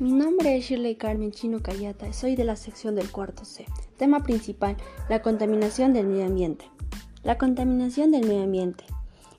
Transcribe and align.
Mi 0.00 0.12
nombre 0.12 0.56
es 0.56 0.66
Shirley 0.66 0.94
Carmen 0.94 1.32
Chino 1.32 1.60
Cayata 1.60 2.12
soy 2.12 2.36
de 2.36 2.44
la 2.44 2.54
sección 2.54 2.94
del 2.94 3.10
cuarto 3.10 3.44
C. 3.44 3.66
Tema 3.96 4.22
principal, 4.22 4.76
la 5.08 5.22
contaminación 5.22 5.92
del 5.92 6.06
medio 6.06 6.26
ambiente. 6.26 6.66
La 7.24 7.36
contaminación 7.36 8.12
del 8.12 8.24
medio 8.24 8.44
ambiente 8.44 8.84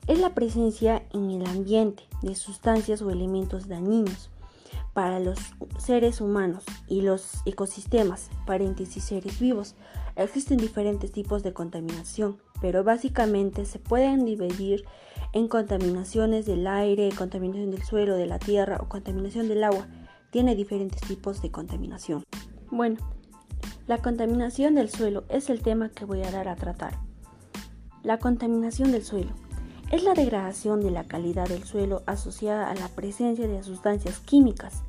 es 0.06 0.18
la 0.18 0.34
presencia 0.34 1.02
en 1.14 1.30
el 1.30 1.46
ambiente 1.46 2.02
de 2.20 2.34
sustancias 2.34 3.00
o 3.00 3.08
elementos 3.08 3.68
dañinos 3.68 4.28
para 4.92 5.18
los 5.18 5.38
seres 5.78 6.20
humanos 6.20 6.64
y 6.88 7.00
los 7.00 7.40
ecosistemas, 7.46 8.28
paréntesis 8.44 9.02
seres 9.02 9.40
vivos. 9.40 9.76
Existen 10.14 10.58
diferentes 10.58 11.10
tipos 11.10 11.42
de 11.42 11.54
contaminación, 11.54 12.36
pero 12.60 12.84
básicamente 12.84 13.64
se 13.64 13.78
pueden 13.78 14.26
dividir 14.26 14.84
en 15.32 15.48
contaminaciones 15.48 16.44
del 16.44 16.66
aire, 16.66 17.08
contaminación 17.16 17.70
del 17.70 17.82
suelo, 17.82 18.14
de 18.16 18.26
la 18.26 18.38
tierra 18.38 18.76
o 18.82 18.90
contaminación 18.90 19.48
del 19.48 19.64
agua 19.64 19.88
tiene 20.30 20.54
diferentes 20.54 21.00
tipos 21.02 21.42
de 21.42 21.50
contaminación. 21.50 22.24
Bueno, 22.70 22.98
la 23.86 23.98
contaminación 23.98 24.74
del 24.74 24.88
suelo 24.88 25.24
es 25.28 25.50
el 25.50 25.62
tema 25.62 25.88
que 25.88 26.04
voy 26.04 26.22
a 26.22 26.30
dar 26.30 26.48
a 26.48 26.56
tratar. 26.56 26.98
La 28.02 28.18
contaminación 28.18 28.92
del 28.92 29.02
suelo 29.02 29.30
es 29.90 30.04
la 30.04 30.14
degradación 30.14 30.80
de 30.80 30.90
la 30.90 31.04
calidad 31.04 31.48
del 31.48 31.64
suelo 31.64 32.02
asociada 32.06 32.70
a 32.70 32.74
la 32.74 32.88
presencia 32.88 33.48
de 33.48 33.62
sustancias 33.62 34.20
químicas. 34.20 34.82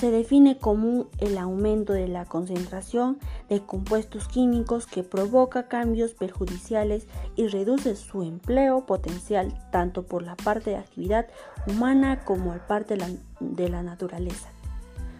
Se 0.00 0.10
define 0.10 0.58
como 0.58 1.06
el 1.18 1.38
aumento 1.38 1.92
de 1.92 2.08
la 2.08 2.24
concentración 2.24 3.18
de 3.48 3.60
compuestos 3.60 4.28
químicos 4.28 4.86
que 4.86 5.02
provoca 5.02 5.68
cambios 5.68 6.14
perjudiciales 6.14 7.06
y 7.36 7.48
reduce 7.48 7.96
su 7.96 8.22
empleo 8.22 8.86
potencial 8.86 9.52
tanto 9.70 10.04
por 10.04 10.22
la 10.22 10.36
parte 10.36 10.70
de 10.70 10.76
actividad 10.76 11.26
humana 11.66 12.24
como 12.24 12.52
por 12.52 12.66
parte 12.66 12.96
de 13.40 13.68
la 13.68 13.82
naturaleza. 13.82 14.48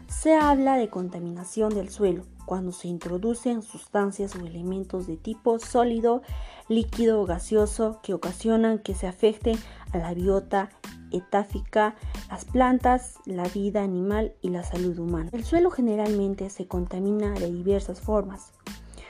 Se 0.09 0.35
habla 0.35 0.77
de 0.77 0.89
contaminación 0.89 1.75
del 1.75 1.91
suelo 1.91 2.25
cuando 2.47 2.73
se 2.73 2.89
introducen 2.89 3.61
sustancias 3.63 4.35
o 4.35 4.47
elementos 4.47 5.07
de 5.07 5.19
tipo 5.19 5.59
sólido, 5.59 6.23
líquido 6.67 7.21
o 7.21 7.27
gaseoso 7.27 8.01
que 8.03 8.15
ocasionan 8.15 8.79
que 8.79 8.95
se 8.95 9.07
afecten 9.07 9.59
a 9.93 9.99
la 9.99 10.15
biota 10.15 10.71
etáfica, 11.13 11.95
las 12.31 12.47
plantas, 12.47 13.17
la 13.27 13.45
vida 13.45 13.83
animal 13.83 14.33
y 14.41 14.49
la 14.49 14.65
salud 14.65 14.99
humana. 14.99 15.29
El 15.33 15.45
suelo 15.45 15.71
generalmente 15.71 16.49
se 16.49 16.67
contamina 16.67 17.33
de 17.33 17.53
diversas 17.53 18.01
formas. 18.01 18.55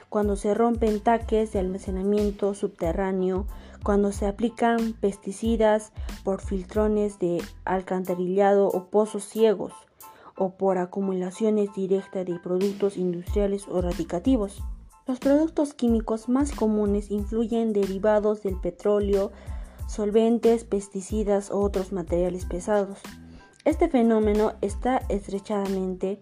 Cuando 0.08 0.34
se 0.34 0.52
rompen 0.52 1.00
taques 1.00 1.52
de 1.52 1.60
almacenamiento 1.60 2.54
subterráneo, 2.54 3.46
cuando 3.84 4.10
se 4.10 4.26
aplican 4.26 4.94
pesticidas 4.94 5.92
por 6.24 6.40
filtrones 6.40 7.20
de 7.20 7.40
alcantarillado 7.64 8.66
o 8.66 8.86
pozos 8.90 9.22
ciegos, 9.22 9.72
o 10.38 10.50
por 10.56 10.78
acumulaciones 10.78 11.74
directas 11.74 12.24
de 12.24 12.38
productos 12.38 12.96
industriales 12.96 13.66
o 13.68 13.82
radicativos. 13.82 14.62
Los 15.06 15.18
productos 15.18 15.74
químicos 15.74 16.28
más 16.28 16.52
comunes 16.52 17.10
influyen 17.10 17.72
derivados 17.72 18.42
del 18.42 18.60
petróleo, 18.60 19.32
solventes, 19.86 20.64
pesticidas 20.64 21.50
o 21.50 21.60
otros 21.60 21.92
materiales 21.92 22.44
pesados. 22.44 22.98
Este 23.64 23.88
fenómeno 23.88 24.52
está 24.60 25.02
estrechamente 25.08 26.20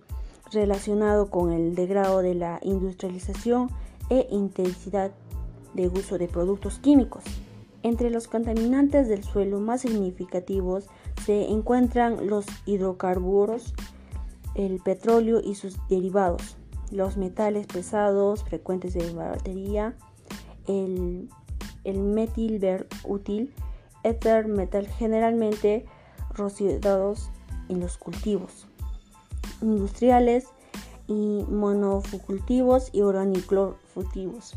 relacionado 0.53 1.31
con 1.31 1.53
el 1.53 1.75
degrado 1.75 2.23
de 2.23 2.35
la 2.35 2.61
industrialización 2.63 3.71
e 4.09 4.27
intensidad 4.31 5.13
de 5.75 5.89
uso 5.89 6.17
de 6.19 6.29
productos 6.29 6.79
químicos. 6.79 7.25
Entre 7.83 8.11
los 8.11 8.27
contaminantes 8.27 9.09
del 9.09 9.23
suelo 9.23 9.61
más 9.61 9.83
significativos 9.83 10.87
se 11.25 11.51
encuentran 11.51 12.27
los 12.27 12.47
hidrocarburos, 12.65 13.75
el 14.57 14.81
petróleo 14.81 15.41
y 15.43 15.55
sus 15.55 15.77
derivados, 15.89 16.57
los 16.91 17.17
metales 17.17 17.67
pesados 17.67 18.43
frecuentes 18.43 18.95
de 18.95 19.13
batería, 19.13 19.95
el, 20.67 21.29
el 21.85 21.99
metil 22.01 22.61
útil, 23.05 23.55
éter 24.03 24.49
metal 24.49 24.87
generalmente 24.87 25.85
rociados 26.35 27.31
en 27.69 27.81
los 27.81 27.99
cultivos 27.99 28.67
industriales 29.61 30.47
y 31.07 31.45
monocultivos 31.49 32.91
y 32.93 33.03
organiclorfutivos 33.03 34.57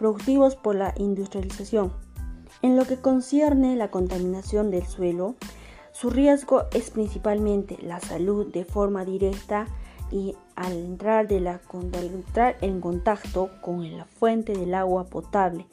productivos 0.00 0.56
por 0.56 0.76
la 0.76 0.94
industrialización. 0.96 1.92
En 2.62 2.76
lo 2.76 2.86
que 2.86 2.96
concierne 2.96 3.76
la 3.76 3.90
contaminación 3.90 4.70
del 4.70 4.86
suelo, 4.86 5.34
su 6.00 6.08
riesgo 6.08 6.64
es 6.72 6.90
principalmente 6.90 7.76
la 7.82 8.00
salud 8.00 8.46
de 8.46 8.64
forma 8.64 9.04
directa 9.04 9.66
y 10.10 10.34
al 10.56 10.72
entrar, 10.72 11.26
en 11.30 12.80
contacto 12.80 13.50
con 13.60 13.98
la 13.98 14.06
fuente 14.06 14.54
del 14.54 14.74
agua 14.74 15.04
potable, 15.04 15.66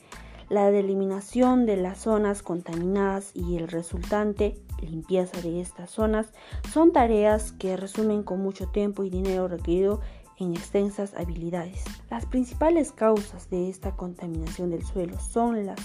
la 0.50 0.68
eliminación 0.68 1.66
de 1.66 1.78
las 1.78 2.00
zonas 2.00 2.44
contaminadas 2.44 3.32
y 3.36 3.56
el 3.56 3.70
resultante 3.70 4.60
limpieza 4.82 5.40
de 5.40 5.62
estas 5.62 5.92
zonas 5.92 6.34
son 6.74 6.92
tareas 6.92 7.54
que 7.54 7.78
resumen 7.78 8.24
con 8.24 8.42
mucho 8.42 8.68
tiempo 8.68 9.06
y 9.06 9.10
dinero 9.10 9.48
requerido 9.48 10.02
en 10.38 10.52
extensas 10.52 11.14
habilidades. 11.14 11.86
Las 12.10 12.26
principales 12.26 12.92
causas 12.92 13.50
de 13.50 13.70
esta 13.70 13.96
contaminación 13.96 14.72
del 14.72 14.84
suelo 14.84 15.18
son 15.22 15.66
los 15.66 15.80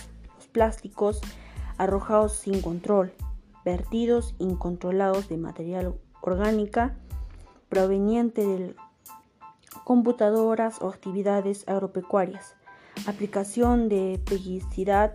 plásticos 0.51 1.21
arrojados 1.79 2.33
sin 2.33 2.61
control, 2.61 3.13
vertidos 3.65 4.35
incontrolados 4.39 5.29
de 5.29 5.37
material 5.37 5.95
orgánica 6.21 6.97
proveniente 7.69 8.45
de 8.47 8.75
computadoras 9.85 10.81
o 10.83 10.89
actividades 10.89 11.67
agropecuarias, 11.67 12.55
aplicación 13.07 13.89
de 13.89 14.21
pesticidas, 14.25 15.13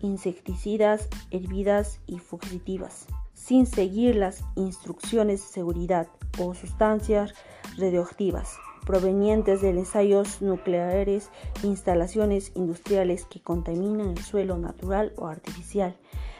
insecticidas, 0.00 1.08
herbidas 1.30 2.00
y 2.06 2.18
fugitivas, 2.18 3.06
sin 3.34 3.66
seguir 3.66 4.16
las 4.16 4.44
instrucciones 4.56 5.40
de 5.40 5.46
seguridad 5.46 6.08
o 6.38 6.54
sustancias 6.54 7.34
radioactivas 7.78 8.56
provenientes 8.86 9.62
de 9.62 9.70
ensayos 9.70 10.40
nucleares, 10.40 11.30
instalaciones 11.64 12.52
industriales 12.54 13.26
que 13.26 13.42
contaminan 13.42 14.10
el 14.10 14.22
suelo 14.22 14.56
natural 14.58 15.12
o 15.16 15.26
artificial, 15.26 15.96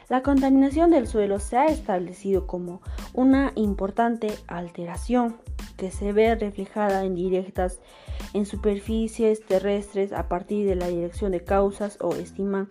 la 0.09 0.23
contaminación 0.23 0.91
del 0.91 1.09
suelo 1.09 1.41
se 1.41 1.57
ha 1.57 1.67
establecido 1.67 2.47
como 2.47 2.81
una 3.13 3.53
importante 3.57 4.29
alteración 4.47 5.37
que 5.77 5.91
se 5.91 6.13
ve 6.13 6.35
reflejada 6.35 7.05
en 7.05 7.15
directas 7.15 7.81
en 8.33 8.47
superficies 8.47 9.45
terrestres 9.45 10.13
a 10.13 10.29
partir 10.29 10.67
de 10.67 10.77
la 10.77 10.89
dirección 10.89 11.33
de 11.33 11.43
causas 11.43 11.99
o 12.01 12.15
estiman 12.15 12.69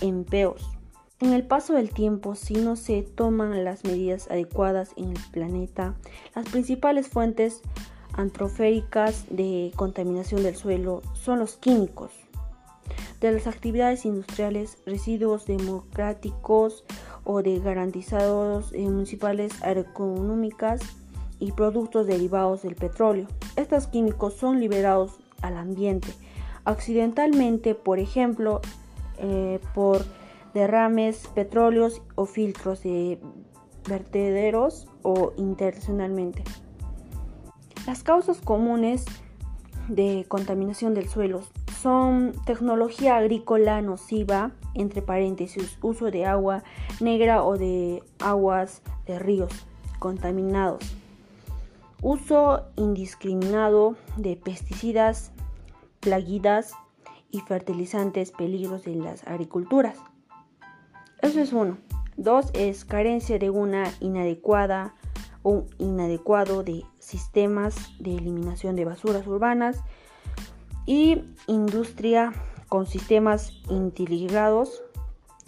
empeos. 0.00 0.78
En 1.20 1.32
el 1.32 1.44
paso 1.44 1.74
del 1.74 1.90
tiempo, 1.90 2.34
si 2.34 2.54
no 2.54 2.76
se 2.76 3.02
toman 3.02 3.64
las 3.64 3.84
medidas 3.84 4.30
adecuadas 4.30 4.92
en 4.96 5.10
el 5.10 5.20
planeta, 5.32 5.94
las 6.34 6.48
principales 6.48 7.08
fuentes 7.08 7.60
antroféricas 8.12 9.26
de 9.30 9.72
contaminación 9.76 10.42
del 10.42 10.56
suelo 10.56 11.02
son 11.14 11.40
los 11.40 11.56
químicos, 11.56 12.12
de 13.20 13.32
las 13.32 13.46
actividades 13.46 14.04
industriales, 14.04 14.78
residuos 14.86 15.46
democráticos 15.46 16.84
o 17.24 17.42
de 17.42 17.58
garantizados 17.58 18.72
eh, 18.72 18.82
municipales 18.82 19.62
aeroeconómicas 19.62 20.80
y 21.40 21.52
productos 21.52 22.06
derivados 22.06 22.62
del 22.62 22.74
petróleo. 22.74 23.26
Estos 23.56 23.86
químicos 23.86 24.34
son 24.34 24.60
liberados 24.60 25.18
al 25.42 25.56
ambiente 25.56 26.08
accidentalmente, 26.68 27.74
por 27.74 27.98
ejemplo, 27.98 28.60
eh, 29.16 29.58
por 29.74 30.04
derrames 30.52 31.26
petróleos 31.34 32.02
o 32.14 32.26
filtros 32.26 32.82
de 32.82 33.18
vertederos 33.88 34.86
o 35.02 35.32
intencionalmente. 35.38 36.44
Las 37.86 38.02
causas 38.02 38.42
comunes 38.42 39.06
de 39.88 40.26
contaminación 40.28 40.94
del 40.94 41.08
suelo 41.08 41.42
son 41.80 42.32
tecnología 42.44 43.16
agrícola 43.16 43.80
nociva, 43.82 44.52
entre 44.74 45.02
paréntesis, 45.02 45.78
uso 45.82 46.10
de 46.10 46.26
agua 46.26 46.62
negra 47.00 47.42
o 47.42 47.56
de 47.56 48.02
aguas 48.18 48.82
de 49.06 49.18
ríos 49.18 49.52
contaminados, 49.98 50.84
uso 52.02 52.64
indiscriminado 52.76 53.96
de 54.16 54.36
pesticidas, 54.36 55.32
plaguidas 56.00 56.72
y 57.30 57.40
fertilizantes 57.40 58.30
peligros 58.32 58.84
de 58.84 58.96
las 58.96 59.26
agriculturas. 59.26 59.98
Eso 61.20 61.40
es 61.40 61.52
uno. 61.52 61.78
Dos 62.16 62.50
es 62.52 62.84
carencia 62.84 63.38
de 63.38 63.50
una 63.50 63.84
inadecuada 64.00 64.94
o 65.42 65.64
inadecuado 65.78 66.62
de 66.62 66.84
sistemas 67.08 67.74
de 67.98 68.14
eliminación 68.14 68.76
de 68.76 68.84
basuras 68.84 69.26
urbanas 69.26 69.80
y 70.84 71.24
industria 71.46 72.34
con 72.68 72.86
sistemas 72.86 73.52
integrados 73.70 74.82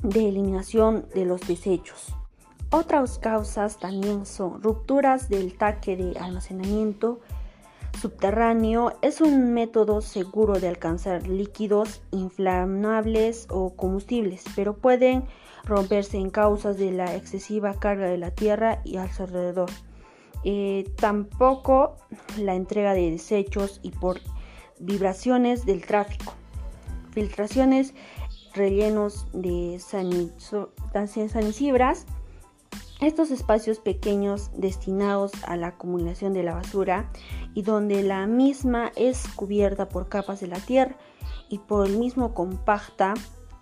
de 0.02 0.26
eliminación 0.28 1.06
de 1.14 1.26
los 1.26 1.42
desechos. 1.46 2.14
Otras 2.70 3.18
causas 3.18 3.78
también 3.78 4.24
son 4.24 4.62
rupturas 4.62 5.28
del 5.28 5.58
taque 5.58 5.96
de 5.96 6.18
almacenamiento 6.18 7.20
subterráneo. 8.00 8.94
Es 9.02 9.20
un 9.20 9.52
método 9.52 10.00
seguro 10.00 10.54
de 10.60 10.68
alcanzar 10.68 11.26
líquidos 11.28 12.00
inflamables 12.10 13.48
o 13.50 13.74
combustibles, 13.76 14.44
pero 14.56 14.74
pueden 14.74 15.24
romperse 15.64 16.16
en 16.16 16.30
causas 16.30 16.78
de 16.78 16.90
la 16.92 17.14
excesiva 17.16 17.74
carga 17.74 18.06
de 18.06 18.16
la 18.16 18.30
tierra 18.30 18.80
y 18.84 18.96
alrededor. 18.96 19.68
Eh, 20.44 20.90
tampoco 20.96 21.96
la 22.38 22.54
entrega 22.54 22.94
de 22.94 23.10
desechos 23.10 23.81
y 23.82 23.90
por 23.90 24.20
vibraciones 24.78 25.66
del 25.66 25.84
tráfico. 25.84 26.32
Filtraciones, 27.12 27.94
rellenos 28.54 29.26
de 29.32 29.81
sanicibras. 29.81 32.06
Estos 33.00 33.31
espacios 33.31 33.78
pequeños 33.78 34.50
destinados 34.54 35.32
a 35.44 35.56
la 35.56 35.69
acumulación 35.69 36.34
de 36.34 36.42
la 36.42 36.54
basura 36.54 37.10
y 37.54 37.62
donde 37.62 38.02
la 38.02 38.26
misma 38.26 38.92
es 38.94 39.26
cubierta 39.34 39.88
por 39.88 40.08
capas 40.08 40.40
de 40.40 40.48
la 40.48 40.60
tierra 40.60 40.96
y 41.48 41.58
por 41.58 41.87
el 41.87 41.98
mismo 41.98 42.34
compacta 42.34 43.14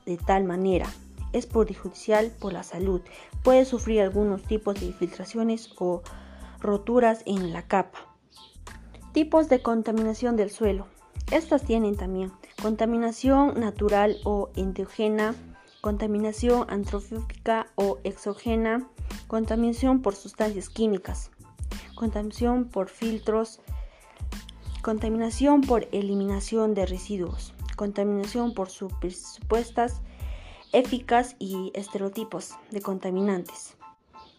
de 0.07 0.17
tal 0.17 0.45
manera 0.45 0.89
es 1.33 1.47
perjudicial 1.47 2.33
por 2.39 2.53
la 2.53 2.63
salud. 2.63 3.01
Puede 3.43 3.65
sufrir 3.65 4.01
algunos 4.01 4.43
tipos 4.43 4.81
de 4.81 4.87
infiltraciones 4.87 5.71
o 5.79 6.03
roturas 6.61 7.23
en 7.27 7.53
la 7.53 7.63
capa. 7.63 7.99
Tipos 9.13 9.49
de 9.49 9.63
contaminación 9.63 10.37
del 10.37 10.51
suelo. 10.51 10.87
Estas 11.31 11.63
tienen 11.63 11.97
también 11.97 12.33
contaminación 12.63 13.59
natural 13.61 14.17
o 14.25 14.51
endógena, 14.57 15.35
contaminación 15.81 16.67
antrófica 16.69 17.67
o 17.75 17.99
exógena, 18.05 18.89
contaminación 19.27 20.03
por 20.03 20.15
sustancias 20.15 20.69
químicas, 20.69 21.31
contaminación 21.95 22.67
por 22.67 22.89
filtros, 22.89 23.61
contaminación 24.83 25.61
por 25.61 25.89
eliminación 25.93 26.75
de 26.75 26.87
residuos, 26.87 27.55
contaminación 27.77 28.55
por 28.55 28.71
supuestas 28.71 30.03
eficaz 30.73 31.35
y 31.39 31.71
estereotipos 31.75 32.57
de 32.71 32.83
contaminantes. 32.83 33.78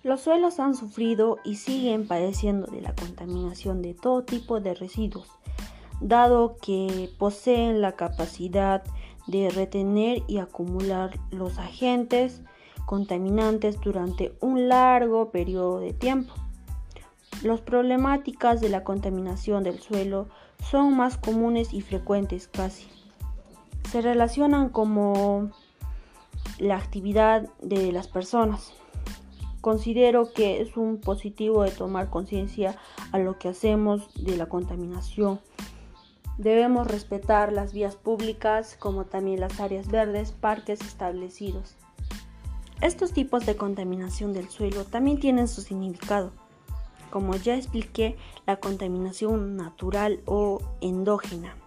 Los 0.01 0.21
suelos 0.21 0.61
han 0.61 0.75
sufrido 0.75 1.39
y 1.43 1.55
siguen 1.55 2.07
padeciendo 2.07 2.67
de 2.67 2.79
la 2.81 2.95
contaminación 2.95 3.81
de 3.81 3.93
todo 3.93 4.23
tipo 4.23 4.61
de 4.61 4.73
residuos, 4.73 5.27
dado 5.99 6.55
que 6.61 7.09
poseen 7.17 7.81
la 7.81 7.93
capacidad 7.93 8.81
de 9.27 9.49
retener 9.49 10.23
y 10.27 10.37
acumular 10.37 11.19
los 11.31 11.57
agentes 11.57 12.41
contaminantes 12.85 13.79
durante 13.81 14.33
un 14.39 14.69
largo 14.69 15.31
periodo 15.31 15.79
de 15.79 15.91
tiempo. 15.91 16.33
Las 17.43 17.59
problemáticas 17.59 18.61
de 18.61 18.69
la 18.69 18.85
contaminación 18.85 19.63
del 19.63 19.79
suelo 19.79 20.27
son 20.63 20.95
más 20.95 21.17
comunes 21.17 21.73
y 21.73 21.81
frecuentes 21.81 22.47
casi. 22.47 22.87
Se 23.91 24.01
relacionan 24.01 24.69
como 24.69 25.51
la 26.57 26.77
actividad 26.77 27.49
de 27.61 27.91
las 27.91 28.07
personas. 28.07 28.73
Considero 29.61 30.31
que 30.31 30.61
es 30.61 30.77
un 30.77 31.01
positivo 31.01 31.63
de 31.63 31.71
tomar 31.71 32.09
conciencia 32.09 32.77
a 33.11 33.19
lo 33.19 33.37
que 33.37 33.49
hacemos 33.49 34.13
de 34.15 34.37
la 34.37 34.47
contaminación. 34.47 35.39
Debemos 36.37 36.87
respetar 36.87 37.51
las 37.51 37.73
vías 37.73 37.97
públicas 37.97 38.77
como 38.79 39.05
también 39.05 39.41
las 39.41 39.59
áreas 39.59 39.89
verdes, 39.89 40.31
parques 40.31 40.79
establecidos. 40.79 41.75
Estos 42.79 43.11
tipos 43.11 43.45
de 43.45 43.57
contaminación 43.57 44.31
del 44.31 44.47
suelo 44.47 44.85
también 44.85 45.19
tienen 45.19 45.49
su 45.49 45.61
significado. 45.61 46.31
Como 47.09 47.35
ya 47.35 47.55
expliqué, 47.55 48.15
la 48.45 48.55
contaminación 48.57 49.57
natural 49.57 50.21
o 50.25 50.61
endógena. 50.79 51.57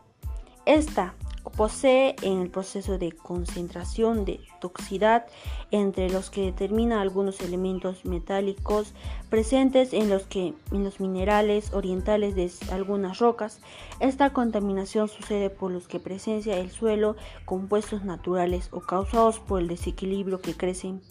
Esta 0.64 1.14
posee 1.50 2.16
en 2.22 2.40
el 2.40 2.50
proceso 2.50 2.98
de 2.98 3.12
concentración 3.12 4.24
de 4.24 4.40
toxicidad 4.60 5.26
entre 5.70 6.08
los 6.08 6.30
que 6.30 6.42
determina 6.42 7.00
algunos 7.00 7.40
elementos 7.40 8.04
metálicos 8.04 8.94
presentes 9.28 9.92
en 9.92 10.08
los, 10.08 10.22
que, 10.24 10.54
en 10.70 10.84
los 10.84 11.00
minerales 11.00 11.72
orientales 11.72 12.34
de 12.34 12.50
algunas 12.72 13.18
rocas. 13.18 13.60
Esta 14.00 14.32
contaminación 14.32 15.08
sucede 15.08 15.50
por 15.50 15.72
los 15.72 15.88
que 15.88 16.00
presencia 16.00 16.56
el 16.58 16.70
suelo 16.70 17.16
compuestos 17.44 18.04
naturales 18.04 18.68
o 18.72 18.80
causados 18.80 19.38
por 19.40 19.60
el 19.60 19.68
desequilibrio 19.68 20.40
que 20.40 20.54
crecen 20.54 21.02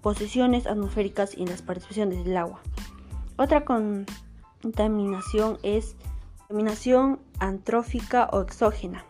posiciones 0.00 0.66
atmosféricas 0.66 1.36
y 1.36 1.42
en 1.42 1.50
las 1.50 1.62
participaciones 1.62 2.24
del 2.24 2.36
agua. 2.36 2.60
Otra 3.36 3.64
contaminación 3.64 5.58
es 5.62 5.96
contaminación 6.46 7.20
antrófica 7.38 8.28
o 8.32 8.40
exógena. 8.42 9.04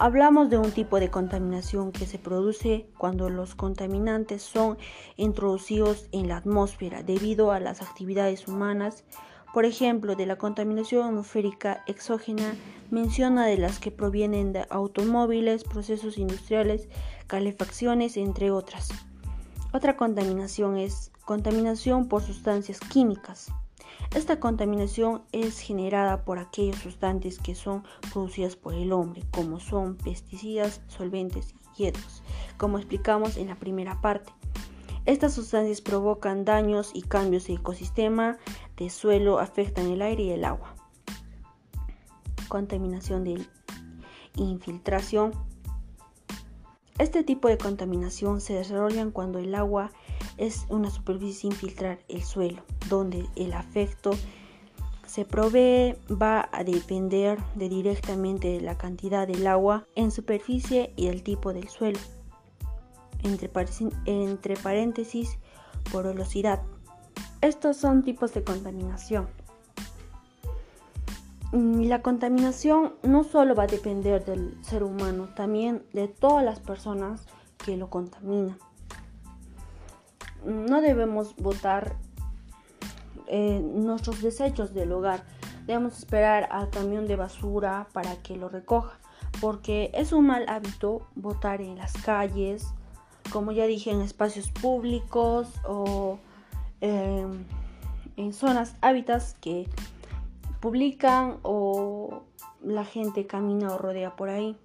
Hablamos 0.00 0.48
de 0.48 0.58
un 0.58 0.70
tipo 0.70 1.00
de 1.00 1.10
contaminación 1.10 1.90
que 1.90 2.06
se 2.06 2.20
produce 2.20 2.88
cuando 2.98 3.28
los 3.30 3.56
contaminantes 3.56 4.42
son 4.42 4.78
introducidos 5.16 6.06
en 6.12 6.28
la 6.28 6.36
atmósfera 6.36 7.02
debido 7.02 7.50
a 7.50 7.58
las 7.58 7.82
actividades 7.82 8.46
humanas. 8.46 9.02
Por 9.52 9.64
ejemplo, 9.64 10.14
de 10.14 10.26
la 10.26 10.38
contaminación 10.38 11.04
atmosférica 11.04 11.82
exógena 11.88 12.54
menciona 12.92 13.44
de 13.46 13.58
las 13.58 13.80
que 13.80 13.90
provienen 13.90 14.52
de 14.52 14.66
automóviles, 14.70 15.64
procesos 15.64 16.16
industriales, 16.16 16.88
calefacciones, 17.26 18.16
entre 18.16 18.52
otras. 18.52 18.90
Otra 19.72 19.96
contaminación 19.96 20.76
es 20.76 21.10
contaminación 21.24 22.06
por 22.06 22.22
sustancias 22.22 22.78
químicas. 22.78 23.50
Esta 24.14 24.40
contaminación 24.40 25.22
es 25.32 25.58
generada 25.58 26.24
por 26.24 26.38
aquellos 26.38 26.76
sustancias 26.76 27.38
que 27.38 27.54
son 27.54 27.84
producidas 28.12 28.56
por 28.56 28.74
el 28.74 28.92
hombre, 28.92 29.22
como 29.30 29.60
son 29.60 29.96
pesticidas, 29.96 30.80
solventes 30.88 31.54
y 31.76 31.82
hierbas, 31.84 32.22
como 32.56 32.78
explicamos 32.78 33.36
en 33.36 33.48
la 33.48 33.56
primera 33.56 34.00
parte. 34.00 34.32
Estas 35.04 35.32
sustancias 35.32 35.80
provocan 35.80 36.44
daños 36.44 36.90
y 36.94 37.02
cambios 37.02 37.46
de 37.46 37.54
ecosistema, 37.54 38.36
de 38.76 38.90
suelo, 38.90 39.38
afectan 39.38 39.86
el 39.86 40.02
aire 40.02 40.24
y 40.24 40.30
el 40.30 40.44
agua. 40.44 40.74
Contaminación 42.48 43.24
de 43.24 43.46
infiltración. 44.36 45.32
Este 46.98 47.24
tipo 47.24 47.48
de 47.48 47.58
contaminación 47.58 48.40
se 48.40 48.54
desarrolla 48.54 49.06
cuando 49.10 49.38
el 49.38 49.54
agua 49.54 49.92
es 50.36 50.66
una 50.68 50.90
superficie 50.90 51.40
sin 51.40 51.52
filtrar 51.52 51.98
el 52.08 52.22
suelo, 52.22 52.62
donde 52.88 53.26
el 53.36 53.52
afecto 53.52 54.12
se 55.08 55.24
provee 55.24 55.96
va 56.10 56.48
a 56.52 56.64
depender 56.64 57.38
de 57.54 57.68
directamente 57.68 58.48
de 58.48 58.60
la 58.60 58.76
cantidad 58.76 59.26
del 59.26 59.46
agua 59.46 59.86
en 59.94 60.10
superficie 60.10 60.92
y 60.96 61.06
el 61.06 61.22
tipo 61.22 61.52
del 61.52 61.68
suelo. 61.68 61.98
Entre, 63.22 63.50
entre 64.04 64.56
paréntesis, 64.56 65.38
porosidad. 65.90 66.62
Estos 67.40 67.78
son 67.78 68.04
tipos 68.04 68.34
de 68.34 68.44
contaminación. 68.44 69.28
Mm, 71.52 71.84
la 71.84 72.02
contaminación 72.02 72.94
no 73.02 73.24
solo 73.24 73.54
va 73.54 73.62
a 73.62 73.66
depender 73.66 74.24
del 74.24 74.62
ser 74.62 74.82
humano, 74.82 75.30
también 75.34 75.82
de 75.94 76.06
todas 76.08 76.44
las 76.44 76.60
personas 76.60 77.26
que 77.64 77.76
lo 77.76 77.88
contaminan 77.88 78.58
no 80.44 80.80
debemos 80.80 81.36
botar 81.36 81.96
eh, 83.26 83.60
nuestros 83.60 84.22
desechos 84.22 84.74
del 84.74 84.92
hogar. 84.92 85.22
Debemos 85.66 85.98
esperar 85.98 86.48
al 86.50 86.70
camión 86.70 87.06
de 87.06 87.16
basura 87.16 87.88
para 87.92 88.16
que 88.16 88.36
lo 88.36 88.48
recoja, 88.48 88.98
porque 89.40 89.90
es 89.94 90.12
un 90.12 90.26
mal 90.26 90.46
hábito 90.48 91.02
botar 91.14 91.60
en 91.60 91.76
las 91.76 91.92
calles, 91.92 92.66
como 93.30 93.52
ya 93.52 93.66
dije, 93.66 93.90
en 93.90 94.00
espacios 94.00 94.50
públicos 94.50 95.48
o 95.66 96.18
em, 96.80 97.44
en 98.16 98.32
zonas 98.32 98.74
hábitats 98.80 99.36
que 99.40 99.68
publican 100.60 101.38
o 101.42 102.22
la 102.62 102.84
gente 102.84 103.26
camina 103.26 103.74
o 103.74 103.78
rodea 103.78 104.16
por 104.16 104.30
ahí 104.30 104.56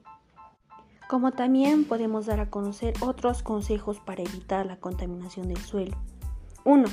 como 1.13 1.31
también 1.31 1.85
podemos 1.85 2.25
dar 2.25 2.39
a 2.39 2.49
conocer 2.49 2.95
otros 2.99 3.43
consejos 3.43 3.99
para 3.99 4.23
evitar 4.23 4.65
la 4.65 4.77
contaminación 4.77 5.47
del 5.47 5.59
suelo. 5.59 5.95
1. 6.63 6.85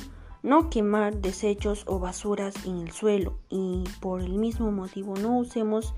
No 0.43 0.69
quemar 0.69 1.15
desechos 1.15 1.85
o 1.87 1.97
basuras 1.97 2.53
en 2.67 2.77
el 2.77 2.91
suelo 2.91 3.39
y 3.49 3.83
por 3.99 4.21
el 4.21 4.33
mismo 4.33 4.71
motivo 4.71 5.15
no 5.15 5.39
usemos 5.39 5.95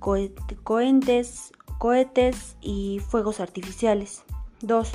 cohetes, 0.00 1.52
y 2.60 2.98
fuegos 2.98 3.38
artificiales. 3.38 4.24
2. 4.62 4.90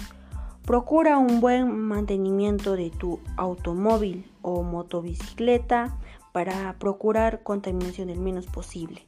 Procura 0.65 1.19
un 1.19 1.39
buen 1.39 1.73
mantenimiento 1.73 2.75
de 2.75 2.89
tu 2.89 3.21
automóvil 3.37 4.29
o 4.41 4.61
motobicicleta 4.61 5.97
para 6.33 6.77
procurar 6.79 7.43
contaminación 7.43 8.09
el 8.09 8.19
menos 8.19 8.47
posible. 8.47 9.07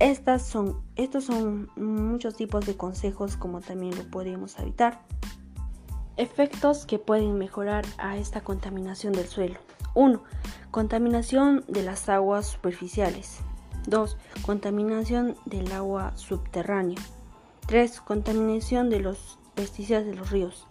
Estos 0.00 1.24
son 1.24 1.70
muchos 1.76 2.34
tipos 2.34 2.64
de 2.64 2.74
consejos 2.74 3.36
como 3.36 3.60
también 3.60 3.94
lo 3.98 4.04
podemos 4.10 4.58
evitar. 4.58 5.02
Efectos 6.16 6.86
que 6.86 6.98
pueden 6.98 7.36
mejorar 7.36 7.84
a 7.98 8.16
esta 8.16 8.40
contaminación 8.40 9.12
del 9.12 9.26
suelo. 9.26 9.58
1. 9.94 10.22
Contaminación 10.70 11.64
de 11.68 11.82
las 11.82 12.08
aguas 12.08 12.46
superficiales. 12.46 13.40
2. 13.88 14.16
Contaminación 14.46 15.36
del 15.44 15.70
agua 15.72 16.16
subterránea. 16.16 16.98
3. 17.66 18.00
Contaminación 18.00 18.88
de 18.88 19.00
los 19.00 19.38
pesticidas 19.54 20.06
de 20.06 20.14
los 20.14 20.30
ríos. 20.30 20.66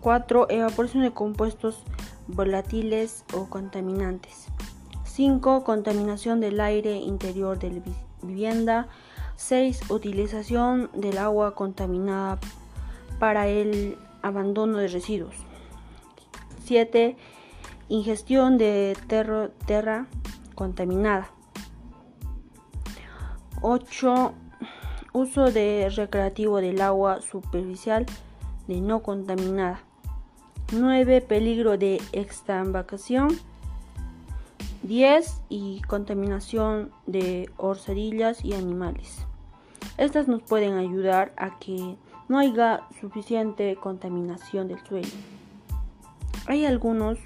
4. 0.00 0.50
Evaporación 0.50 1.04
de 1.04 1.12
compuestos 1.12 1.84
volátiles 2.26 3.24
o 3.32 3.48
contaminantes. 3.48 4.48
5. 5.04 5.62
Contaminación 5.62 6.40
del 6.40 6.60
aire 6.60 6.96
interior 6.96 7.56
de 7.56 7.70
la 7.70 7.80
vivienda. 8.22 8.88
6. 9.36 9.90
Utilización 9.90 10.90
del 10.92 11.18
agua 11.18 11.54
contaminada 11.54 12.38
para 13.18 13.48
el 13.48 13.96
abandono 14.22 14.78
de 14.78 14.88
residuos. 14.88 15.34
7. 16.64 17.16
Ingestión 17.88 18.58
de 18.58 18.96
tierra 19.66 20.06
contaminada. 20.54 21.30
8. 23.62 24.34
Uso 25.12 25.50
de 25.50 25.90
recreativo 25.94 26.60
del 26.60 26.80
agua 26.80 27.20
superficial 27.20 28.06
de 28.68 28.80
no 28.80 29.02
contaminada. 29.02 29.80
9. 30.72 31.20
Peligro 31.22 31.76
de 31.76 32.00
extravacación. 32.12 33.36
10. 34.82 35.42
Y 35.48 35.82
contaminación 35.82 36.90
de 37.06 37.50
orzadillas 37.56 38.44
y 38.44 38.54
animales. 38.54 39.26
Estas 39.98 40.28
nos 40.28 40.42
pueden 40.42 40.74
ayudar 40.74 41.32
a 41.36 41.58
que 41.58 41.96
no 42.28 42.38
haya 42.38 42.82
suficiente 43.00 43.76
contaminación 43.76 44.68
del 44.68 44.78
suelo. 44.86 45.08
Hay 46.46 46.64
algunos 46.64 47.18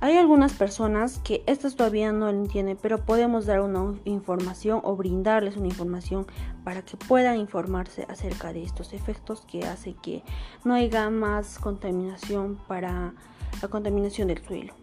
hay 0.00 0.18
algunas 0.18 0.52
personas 0.52 1.18
que 1.20 1.42
estas 1.46 1.76
todavía 1.76 2.12
no 2.12 2.28
entienden, 2.28 2.76
pero 2.76 3.06
podemos 3.06 3.46
dar 3.46 3.62
una 3.62 3.94
información 4.04 4.82
o 4.84 4.96
brindarles 4.96 5.56
una 5.56 5.68
información 5.68 6.26
para 6.62 6.82
que 6.82 6.98
puedan 6.98 7.38
informarse 7.38 8.04
acerca 8.10 8.52
de 8.52 8.64
estos 8.64 8.92
efectos 8.92 9.46
que 9.46 9.64
hace 9.64 9.94
que 9.94 10.22
no 10.62 10.74
haya 10.74 11.08
más 11.08 11.58
contaminación 11.58 12.58
para 12.68 13.14
la 13.62 13.68
contaminación 13.68 14.28
del 14.28 14.44
suelo. 14.44 14.74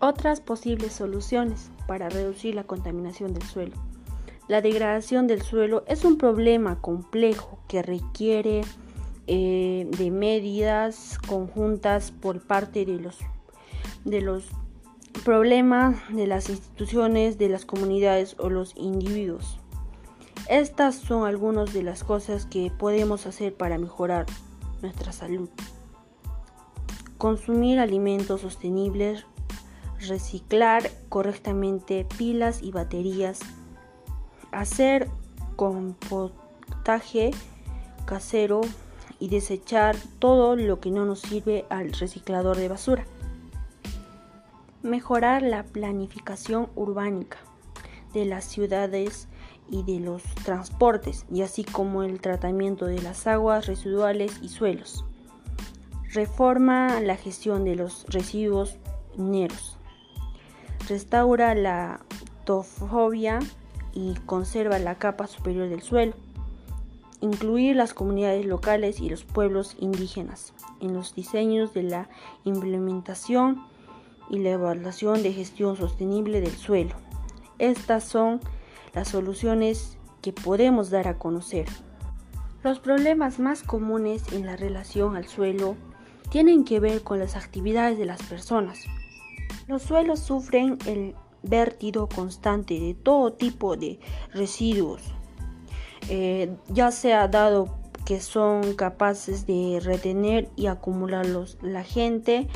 Otras 0.00 0.40
posibles 0.40 0.94
soluciones 0.94 1.70
para 1.86 2.08
reducir 2.08 2.54
la 2.54 2.64
contaminación 2.64 3.34
del 3.34 3.42
suelo. 3.42 3.76
La 4.48 4.62
degradación 4.62 5.26
del 5.26 5.42
suelo 5.42 5.84
es 5.86 6.04
un 6.04 6.16
problema 6.16 6.80
complejo 6.80 7.60
que 7.68 7.82
requiere 7.82 8.62
eh, 9.26 9.86
de 9.96 10.10
medidas 10.10 11.18
conjuntas 11.28 12.10
por 12.10 12.40
parte 12.40 12.84
de 12.84 12.98
los 12.98 13.18
de 14.04 14.22
los 14.22 14.48
problemas 15.24 15.96
de 16.08 16.26
las 16.26 16.48
instituciones, 16.48 17.36
de 17.38 17.48
las 17.48 17.66
comunidades 17.66 18.36
o 18.38 18.48
los 18.48 18.74
individuos. 18.76 19.60
Estas 20.48 20.96
son 20.96 21.26
algunas 21.26 21.72
de 21.72 21.82
las 21.82 22.02
cosas 22.02 22.46
que 22.46 22.72
podemos 22.76 23.26
hacer 23.26 23.54
para 23.54 23.78
mejorar 23.78 24.26
nuestra 24.82 25.12
salud. 25.12 25.48
Consumir 27.18 27.78
alimentos 27.78 28.40
sostenibles, 28.40 29.26
reciclar 30.06 30.90
correctamente 31.08 32.06
pilas 32.16 32.62
y 32.62 32.72
baterías, 32.72 33.40
hacer 34.52 35.08
compostaje 35.56 37.32
casero 38.06 38.62
y 39.18 39.28
desechar 39.28 39.96
todo 40.18 40.56
lo 40.56 40.80
que 40.80 40.90
no 40.90 41.04
nos 41.04 41.20
sirve 41.20 41.66
al 41.68 41.92
reciclador 41.92 42.56
de 42.56 42.68
basura. 42.68 43.04
Mejorar 44.82 45.42
la 45.42 45.62
planificación 45.62 46.68
urbánica 46.74 47.36
de 48.14 48.24
las 48.24 48.44
ciudades 48.44 49.28
y 49.70 49.84
de 49.84 50.00
los 50.00 50.22
transportes, 50.44 51.26
y 51.30 51.42
así 51.42 51.62
como 51.62 52.02
el 52.02 52.20
tratamiento 52.20 52.86
de 52.86 53.00
las 53.00 53.26
aguas 53.26 53.66
residuales 53.66 54.40
y 54.42 54.48
suelos. 54.48 55.04
Reforma 56.12 57.00
la 57.00 57.16
gestión 57.16 57.64
de 57.64 57.76
los 57.76 58.04
residuos 58.08 58.78
mineros. 59.16 59.79
Restaura 60.90 61.54
la 61.54 62.00
tofobia 62.44 63.38
y 63.94 64.14
conserva 64.26 64.80
la 64.80 64.96
capa 64.96 65.28
superior 65.28 65.68
del 65.68 65.82
suelo. 65.82 66.14
Incluir 67.20 67.76
las 67.76 67.94
comunidades 67.94 68.44
locales 68.44 68.98
y 68.98 69.08
los 69.08 69.22
pueblos 69.22 69.76
indígenas 69.78 70.52
en 70.80 70.92
los 70.92 71.14
diseños 71.14 71.72
de 71.74 71.84
la 71.84 72.08
implementación 72.42 73.64
y 74.30 74.40
la 74.40 74.50
evaluación 74.50 75.22
de 75.22 75.32
gestión 75.32 75.76
sostenible 75.76 76.40
del 76.40 76.56
suelo. 76.56 76.96
Estas 77.60 78.02
son 78.02 78.40
las 78.92 79.06
soluciones 79.06 79.96
que 80.22 80.32
podemos 80.32 80.90
dar 80.90 81.06
a 81.06 81.18
conocer. 81.18 81.68
Los 82.64 82.80
problemas 82.80 83.38
más 83.38 83.62
comunes 83.62 84.32
en 84.32 84.44
la 84.44 84.56
relación 84.56 85.14
al 85.14 85.28
suelo 85.28 85.76
tienen 86.30 86.64
que 86.64 86.80
ver 86.80 87.04
con 87.04 87.20
las 87.20 87.36
actividades 87.36 87.96
de 87.96 88.06
las 88.06 88.20
personas. 88.24 88.86
Los 89.70 89.82
suelos 89.82 90.18
sufren 90.18 90.78
el 90.84 91.14
vertido 91.44 92.08
constante 92.08 92.74
de 92.74 92.94
todo 92.94 93.34
tipo 93.34 93.76
de 93.76 94.00
residuos, 94.34 95.00
eh, 96.08 96.56
ya 96.70 96.90
sea 96.90 97.28
dado 97.28 97.78
que 98.04 98.20
son 98.20 98.74
capaces 98.74 99.46
de 99.46 99.78
retener 99.80 100.50
y 100.56 100.66
acumularlos 100.66 101.56
la 101.62 101.84
gente 101.84 102.48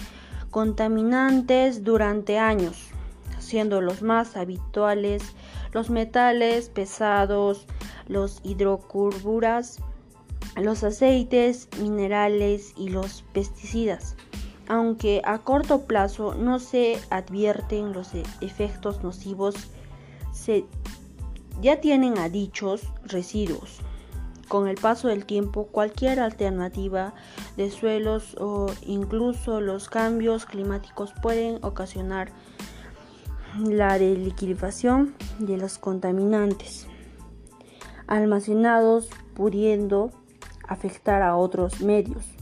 contaminantes 0.50 1.84
durante 1.84 2.40
años, 2.40 2.88
siendo 3.38 3.80
los 3.80 4.02
más 4.02 4.36
habituales 4.36 5.22
los 5.72 5.90
metales 5.90 6.68
pesados, 6.68 7.68
los 8.08 8.40
hidrocarburos, 8.42 9.78
los 10.56 10.82
aceites 10.82 11.68
minerales 11.80 12.72
y 12.76 12.88
los 12.88 13.22
pesticidas. 13.32 14.16
Aunque 14.68 15.20
a 15.24 15.38
corto 15.38 15.82
plazo 15.82 16.34
no 16.34 16.58
se 16.58 16.98
advierten 17.10 17.92
los 17.92 18.14
e-, 18.14 18.22
efectos 18.40 19.02
nocivos, 19.02 19.54
se 20.32 20.64
ya 21.60 21.80
tienen 21.80 22.18
a 22.18 22.28
dichos 22.28 22.82
residuos. 23.04 23.78
Con 24.48 24.68
el 24.68 24.76
paso 24.76 25.08
del 25.08 25.24
tiempo, 25.24 25.66
cualquier 25.66 26.20
alternativa 26.20 27.14
de 27.56 27.70
suelos 27.70 28.36
o 28.38 28.66
incluso 28.82 29.60
los 29.60 29.88
cambios 29.88 30.44
climáticos 30.44 31.12
pueden 31.22 31.64
ocasionar 31.64 32.30
la 33.58 33.96
liquidación 33.98 35.14
de 35.38 35.56
los 35.56 35.78
contaminantes 35.78 36.86
almacenados 38.06 39.08
pudiendo 39.34 40.10
afectar 40.68 41.22
a 41.22 41.36
otros 41.36 41.80
medios 41.80 42.33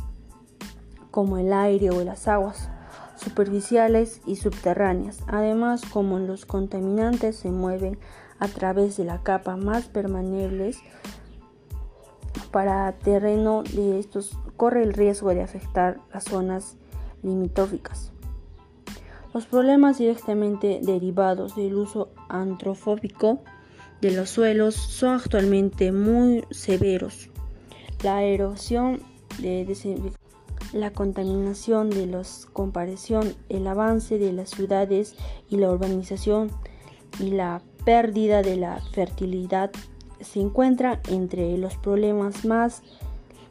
como 1.13 1.39
el 1.39 1.53
aire 1.53 1.91
o 1.91 2.03
las 2.03 2.27
aguas 2.27 2.69
superficiales 3.15 4.21
y 4.27 4.35
subterráneas. 4.35 5.21
Además, 5.29 5.83
como 5.85 6.19
los 6.19 6.45
contaminantes 6.47 7.37
se 7.37 7.53
mueven 7.53 7.99
a 8.41 8.49
través 8.49 8.97
de 8.97 9.05
la 9.05 9.23
capa 9.23 9.57
más 9.57 9.87
permanentes 9.87 10.81
para 12.51 12.93
terreno 12.93 13.63
de 13.63 14.01
estos 14.01 14.37
corre 14.57 14.83
el 14.83 14.93
riesgo 14.93 15.33
de 15.35 15.43
afectar 15.43 16.01
las 16.13 16.25
zonas 16.25 16.77
limítrofes. 17.23 18.13
Los 19.33 19.47
problemas 19.47 19.99
directamente 19.99 20.81
derivados 20.83 21.57
del 21.57 21.75
uso 21.75 22.11
antrofóbico 22.29 23.43
de 24.01 24.11
los 24.11 24.31
suelos 24.31 24.75
son 24.75 25.15
actualmente 25.15 25.93
muy 25.93 26.45
severos. 26.51 27.31
La 28.03 28.25
erosión 28.25 29.01
de 29.39 29.65
la 30.73 30.93
contaminación 30.93 31.91
de 31.91 32.07
los 32.07 32.47
comparación, 32.53 33.35
el 33.49 33.67
avance 33.67 34.19
de 34.19 34.33
las 34.33 34.51
ciudades 34.51 35.15
y 35.49 35.57
la 35.57 35.71
urbanización 35.71 36.51
y 37.19 37.31
la 37.31 37.63
pérdida 37.85 38.43
de 38.43 38.57
la 38.57 38.81
fertilidad 38.93 39.71
se 40.21 40.41
encuentran 40.41 41.01
entre 41.09 41.57
los 41.59 41.77
problemas 41.77 42.45
más 42.45 42.83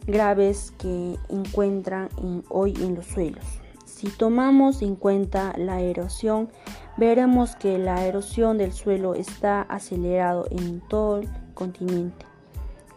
graves 0.07 0.73
que 0.77 1.17
encuentran 1.29 2.09
hoy 2.49 2.73
en 2.81 2.95
los 2.95 3.05
suelos. 3.05 3.45
Si 3.85 4.09
tomamos 4.09 4.81
en 4.81 4.95
cuenta 4.95 5.53
la 5.57 5.81
erosión, 5.81 6.49
veremos 6.97 7.55
que 7.55 7.77
la 7.77 8.05
erosión 8.05 8.57
del 8.57 8.73
suelo 8.73 9.13
está 9.13 9.61
acelerado 9.61 10.47
en 10.49 10.81
todo 10.87 11.19
el 11.19 11.29
continente. 11.53 12.25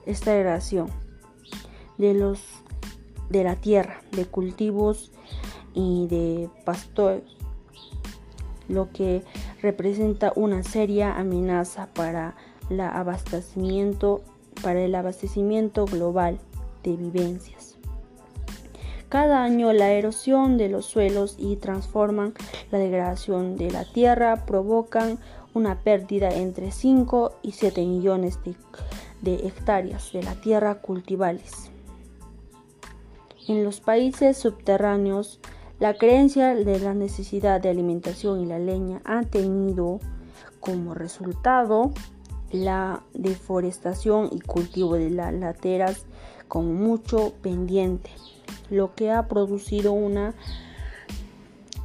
Esta 0.07 0.35
erosión 0.35 0.89
de 1.99 2.15
los 2.15 2.64
de 3.31 3.45
la 3.45 3.57
tierra, 3.57 4.01
de 4.13 4.27
cultivos 4.27 5.13
y 5.75 6.07
de 6.09 6.49
pastores, 6.65 7.25
lo 8.69 8.91
que 8.93 9.23
representa 9.61 10.33
una 10.37 10.63
seria 10.63 11.19
amenaza 11.19 11.89
para 11.95 12.37
el 12.71 12.81
abastecimiento 12.81 14.23
global 15.87 16.39
de 16.83 16.97
vivencias. 16.97 17.77
Cada 19.09 19.45
año 19.45 19.73
la 19.73 19.93
erosión 19.93 20.57
de 20.59 20.69
los 20.69 20.87
suelos 20.87 21.37
y 21.39 21.57
transforman 21.57 22.35
la 22.73 22.79
degradación 22.79 23.57
de 23.57 23.71
la 23.71 23.85
tierra 23.85 24.45
provocan 24.45 25.19
una 25.53 25.79
pérdida 25.79 26.31
entre 26.31 26.73
5 26.73 27.37
y 27.43 27.53
7 27.53 27.85
millones 27.87 28.41
de, 28.43 28.57
de 29.23 29.47
hectáreas 29.47 30.13
de 30.13 30.25
la 30.25 30.35
tierra 30.35 30.81
cultivables. 30.81 31.71
En 33.47 33.63
los 33.63 33.81
países 33.81 34.39
subterráneos, 34.39 35.39
la 35.79 35.93
creencia 35.93 36.55
de 36.55 36.79
la 36.81 36.95
necesidad 36.95 37.61
de 37.61 37.69
alimentación 37.69 38.41
y 38.41 38.47
la 38.47 38.59
leña 38.59 39.03
ha 39.05 39.23
tenido 39.23 40.01
como 40.61 40.95
resultado 40.95 41.93
la 42.51 43.03
deforestación 43.13 44.31
y 44.33 44.41
cultivo 44.41 44.95
de 44.95 45.11
las 45.11 45.35
lateras 45.35 46.07
con 46.49 46.75
mucho 46.75 47.35
pendiente, 47.43 48.11
lo 48.71 48.95
que 48.95 49.11
ha 49.11 49.29
producido 49.29 49.93
una 49.93 50.33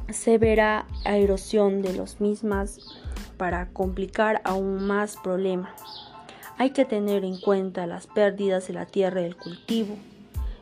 severa 0.08 0.86
erosión 1.04 1.82
de 1.82 1.92
las 1.92 2.22
mismas 2.22 2.78
para 3.36 3.68
complicar 3.68 4.40
aún 4.44 4.86
más 4.86 5.18
problema. 5.22 5.74
Hay 6.56 6.70
que 6.70 6.86
tener 6.86 7.22
en 7.22 7.38
cuenta 7.38 7.86
las 7.86 8.06
pérdidas 8.06 8.66
de 8.68 8.72
la 8.72 8.86
tierra 8.86 9.20
del 9.20 9.36
cultivo 9.36 9.98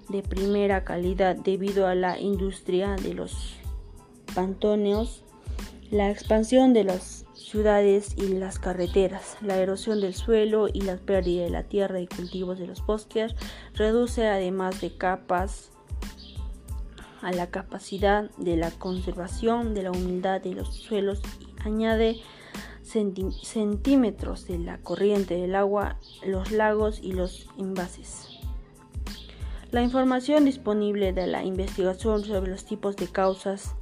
de 0.08 0.22
primera 0.22 0.84
calidad 0.84 1.36
debido 1.36 1.86
a 1.86 1.94
la 1.94 2.18
industria 2.18 2.96
de 2.96 3.14
los 3.14 3.56
pantoneos, 4.34 5.22
la 5.90 6.10
expansión 6.10 6.72
de 6.72 6.84
las 6.84 7.24
ciudades 7.34 8.14
y 8.16 8.28
las 8.28 8.58
carreteras, 8.58 9.38
la 9.40 9.56
erosión 9.56 10.00
del 10.00 10.14
suelo 10.14 10.68
y 10.68 10.82
la 10.82 10.96
pérdida 10.96 11.44
de 11.44 11.50
la 11.50 11.62
tierra 11.62 12.00
y 12.00 12.06
cultivos 12.06 12.58
de 12.58 12.66
los 12.66 12.84
bosques 12.84 13.34
reduce 13.74 14.26
además 14.26 14.80
de 14.80 14.96
capas 14.96 15.70
a 17.22 17.32
la 17.32 17.48
capacidad 17.48 18.30
de 18.36 18.56
la 18.56 18.70
conservación 18.70 19.74
de 19.74 19.82
la 19.82 19.90
humildad 19.90 20.40
de 20.40 20.54
los 20.54 20.74
suelos 20.74 21.20
y 21.40 21.66
añade 21.66 22.16
centímetros 22.82 24.46
de 24.46 24.58
la 24.58 24.78
corriente 24.78 25.34
del 25.34 25.54
agua, 25.54 25.98
los 26.24 26.52
lagos 26.52 27.00
y 27.02 27.12
los 27.12 27.48
envases. 27.58 28.27
La 29.70 29.82
información 29.82 30.46
disponible 30.46 31.12
de 31.12 31.26
la 31.26 31.44
investigación 31.44 32.25
sobre 32.25 32.50
los 32.50 32.64
tipos 32.64 32.96
de 32.96 33.06
causas 33.06 33.75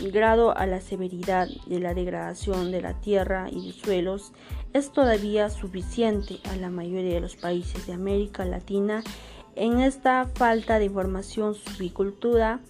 el 0.00 0.10
grado 0.10 0.56
a 0.56 0.66
la 0.66 0.80
severidad 0.80 1.48
de 1.66 1.78
la 1.78 1.94
degradación 1.94 2.70
de 2.70 2.82
la 2.82 2.94
tierra 3.00 3.48
y 3.50 3.68
de 3.68 3.72
suelos 3.72 4.32
es 4.72 4.90
todavía 4.90 5.48
suficiente 5.48 6.40
a 6.50 6.56
la 6.56 6.70
mayoría 6.70 7.14
de 7.14 7.20
los 7.20 7.36
países 7.36 7.86
de 7.86 7.92
América 7.92 8.44
Latina 8.44 9.02
en 9.54 9.80
esta 9.80 10.26
falta 10.34 10.78
de 10.78 10.86
información 10.86 11.54
subicultura 11.54 12.60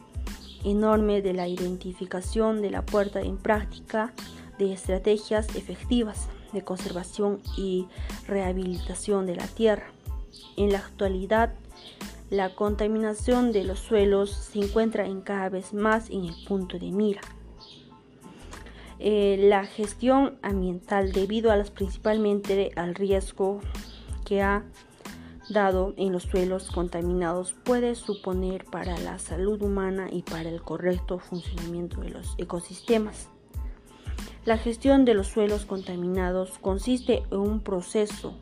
enorme 0.64 1.22
de 1.22 1.32
la 1.32 1.48
identificación 1.48 2.62
de 2.62 2.70
la 2.70 2.82
puerta 2.82 3.20
en 3.20 3.38
práctica 3.38 4.12
de 4.58 4.72
estrategias 4.72 5.54
efectivas 5.56 6.28
de 6.52 6.62
conservación 6.62 7.40
y 7.56 7.86
rehabilitación 8.26 9.26
de 9.26 9.36
la 9.36 9.46
tierra. 9.46 9.86
En 10.56 10.70
la 10.70 10.78
actualidad, 10.78 11.54
la 12.32 12.54
contaminación 12.54 13.52
de 13.52 13.62
los 13.62 13.78
suelos 13.78 14.30
se 14.30 14.60
encuentra 14.60 15.04
en 15.04 15.20
cada 15.20 15.50
vez 15.50 15.74
más 15.74 16.08
en 16.08 16.24
el 16.24 16.34
punto 16.48 16.78
de 16.78 16.90
mira. 16.90 17.20
Eh, 18.98 19.36
la 19.50 19.66
gestión 19.66 20.38
ambiental 20.40 21.12
debido 21.12 21.52
a 21.52 21.56
las 21.56 21.70
principalmente 21.70 22.72
al 22.74 22.94
riesgo 22.94 23.60
que 24.24 24.40
ha 24.40 24.64
dado 25.50 25.92
en 25.98 26.10
los 26.10 26.22
suelos 26.22 26.70
contaminados 26.70 27.52
puede 27.52 27.94
suponer 27.94 28.64
para 28.64 28.96
la 29.00 29.18
salud 29.18 29.60
humana 29.60 30.08
y 30.10 30.22
para 30.22 30.48
el 30.48 30.62
correcto 30.62 31.18
funcionamiento 31.18 32.00
de 32.00 32.08
los 32.08 32.34
ecosistemas. 32.38 33.28
La 34.46 34.56
gestión 34.56 35.04
de 35.04 35.12
los 35.12 35.26
suelos 35.26 35.66
contaminados 35.66 36.58
consiste 36.60 37.24
en 37.30 37.40
un 37.40 37.60
proceso 37.60 38.32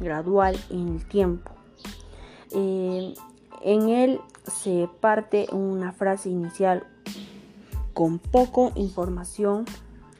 gradual 0.00 0.58
en 0.68 0.88
el 0.96 1.06
tiempo. 1.06 1.52
Eh, 2.52 3.14
en 3.66 3.88
él 3.88 4.20
se 4.44 4.88
parte 5.00 5.48
una 5.50 5.92
frase 5.92 6.30
inicial 6.30 6.86
con 7.94 8.20
poco 8.20 8.70
información, 8.76 9.64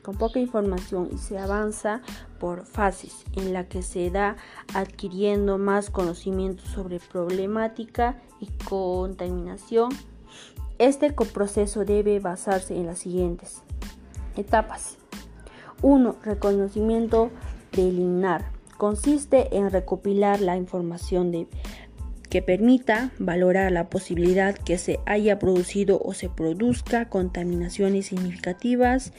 con 0.02 0.16
poca 0.16 0.40
información 0.40 1.10
y 1.12 1.18
se 1.18 1.38
avanza 1.38 2.02
por 2.40 2.66
fases 2.66 3.24
en 3.36 3.52
la 3.52 3.68
que 3.68 3.82
se 3.82 4.10
da 4.10 4.36
adquiriendo 4.74 5.58
más 5.58 5.90
conocimiento 5.90 6.64
sobre 6.66 6.98
problemática 6.98 8.20
y 8.40 8.48
contaminación. 8.68 9.90
Este 10.78 11.12
proceso 11.12 11.84
debe 11.84 12.18
basarse 12.18 12.76
en 12.76 12.86
las 12.86 12.98
siguientes 12.98 13.62
etapas. 14.36 14.98
1. 15.82 16.16
Reconocimiento 16.24 17.30
preliminar. 17.70 18.50
Consiste 18.76 19.56
en 19.56 19.70
recopilar 19.70 20.40
la 20.40 20.56
información 20.56 21.30
de 21.30 21.46
que 22.28 22.42
permita 22.42 23.10
valorar 23.18 23.72
la 23.72 23.88
posibilidad 23.88 24.54
que 24.54 24.78
se 24.78 24.98
haya 25.06 25.38
producido 25.38 26.00
o 26.02 26.14
se 26.14 26.28
produzca 26.28 27.08
contaminaciones 27.08 28.06
significativas 28.06 29.12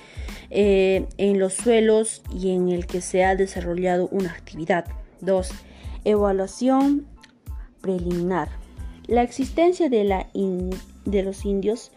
eh, 0.50 1.08
en 1.18 1.40
los 1.40 1.54
suelos 1.54 2.22
y 2.34 2.52
en 2.52 2.70
el 2.70 2.86
que 2.86 3.02
se 3.02 3.24
ha 3.24 3.36
desarrollado 3.36 4.08
una 4.12 4.32
actividad. 4.32 4.86
2. 5.22 5.50
Evaluación 6.04 7.08
preliminar. 7.82 8.50
La 9.08 9.24
existencia 9.24 9.90
de, 9.90 10.04
la 10.04 10.28
de 10.34 11.24
los 11.24 11.46
indios 11.46 11.92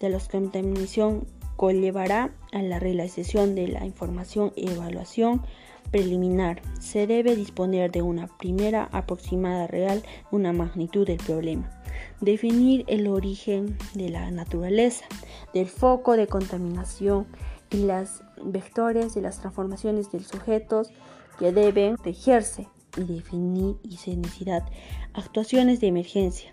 de 0.00 0.08
la 0.08 0.18
contaminación 0.18 1.26
conllevará 1.56 2.32
a 2.52 2.62
la 2.62 2.80
realización 2.80 3.54
de 3.54 3.68
la 3.68 3.84
información 3.84 4.52
y 4.56 4.70
evaluación 4.70 5.42
preliminar. 5.90 6.62
Se 6.80 7.06
debe 7.06 7.36
disponer 7.36 7.90
de 7.90 8.02
una 8.02 8.26
primera 8.26 8.88
aproximada 8.92 9.66
real, 9.66 10.02
una 10.30 10.52
magnitud 10.52 11.06
del 11.06 11.18
problema. 11.18 11.70
Definir 12.20 12.84
el 12.88 13.06
origen 13.08 13.76
de 13.94 14.08
la 14.08 14.30
naturaleza, 14.30 15.04
del 15.52 15.66
foco 15.66 16.16
de 16.16 16.26
contaminación 16.26 17.26
y 17.70 17.84
los 17.84 18.22
vectores 18.42 19.14
de 19.14 19.22
las 19.22 19.40
transformaciones 19.40 20.10
de 20.10 20.20
sujetos 20.20 20.92
que 21.38 21.52
deben 21.52 21.96
tejerse 21.96 22.68
y 22.96 23.04
definir 23.04 23.76
y 23.82 23.96
necesidad 24.16 24.64
actuaciones 25.14 25.80
de 25.80 25.88
emergencia. 25.88 26.52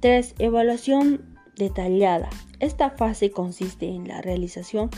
3. 0.00 0.34
Evaluación 0.38 1.36
detallada. 1.56 2.28
Esta 2.60 2.90
fase 2.90 3.30
consiste 3.30 3.88
en 3.88 4.08
la 4.08 4.22
realización 4.22 4.90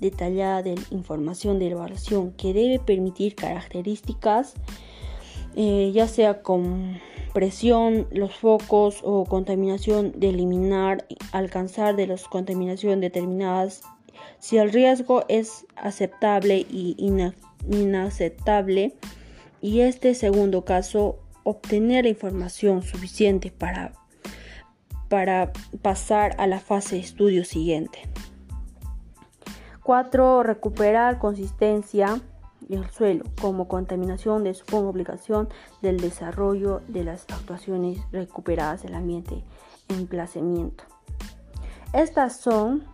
detallada 0.00 0.62
de 0.62 0.74
información 0.90 1.58
de 1.58 1.68
evaluación 1.68 2.32
que 2.32 2.52
debe 2.52 2.78
permitir 2.78 3.34
características, 3.34 4.54
eh, 5.56 5.90
ya 5.94 6.08
sea 6.08 6.42
con 6.42 6.98
presión, 7.32 8.08
los 8.10 8.34
focos 8.34 9.00
o 9.02 9.24
contaminación 9.24 10.12
de 10.18 10.30
eliminar, 10.30 11.06
alcanzar 11.32 11.96
de 11.96 12.06
las 12.06 12.24
contaminación 12.24 13.00
determinadas, 13.00 13.82
si 14.38 14.56
el 14.56 14.72
riesgo 14.72 15.24
es 15.28 15.66
aceptable 15.76 16.66
y 16.70 16.96
inaceptable, 17.68 18.94
y 19.60 19.80
este 19.80 20.14
segundo 20.14 20.64
caso, 20.64 21.18
obtener 21.44 22.06
información 22.06 22.82
suficiente 22.82 23.50
para, 23.50 23.92
para 25.08 25.52
pasar 25.82 26.34
a 26.38 26.46
la 26.46 26.60
fase 26.60 26.96
de 26.96 27.02
estudio 27.02 27.44
siguiente. 27.44 28.00
4. 29.90 30.44
Recuperar 30.44 31.18
consistencia 31.18 32.20
del 32.60 32.88
suelo 32.90 33.24
como 33.40 33.66
contaminación 33.66 34.44
de 34.44 34.54
su 34.54 34.76
obligación 34.76 35.48
del 35.82 35.96
desarrollo 35.96 36.80
de 36.86 37.02
las 37.02 37.24
actuaciones 37.28 37.98
recuperadas 38.12 38.84
del 38.84 38.94
ambiente 38.94 39.42
emplazamiento. 39.88 40.84
Estas 41.92 42.36
son 42.36 42.84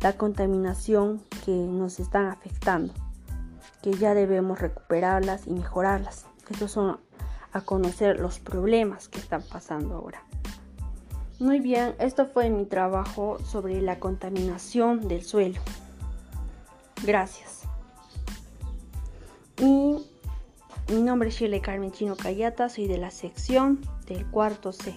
la 0.00 0.14
contaminación 0.14 1.22
que 1.44 1.52
nos 1.52 2.00
están 2.00 2.26
afectando, 2.26 2.92
que 3.80 3.92
ya 3.92 4.12
debemos 4.12 4.58
recuperarlas 4.58 5.46
y 5.46 5.52
mejorarlas. 5.52 6.26
Estos 6.50 6.72
son 6.72 6.98
a 7.52 7.60
conocer 7.60 8.18
los 8.18 8.40
problemas 8.40 9.06
que 9.06 9.20
están 9.20 9.42
pasando 9.42 9.94
ahora. 9.94 10.24
Muy 11.38 11.60
bien, 11.60 11.94
esto 12.00 12.26
fue 12.26 12.50
mi 12.50 12.66
trabajo 12.66 13.38
sobre 13.44 13.80
la 13.80 14.00
contaminación 14.00 15.06
del 15.06 15.22
suelo. 15.22 15.60
Gracias. 17.04 17.62
Y 19.58 19.96
mi 20.92 21.02
nombre 21.02 21.28
es 21.28 21.36
Shirley 21.36 21.60
Carmen 21.60 21.92
Chino 21.92 22.16
Cayata, 22.16 22.68
soy 22.68 22.86
de 22.86 22.98
la 22.98 23.10
sección 23.10 23.80
del 24.06 24.26
cuarto 24.26 24.72
C. 24.72 24.94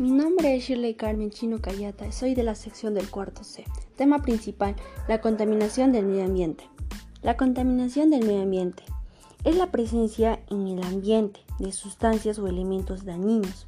Mi 0.00 0.12
nombre 0.12 0.56
es 0.56 0.64
Shirley 0.64 0.94
Carmen 0.94 1.28
Chino 1.28 1.60
Cayata, 1.60 2.10
soy 2.10 2.34
de 2.34 2.42
la 2.42 2.54
sección 2.54 2.94
del 2.94 3.10
cuarto 3.10 3.44
C. 3.44 3.66
Tema 3.96 4.22
principal, 4.22 4.74
la 5.08 5.20
contaminación 5.20 5.92
del 5.92 6.06
medio 6.06 6.24
ambiente. 6.24 6.64
La 7.20 7.36
contaminación 7.36 8.08
del 8.08 8.24
medio 8.24 8.40
ambiente 8.40 8.82
es 9.44 9.56
la 9.56 9.70
presencia 9.70 10.40
en 10.48 10.66
el 10.68 10.82
ambiente 10.84 11.40
de 11.58 11.70
sustancias 11.72 12.38
o 12.38 12.48
elementos 12.48 13.04
dañinos 13.04 13.66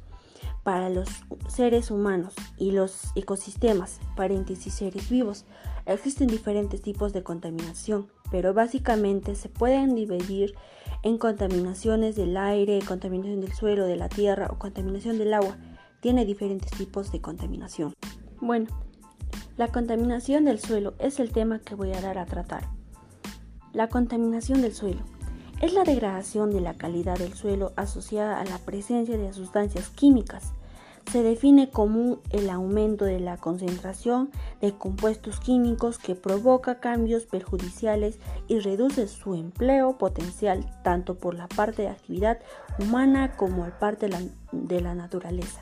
para 0.63 0.89
los 0.89 1.07
seres 1.49 1.91
humanos 1.91 2.33
y 2.57 2.71
los 2.71 3.11
ecosistemas, 3.13 3.99
paréntesis 4.15 4.73
seres 4.73 5.11
vivos. 5.11 5.45
Existen 5.85 6.29
diferentes 6.29 6.81
tipos 6.81 7.13
de 7.13 7.21
contaminación, 7.21 8.07
pero 8.31 8.55
básicamente 8.55 9.35
se 9.35 9.49
pueden 9.49 9.93
dividir 9.93 10.55
en 11.03 11.19
contaminaciones 11.19 12.15
del 12.15 12.37
aire, 12.37 12.79
contaminación 12.87 13.39
del 13.39 13.53
suelo, 13.53 13.85
de 13.85 13.97
la 13.97 14.09
tierra 14.09 14.47
o 14.49 14.57
contaminación 14.57 15.19
del 15.19 15.35
agua 15.35 15.59
tiene 16.03 16.25
diferentes 16.25 16.69
tipos 16.71 17.13
de 17.13 17.21
contaminación. 17.21 17.93
Bueno, 18.41 18.67
la 19.55 19.69
contaminación 19.69 20.43
del 20.43 20.59
suelo 20.59 20.95
es 20.99 21.21
el 21.21 21.31
tema 21.31 21.59
que 21.59 21.75
voy 21.75 21.93
a 21.93 22.01
dar 22.01 22.17
a 22.17 22.25
tratar. 22.25 22.67
La 23.71 23.87
contaminación 23.87 24.61
del 24.61 24.73
suelo 24.73 24.99
es 25.61 25.73
la 25.73 25.85
degradación 25.85 26.51
de 26.51 26.59
la 26.59 26.73
calidad 26.73 27.17
del 27.17 27.33
suelo 27.33 27.71
asociada 27.77 28.41
a 28.41 28.43
la 28.43 28.57
presencia 28.57 29.17
de 29.17 29.31
sustancias 29.31 29.89
químicas. 29.91 30.51
Se 31.09 31.23
define 31.23 31.69
como 31.69 32.17
el 32.31 32.49
aumento 32.49 33.05
de 33.05 33.21
la 33.21 33.37
concentración 33.37 34.29
de 34.59 34.73
compuestos 34.73 35.39
químicos 35.39 35.99
que 35.99 36.15
provoca 36.15 36.81
cambios 36.81 37.23
perjudiciales 37.23 38.19
y 38.49 38.59
reduce 38.59 39.07
su 39.07 39.35
empleo 39.35 39.97
potencial 39.97 40.69
tanto 40.83 41.15
por 41.15 41.33
la 41.33 41.47
parte 41.47 41.83
de 41.83 41.89
actividad 41.89 42.39
humana 42.77 43.37
como 43.37 43.63
por 43.63 43.79
parte 43.79 44.09
de 44.51 44.81
la 44.81 44.95
naturaleza. 44.95 45.61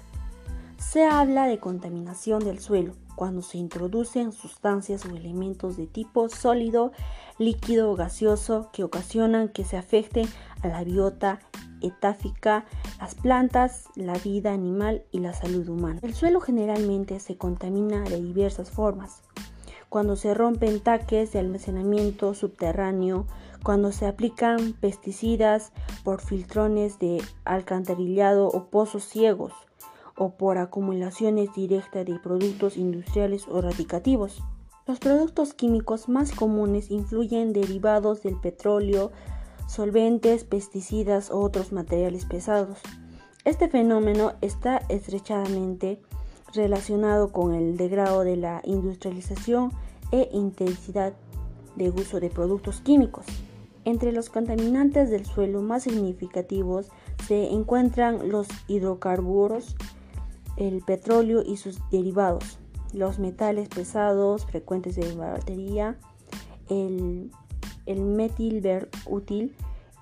Se 0.82 1.06
habla 1.06 1.46
de 1.46 1.60
contaminación 1.60 2.44
del 2.44 2.60
suelo 2.60 2.96
cuando 3.16 3.44
se 3.44 3.58
introducen 3.58 4.32
sustancias 4.34 5.06
o 5.06 5.16
elementos 5.16 5.78
de 5.78 5.86
tipo 5.86 6.28
sólido, 6.28 6.92
líquido 7.38 7.92
o 7.92 7.96
gaseoso 7.96 8.72
que 8.74 8.84
ocasionan 8.84 9.48
que 9.48 9.64
se 9.64 9.78
afecte 9.78 10.24
a 10.64 10.68
la 10.68 10.84
biota 10.84 11.40
etáfica, 11.82 12.66
las 13.00 13.16
plantas, 13.16 13.86
la 13.96 14.16
vida 14.16 14.54
animal 14.54 15.04
y 15.12 15.20
la 15.20 15.34
salud 15.34 15.70
humana. 15.70 16.00
El 16.02 16.16
suelo 16.16 16.42
generalmente 16.42 17.20
se 17.20 17.38
contamina 17.38 18.02
de 18.02 18.20
diversas 18.20 18.72
formas. 18.72 19.22
Cuando 19.88 20.16
se 20.16 20.34
rompen 20.34 20.80
taques 20.82 21.32
de 21.32 21.40
almacenamiento 21.40 22.34
subterráneo, 22.34 23.28
cuando 23.64 23.92
se 23.92 24.08
aplican 24.08 24.74
pesticidas 24.74 25.72
por 26.04 26.22
filtrones 26.22 26.98
de 26.98 27.22
alcantarillado 27.46 28.48
o 28.48 28.66
pozos 28.66 29.04
ciegos, 29.04 29.54
o 30.16 30.32
por 30.38 30.58
acumulaciones 30.58 31.54
directas 31.54 32.06
de 32.06 32.20
productos 32.20 32.78
industriales 32.78 33.48
o 33.48 33.62
radicativos. 33.62 34.44
Los 34.88 35.00
productos 35.00 35.54
químicos 35.54 36.10
más 36.10 36.32
comunes 36.32 36.92
influyen 36.92 37.54
derivados 37.54 38.24
del 38.24 38.40
petróleo, 38.40 39.12
solventes, 39.68 40.44
pesticidas 40.44 41.32
o 41.32 41.40
otros 41.40 41.72
materiales 41.72 42.26
pesados. 42.26 42.80
Este 43.46 43.70
fenómeno 43.70 44.34
está 44.42 44.78
estrechamente 44.90 46.02
relacionado 46.54 47.32
con 47.32 47.54
el 47.54 47.78
degrado 47.78 48.24
de 48.24 48.38
la 48.38 48.62
industrialización 48.66 49.72
e 50.12 50.30
intensidad 50.34 51.14
de 51.76 51.90
uso 51.90 52.20
de 52.20 52.30
productos 52.30 52.82
químicos. 52.82 53.26
Entre 53.84 54.12
los 54.12 54.30
contaminantes 54.30 55.10
del 55.10 55.26
suelo 55.26 55.62
más 55.62 55.84
significativos 55.84 56.92
se 57.28 57.50
encuentran 57.50 58.30
los 58.30 58.48
hidrocarburos, 58.68 59.76
el 60.58 60.82
petróleo 60.82 61.44
y 61.46 61.58
sus 61.58 61.80
derivados, 61.90 62.60
los 62.94 63.20
metales 63.20 63.70
pesados 63.70 64.46
frecuentes 64.46 64.96
de 64.96 65.14
batería, 65.16 65.98
el, 66.70 67.32
el 67.86 68.02
metil 68.02 68.62
útil, 69.06 69.56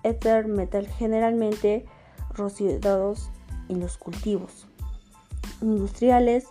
éter 0.04 0.48
metal 0.48 0.88
generalmente 0.88 1.86
rociados 2.34 3.32
en 3.68 3.80
los 3.80 3.98
cultivos 3.98 4.68
industriales 5.62 6.48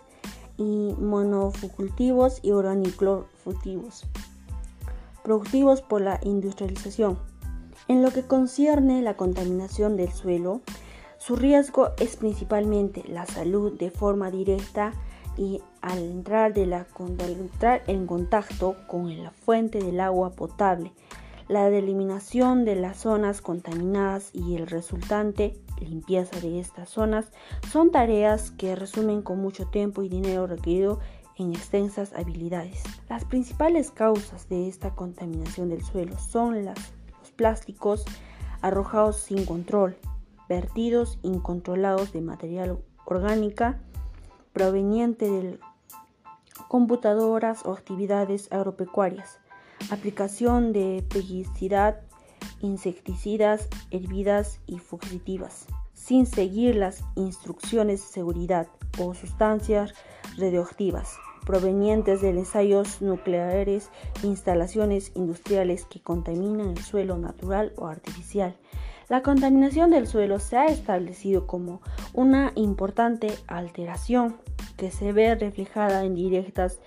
y 0.57 0.93
monocultivos 0.99 2.39
y 2.43 2.51
uraniclorfutivos 2.51 4.05
productivos 5.23 5.81
por 5.81 6.01
la 6.01 6.19
industrialización. 6.23 7.19
En 7.87 8.01
lo 8.01 8.11
que 8.11 8.23
concierne 8.23 9.01
la 9.01 9.15
contaminación 9.15 9.95
del 9.95 10.11
suelo, 10.11 10.61
su 11.19 11.35
riesgo 11.35 11.89
es 11.99 12.15
principalmente 12.15 13.03
la 13.07 13.25
salud 13.25 13.77
de 13.77 13.91
forma 13.91 14.31
directa 14.31 14.93
y 15.37 15.61
al 15.81 15.99
entrar, 15.99 16.53
en 16.57 18.07
contacto 18.07 18.75
con 18.87 19.23
la 19.23 19.31
fuente 19.31 19.79
del 19.79 19.99
agua 19.99 20.31
potable, 20.31 20.91
la 21.49 21.67
eliminación 21.67 22.63
de 22.63 22.75
las 22.75 22.97
zonas 22.97 23.41
contaminadas 23.41 24.29
y 24.33 24.55
el 24.55 24.67
resultante 24.67 25.57
limpieza 25.79 26.39
de 26.39 26.59
estas 26.59 26.89
zonas 26.89 27.31
son 27.71 27.91
tareas 27.91 28.51
que 28.51 28.75
resumen 28.75 29.21
con 29.21 29.39
mucho 29.39 29.65
tiempo 29.67 30.03
y 30.03 30.09
dinero 30.09 30.45
requerido 30.45 30.99
en 31.37 31.51
extensas 31.51 32.13
habilidades. 32.13 32.83
Las 33.09 33.25
principales 33.25 33.91
causas 33.91 34.47
de 34.49 34.67
esta 34.67 34.93
contaminación 34.95 35.69
del 35.69 35.83
suelo 35.83 36.17
son 36.19 36.65
los 36.65 36.77
plásticos 37.35 38.05
arrojados 38.61 39.17
sin 39.17 39.45
control, 39.45 39.97
vertidos 40.49 41.19
incontrolados 41.21 42.11
de 42.11 42.21
material 42.21 42.79
orgánica 43.05 43.79
proveniente 44.51 45.29
de 45.29 45.59
computadoras 46.67 47.65
o 47.65 47.71
actividades 47.71 48.51
agropecuarias, 48.51 49.39
aplicación 49.91 50.73
de 50.73 51.05
pesticidas, 51.07 51.97
insecticidas, 52.59 53.69
herbidas 53.91 54.59
y 54.65 54.79
fugitivas, 54.79 55.67
sin 55.93 56.25
seguir 56.25 56.75
las 56.75 57.03
instrucciones 57.15 58.01
de 58.01 58.07
seguridad 58.07 58.67
o 58.97 59.13
sustancias 59.13 59.93
radioactivas 60.37 61.17
provenientes 61.45 62.21
de 62.21 62.29
ensayos 62.29 63.01
nucleares, 63.01 63.89
instalaciones 64.23 65.11
industriales 65.15 65.85
que 65.85 65.99
contaminan 65.99 66.69
el 66.69 66.77
suelo 66.77 67.17
natural 67.17 67.73
o 67.77 67.87
artificial, 67.87 68.55
la 69.09 69.23
contaminación 69.23 69.89
del 69.89 70.07
suelo 70.07 70.39
se 70.39 70.55
ha 70.57 70.67
establecido 70.67 71.47
como 71.47 71.81
una 72.13 72.51
importante 72.55 73.33
alteración 73.47 74.37
que 74.77 74.91
se 74.91 75.11
ve 75.11 75.33
reflejada 75.35 76.05
en 76.05 76.13
directas 76.13 76.79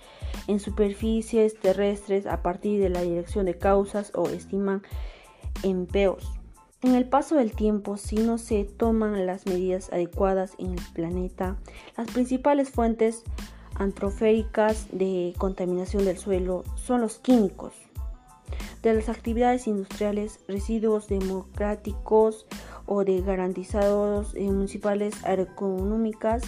en 0.47 0.59
superficies 0.59 1.59
terrestres 1.59 2.25
a 2.25 2.41
partir 2.41 2.81
de 2.81 2.89
la 2.89 3.01
dirección 3.01 3.45
de 3.45 3.57
causas 3.57 4.13
o 4.15 4.29
estiman 4.29 4.81
empeos. 5.63 6.31
En 6.81 6.95
el 6.95 7.07
paso 7.07 7.35
del 7.35 7.53
tiempo, 7.53 7.97
si 7.97 8.17
no 8.17 8.37
se 8.37 8.65
toman 8.65 9.25
las 9.25 9.45
medidas 9.45 9.91
adecuadas 9.93 10.53
en 10.57 10.73
el 10.73 10.81
planeta, 10.93 11.57
las 11.97 12.09
principales 12.11 12.71
fuentes 12.71 13.23
antroféricas 13.75 14.87
de 14.91 15.33
contaminación 15.37 16.05
del 16.05 16.17
suelo 16.17 16.63
son 16.75 17.01
los 17.01 17.19
químicos, 17.19 17.73
de 18.83 18.93
las 18.93 19.09
actividades 19.09 19.65
industriales, 19.65 20.39
residuos 20.47 21.07
democráticos 21.07 22.45
o 22.85 23.03
de 23.03 23.21
garantizados 23.21 24.35
eh, 24.35 24.43
municipales 24.43 25.15
económicas 25.25 26.43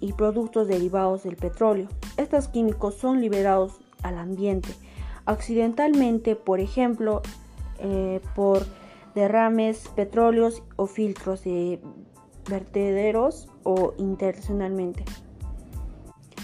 y 0.00 0.14
productos 0.14 0.68
derivados 0.68 1.24
del 1.24 1.36
petróleo. 1.36 1.88
Estos 2.16 2.48
químicos 2.48 2.94
son 2.94 3.20
liberados 3.20 3.80
al 4.02 4.16
ambiente 4.16 4.70
accidentalmente, 5.26 6.36
por 6.36 6.60
ejemplo, 6.60 7.22
eh, 7.78 8.20
por 8.34 8.64
derrames 9.14 9.88
petróleos 9.94 10.62
o 10.76 10.86
filtros 10.86 11.44
de 11.44 11.80
vertederos 12.48 13.48
o 13.62 13.94
intencionalmente. 13.98 15.04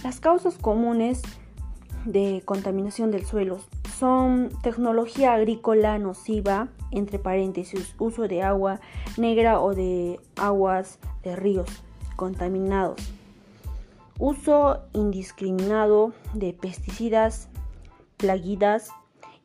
Las 0.04 0.20
causas 0.20 0.58
comunes 0.58 1.22
de 2.04 2.42
contaminación 2.44 3.10
del 3.10 3.24
suelo 3.26 3.58
son 3.98 4.50
tecnología 4.62 5.34
agrícola 5.34 5.98
nociva, 5.98 6.68
entre 6.90 7.18
paréntesis, 7.18 7.94
uso 7.98 8.28
de 8.28 8.42
agua 8.42 8.80
negra 9.16 9.60
o 9.60 9.74
de 9.74 10.20
aguas 10.36 10.98
de 11.22 11.34
ríos 11.34 11.68
contaminados, 12.16 13.00
uso 14.18 14.80
indiscriminado 14.92 16.12
de 16.34 16.52
pesticidas, 16.52 17.48
plaguidas 18.16 18.90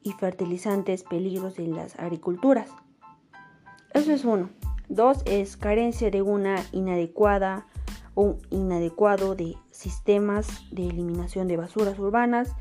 y 0.04 0.12
fertilizantes 0.14 1.04
peligros 1.04 1.56
de 1.56 1.68
las 1.68 1.98
agriculturas. 2.00 2.70
Eso 3.94 4.12
es 4.12 4.26
uno. 4.26 4.50
Dos 4.90 5.24
es 5.26 5.58
carencia 5.58 6.12
de 6.12 6.22
una 6.22 6.58
inadecuada 6.72 7.68
o 8.16 8.38
inadecuado 8.50 9.36
de 9.36 9.56
sistemas 9.72 10.48
de 10.72 10.88
eliminación 10.88 11.48
de 11.48 11.58
basuras 11.58 11.98
urbanas 12.00 12.52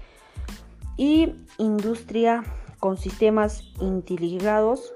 y 0.97 1.35
industria 1.59 2.43
con 2.81 2.97
sistemas 2.97 3.63
integrados 3.81 4.93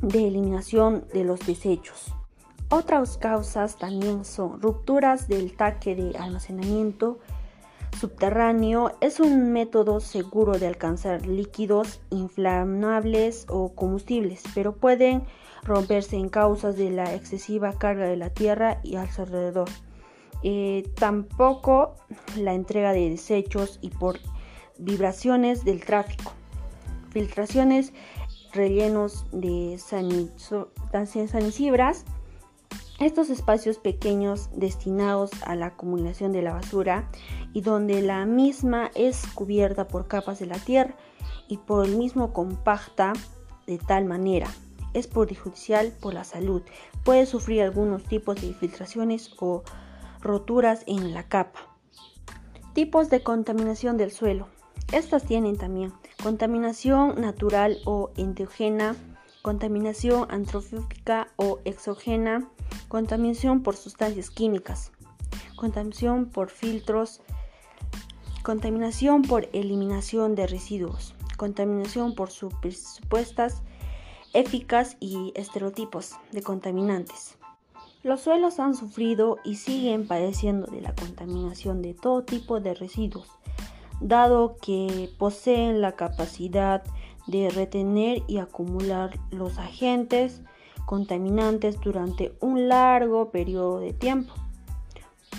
de 0.00 0.26
eliminación 0.26 1.04
de 1.12 1.24
los 1.24 1.40
desechos. 1.46 2.12
Otras 2.68 3.18
causas 3.18 3.76
también 3.76 4.24
son 4.24 4.60
rupturas 4.60 5.28
del 5.28 5.54
taque 5.56 5.94
de 5.94 6.16
almacenamiento 6.16 7.18
subterráneo. 8.02 8.96
Es 9.00 9.20
un 9.20 9.52
método 9.52 10.00
seguro 10.00 10.58
de 10.58 10.66
alcanzar 10.66 11.24
líquidos 11.24 12.00
inflamables 12.10 13.46
o 13.48 13.76
combustibles, 13.76 14.42
pero 14.56 14.74
pueden 14.74 15.22
romperse 15.62 16.16
en 16.16 16.28
causas 16.28 16.76
de 16.76 16.90
la 16.90 17.14
excesiva 17.14 17.78
carga 17.78 18.06
de 18.06 18.16
la 18.16 18.30
tierra 18.30 18.80
y 18.82 18.96
a 18.96 19.08
su 19.08 19.22
alrededor. 19.22 19.68
Eh, 20.42 20.90
tampoco 20.96 21.94
la 22.36 22.54
entrega 22.54 22.92
de 22.92 23.10
desechos 23.10 23.78
y 23.82 23.90
por 23.90 24.18
vibraciones 24.78 25.64
del 25.64 25.84
tráfico. 25.84 26.32
Filtraciones, 27.10 27.92
rellenos 28.52 29.26
de 29.30 29.78
sanicibras. 29.78 32.04
Estos 33.02 33.30
espacios 33.30 33.78
pequeños 33.78 34.48
destinados 34.54 35.32
a 35.44 35.56
la 35.56 35.66
acumulación 35.66 36.30
de 36.30 36.40
la 36.40 36.52
basura 36.52 37.10
y 37.52 37.62
donde 37.62 38.00
la 38.00 38.24
misma 38.26 38.92
es 38.94 39.26
cubierta 39.34 39.88
por 39.88 40.06
capas 40.06 40.38
de 40.38 40.46
la 40.46 40.56
tierra 40.56 40.94
y 41.48 41.56
por 41.56 41.84
el 41.84 41.96
mismo 41.96 42.32
compacta 42.32 43.12
de 43.66 43.78
tal 43.78 44.04
manera 44.04 44.48
es 44.94 45.08
perjudicial 45.08 45.92
por 46.00 46.14
la 46.14 46.22
salud. 46.22 46.62
Puede 47.02 47.26
sufrir 47.26 47.62
algunos 47.62 48.04
tipos 48.04 48.40
de 48.40 48.46
infiltraciones 48.46 49.34
o 49.40 49.64
roturas 50.20 50.84
en 50.86 51.12
la 51.12 51.24
capa. 51.24 51.58
Tipos 52.72 53.10
de 53.10 53.24
contaminación 53.24 53.96
del 53.96 54.12
suelo. 54.12 54.46
Estas 54.92 55.24
tienen 55.24 55.56
también 55.56 55.92
contaminación 56.22 57.20
natural 57.20 57.78
o 57.84 58.10
endógena, 58.16 58.94
contaminación 59.42 60.28
antrófica 60.30 61.26
o 61.34 61.58
exógena, 61.64 62.48
contaminación 62.88 63.62
por 63.62 63.76
sustancias 63.76 64.30
químicas, 64.30 64.92
contaminación 65.56 66.26
por 66.26 66.50
filtros, 66.50 67.20
contaminación 68.42 69.22
por 69.22 69.48
eliminación 69.52 70.34
de 70.34 70.46
residuos, 70.46 71.14
contaminación 71.36 72.14
por 72.14 72.30
supuestas 72.30 73.62
eficaz 74.34 74.96
y 75.00 75.32
estereotipos 75.34 76.16
de 76.32 76.42
contaminantes. 76.42 77.36
Los 78.02 78.22
suelos 78.22 78.58
han 78.58 78.74
sufrido 78.74 79.38
y 79.44 79.56
siguen 79.56 80.08
padeciendo 80.08 80.66
de 80.66 80.80
la 80.80 80.94
contaminación 80.94 81.82
de 81.82 81.94
todo 81.94 82.24
tipo 82.24 82.58
de 82.58 82.74
residuos, 82.74 83.28
dado 84.00 84.56
que 84.60 85.10
poseen 85.18 85.80
la 85.80 85.92
capacidad 85.92 86.82
de 87.26 87.50
retener 87.50 88.22
y 88.26 88.38
acumular 88.38 89.18
los 89.30 89.58
agentes 89.58 90.42
contaminantes 90.86 91.80
durante 91.80 92.34
un 92.40 92.68
largo 92.68 93.30
periodo 93.30 93.80
de 93.80 93.92
tiempo. 93.92 94.32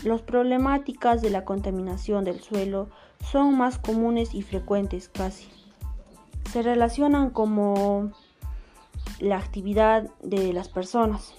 Las 0.04 0.22
problemáticas 0.22 1.22
de 1.22 1.30
la 1.30 1.46
contaminación 1.46 2.26
del 2.26 2.42
suelo 2.42 2.90
son 3.24 3.58
más 3.58 3.78
comunes 3.78 4.34
y 4.34 4.42
frecuentes 4.42 5.08
casi. 5.08 5.48
Se 6.52 6.62
relacionan 6.62 7.30
como 7.30 8.12
la 9.20 9.38
actividad 9.38 10.10
de 10.22 10.52
las 10.52 10.68
personas. 10.68 11.34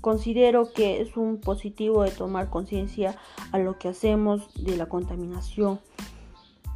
Considero 0.00 0.72
que 0.72 1.00
es 1.00 1.16
un 1.16 1.38
positivo 1.38 2.02
de 2.02 2.10
tomar 2.10 2.50
conciencia 2.50 3.16
a 3.50 3.58
lo 3.58 3.78
que 3.78 3.88
hacemos 3.88 4.52
de 4.54 4.76
la 4.76 4.86
contaminación. 4.86 5.80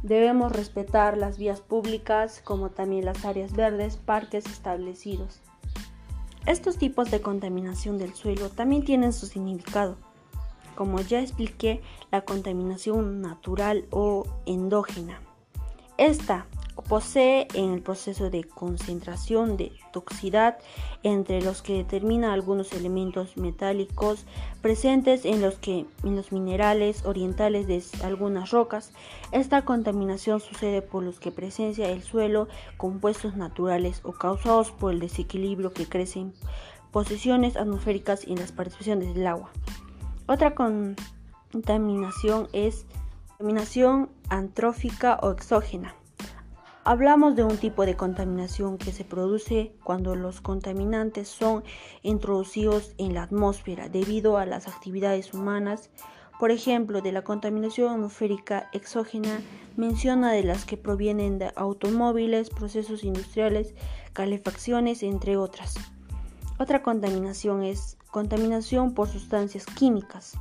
Debemos 0.03 0.51
respetar 0.51 1.17
las 1.17 1.37
vías 1.37 1.61
públicas 1.61 2.41
como 2.43 2.69
también 2.69 3.05
las 3.05 3.25
áreas 3.25 3.53
verdes, 3.53 3.97
parques 3.97 4.45
establecidos. 4.45 5.41
Estos 6.47 6.77
tipos 6.77 7.11
de 7.11 7.19
contaminación 7.19 7.97
del 7.97 8.13
suelo 8.13 8.49
también 8.49 8.85
tienen 8.85 9.11
su 9.11 9.25
significado. 9.25 9.97
Como 10.75 11.01
ya 11.01 11.19
expliqué, 11.19 11.81
la 12.09 12.21
contaminación 12.21 13.21
natural 13.21 13.85
o 13.91 14.25
endógena. 14.45 15.19
Esta 15.97 16.45
posee 16.87 17.47
en 17.53 17.73
el 17.73 17.81
proceso 17.81 18.29
de 18.29 18.43
concentración 18.43 19.57
de 19.57 19.73
toxicidad 19.91 20.57
entre 21.03 21.41
los 21.41 21.61
que 21.61 21.73
determina 21.73 22.33
algunos 22.33 22.71
elementos 22.71 23.35
metálicos 23.35 24.25
presentes 24.61 25.25
en 25.25 25.41
los, 25.41 25.55
que, 25.55 25.85
en 26.03 26.15
los 26.15 26.31
minerales 26.31 27.05
orientales 27.05 27.67
de 27.67 27.83
algunas 28.03 28.51
rocas. 28.51 28.91
Esta 29.31 29.65
contaminación 29.65 30.39
sucede 30.39 30.81
por 30.81 31.03
los 31.03 31.19
que 31.19 31.31
presencia 31.31 31.89
el 31.89 32.03
suelo 32.03 32.47
compuestos 32.77 33.35
naturales 33.35 33.99
o 34.03 34.13
causados 34.13 34.71
por 34.71 34.93
el 34.93 34.99
desequilibrio 34.99 35.73
que 35.73 35.87
crecen 35.87 36.33
posiciones 36.91 37.57
atmosféricas 37.57 38.25
en 38.25 38.39
las 38.39 38.51
participaciones 38.51 39.13
del 39.13 39.27
agua. 39.27 39.51
Otra 40.25 40.55
contaminación 40.55 42.47
es 42.53 42.85
contaminación 43.37 44.09
antrófica 44.29 45.19
o 45.21 45.31
exógena. 45.31 45.96
Hablamos 46.89 47.35
de 47.35 47.43
un 47.43 47.57
tipo 47.57 47.85
de 47.85 47.97
contaminación 47.97 48.77
que 48.77 48.93
se 48.93 49.03
produce 49.03 49.73
cuando 49.83 50.15
los 50.15 50.39
contaminantes 50.39 51.27
son 51.27 51.65
introducidos 52.01 52.93
en 52.97 53.13
la 53.13 53.23
atmósfera 53.23 53.89
debido 53.89 54.37
a 54.37 54.45
las 54.45 54.69
actividades 54.69 55.33
humanas. 55.33 55.89
Por 56.39 56.49
ejemplo, 56.49 57.01
de 57.01 57.11
la 57.11 57.23
contaminación 57.23 57.91
atmosférica 57.91 58.69
exógena 58.71 59.41
menciona 59.75 60.31
de 60.31 60.45
las 60.45 60.63
que 60.63 60.77
provienen 60.77 61.39
de 61.39 61.51
automóviles, 61.57 62.49
procesos 62.51 63.03
industriales, 63.03 63.75
calefacciones, 64.13 65.03
entre 65.03 65.35
otras. 65.35 65.75
Otra 66.57 66.83
contaminación 66.83 67.63
es 67.63 67.97
contaminación 68.11 68.93
por 68.93 69.09
sustancias 69.09 69.65
químicas. 69.65 70.39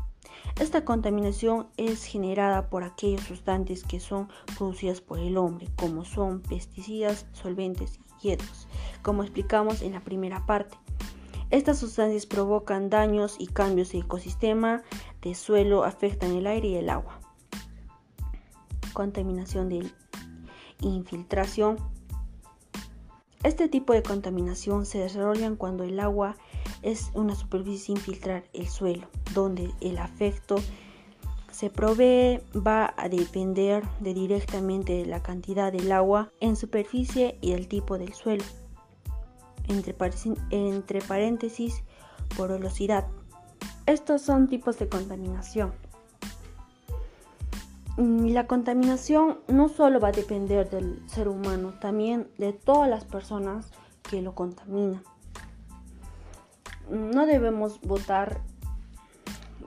Esta 0.61 0.85
contaminación 0.85 1.69
es 1.77 2.05
generada 2.05 2.71
por 2.71 2.83
aquellos 2.83 3.23
sustantes 3.23 3.85
que 3.85 4.01
son 4.01 4.29
producidas 4.57 5.01
por 5.01 5.19
el 5.19 5.37
hombre, 5.37 5.69
como 5.77 6.05
son 6.05 6.41
pesticidas, 6.41 7.27
solventes 7.33 7.99
y 7.99 8.29
hierbas, 8.29 8.67
como 9.03 9.23
explicamos 9.23 9.83
en 9.83 9.93
la 9.93 10.01
primera 10.01 10.47
parte. 10.47 10.79
Estas 11.51 11.79
sustancias 11.79 12.27
provocan 12.27 12.91
daños 12.91 13.37
y 13.39 13.47
cambios 13.47 13.93
de 13.93 13.99
ecosistema, 13.99 14.83
de 15.23 15.35
suelo, 15.35 15.85
afectan 15.85 16.33
el 16.33 16.47
aire 16.47 16.69
y 16.69 16.77
el 16.77 16.91
agua. 16.91 17.21
Contaminación 18.93 19.69
de 19.69 19.87
infiltración. 20.81 21.77
Este 23.43 23.69
tipo 23.69 23.93
de 23.93 24.03
contaminación 24.03 24.87
se 24.87 24.99
desarrolla 24.99 25.55
cuando 25.55 25.85
el 25.85 26.01
agua 26.01 26.37
es 26.83 27.11
una 27.15 27.35
superficie 27.35 27.87
sin 27.87 27.97
filtrar 27.97 28.45
el 28.53 28.69
suelo, 28.69 29.09
donde 29.35 29.71
el 29.81 29.99
afecto 29.99 30.57
se 31.51 31.71
provee 31.71 32.41
va 32.55 32.93
a 32.99 33.09
depender 33.09 33.83
de 34.01 34.13
directamente 34.13 34.93
de 34.93 35.07
la 35.07 35.23
cantidad 35.23 35.73
del 35.73 35.91
agua 35.91 36.31
en 36.41 36.55
superficie 36.55 37.39
y 37.41 37.53
el 37.53 37.67
tipo 37.67 37.97
del 37.97 38.13
suelo. 38.13 38.45
Entre, 39.69 39.97
entre 40.51 41.01
paréntesis, 41.01 41.83
porosidad. 42.37 43.07
Estos 43.87 44.23
son 44.23 44.49
tipos 44.49 44.79
de 44.79 44.89
contaminación. 44.89 45.73
Mm, 47.97 48.27
la 48.33 48.47
contaminación 48.47 49.39
no 49.49 49.71
solo 49.71 49.99
va 49.99 50.09
a 50.09 50.13
depender 50.13 50.69
del 50.69 51.03
ser 51.09 51.27
humano, 51.29 51.73
también 51.81 52.29
de 52.37 52.53
todas 52.53 52.89
las 52.89 53.07
personas 53.07 53.71
que 54.03 54.21
lo 54.21 54.35
contaminan 54.35 55.03
no 56.91 57.27
debemos 57.27 57.81
botar 57.81 58.41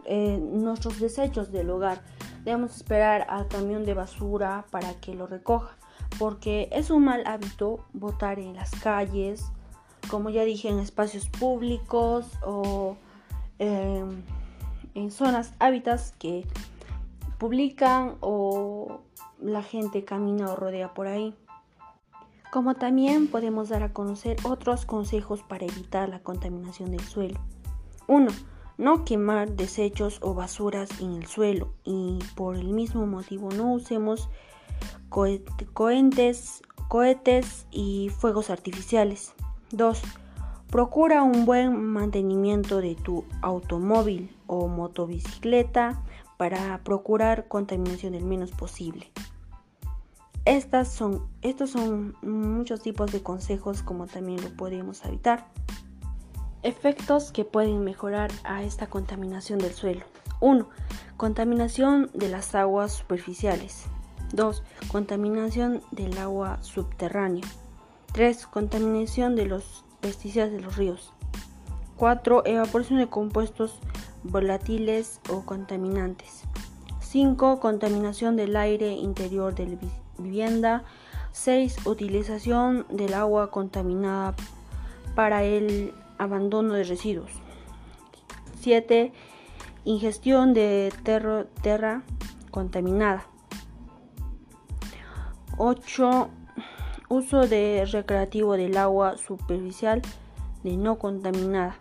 eh, 0.05 0.39
nuestros 0.39 0.99
desechos 0.99 1.51
del 1.51 1.69
hogar. 1.69 2.01
Debemos 2.43 2.75
esperar 2.75 3.25
al 3.29 3.47
camión 3.47 3.85
de 3.85 3.93
basura 3.93 4.65
para 4.71 4.93
que 4.95 5.13
lo 5.13 5.27
recoja, 5.27 5.77
porque 6.17 6.69
es 6.71 6.89
un 6.89 7.03
mal 7.03 7.23
hábito 7.27 7.85
botar 7.93 8.39
en 8.39 8.53
las 8.55 8.71
calles, 8.71 9.45
como 10.09 10.29
ya 10.29 10.43
dije, 10.43 10.69
en 10.69 10.79
espacios 10.79 11.27
públicos 11.29 12.25
o 12.45 12.95
em, 13.59 14.23
en 14.95 15.11
zonas 15.11 15.53
hábitats 15.59 16.13
que 16.17 16.45
publican 17.37 18.15
o 18.21 19.01
la 19.39 19.63
gente 19.63 20.03
camina 20.05 20.51
o 20.51 20.55
rodea 20.55 20.93
por 20.93 21.07
ahí 21.07 21.35
como 22.51 22.75
también 22.75 23.27
podemos 23.27 23.69
dar 23.69 23.83
a 23.83 23.93
conocer 23.93 24.37
otros 24.43 24.85
consejos 24.85 25.43
para 25.43 25.65
evitar 25.65 26.09
la 26.09 26.19
contaminación 26.19 26.91
del 26.91 27.01
suelo. 27.01 27.39
1. 28.07 28.31
No 28.77 29.05
quemar 29.05 29.51
desechos 29.51 30.19
o 30.21 30.33
basuras 30.33 30.89
en 31.01 31.13
el 31.13 31.27
suelo 31.27 31.73
y 31.83 32.19
por 32.35 32.55
el 32.55 32.69
mismo 32.69 33.05
motivo 33.05 33.49
no 33.51 33.73
usemos 33.73 34.29
cohetes, 35.09 36.61
cohetes 36.87 37.65
y 37.71 38.09
fuegos 38.09 38.49
artificiales. 38.49 39.33
2. 39.71 40.01
Procura 40.71 41.23
un 41.23 41.45
buen 41.45 41.83
mantenimiento 41.83 42.79
de 42.79 42.95
tu 42.95 43.25
automóvil 43.41 44.35
o 44.47 44.67
motobicicleta 44.67 46.03
para 46.37 46.79
procurar 46.83 47.47
contaminación 47.47 48.13
el 48.13 48.23
menos 48.23 48.51
posible. 48.51 49.11
Estos 50.45 50.87
son 50.89 52.15
muchos 52.21 52.81
tipos 52.81 53.11
de 53.11 53.21
consejos 53.21 53.83
como 53.83 54.07
también 54.07 54.41
lo 54.41 54.49
podemos 54.49 55.03
evitar. 55.05 55.47
Efectos 56.63 57.31
que 57.31 57.45
pueden 57.45 57.83
mejorar 57.83 58.31
a 58.43 58.63
esta 58.63 58.87
contaminación 58.87 59.59
del 59.59 59.73
suelo. 59.73 60.05
1. 60.41 60.67
Contaminación 61.17 62.09
de 62.13 62.29
las 62.29 62.55
aguas 62.55 62.93
superficiales. 62.93 63.85
2. 64.33 64.63
Contaminación 64.91 65.81
del 65.91 66.17
agua 66.17 66.61
subterránea. 66.61 67.45
3. 68.13 68.47
Contaminación 68.47 69.35
de 69.35 69.45
los 69.45 69.85
pesticidas 70.01 70.51
de 70.51 70.61
los 70.61 70.77
ríos. 70.77 71.13
4. 71.97 72.43
Evaporación 72.45 72.99
de 72.99 73.07
compuestos 73.07 73.79
volátiles 74.23 75.19
o 75.29 75.45
contaminantes. 75.45 76.43
5. 77.01 77.59
Contaminación 77.59 78.35
del 78.35 78.55
aire 78.55 78.93
interior 78.93 79.55
de 79.55 79.67
la 79.67 79.77
vivienda. 80.19 80.83
6. 81.31 81.85
Utilización 81.85 82.85
del 82.89 83.13
agua 83.13 83.51
contaminada 83.51 84.35
para 85.15 85.43
el 85.43 85.93
abandono 86.17 86.73
de 86.73 86.83
residuos. 86.83 87.31
7. 88.61 89.13
Ingestión 89.85 90.53
de 90.53 90.93
tierra 91.61 92.03
contaminada. 92.51 93.25
8. 95.57 96.29
Uso 97.09 97.47
de 97.47 97.87
recreativo 97.91 98.55
del 98.55 98.77
agua 98.77 99.17
superficial 99.17 100.01
de 100.63 100.77
no 100.77 100.99
contaminada. 100.99 101.75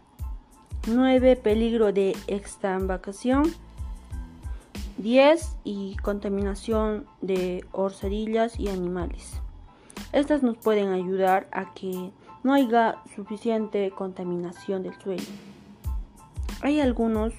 9. 0.86 1.36
Peligro 1.36 1.92
de 1.92 2.16
extravacación. 2.26 3.52
10. 4.98 5.56
Y 5.64 5.96
contaminación 5.96 7.06
de 7.20 7.64
orzadillas 7.72 8.58
y 8.58 8.68
animales. 8.68 9.40
Estas 10.12 10.42
nos 10.42 10.56
pueden 10.56 10.88
ayudar 10.88 11.48
a 11.52 11.72
que 11.72 12.10
no 12.42 12.52
haya 12.52 12.96
suficiente 13.14 13.90
contaminación 13.90 14.82
del 14.82 14.98
suelo. 15.00 15.22
Hay 16.62 16.80
algunos 16.80 17.32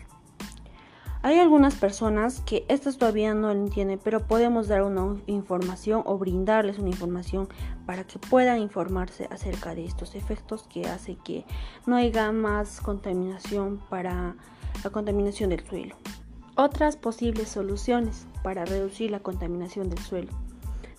hay 1.21 1.37
algunas 1.37 1.75
personas 1.75 2.39
que 2.45 2.63
estas 2.69 2.97
todavía 2.97 3.33
no 3.33 3.53
lo 3.53 3.59
entienden, 3.59 3.99
pero 4.01 4.25
podemos 4.25 4.69
dar 4.69 4.83
una 4.83 5.17
información 5.27 6.01
o 6.05 6.17
brindarles 6.17 6.79
una 6.79 6.91
información 6.91 7.49
para 7.85 8.05
que 8.05 8.19
puedan 8.19 8.61
informarse 8.61 9.27
acerca 9.29 9.75
de 9.75 9.83
estos 9.83 10.15
efectos 10.15 10.63
que 10.69 10.87
hace 10.87 11.17
que 11.17 11.43
no 11.85 11.97
haya 11.97 12.31
más 12.31 12.79
contaminación 12.79 13.81
para 13.89 14.37
la 14.81 14.89
contaminación 14.91 15.49
del 15.49 15.67
suelo. 15.67 15.97
Otras 16.61 16.97
posibles 16.97 17.47
soluciones 17.47 18.27
para 18.43 18.65
reducir 18.65 19.11
la 19.11 19.21
contaminación 19.21 19.89
del 19.89 19.99
suelo. 19.99 20.33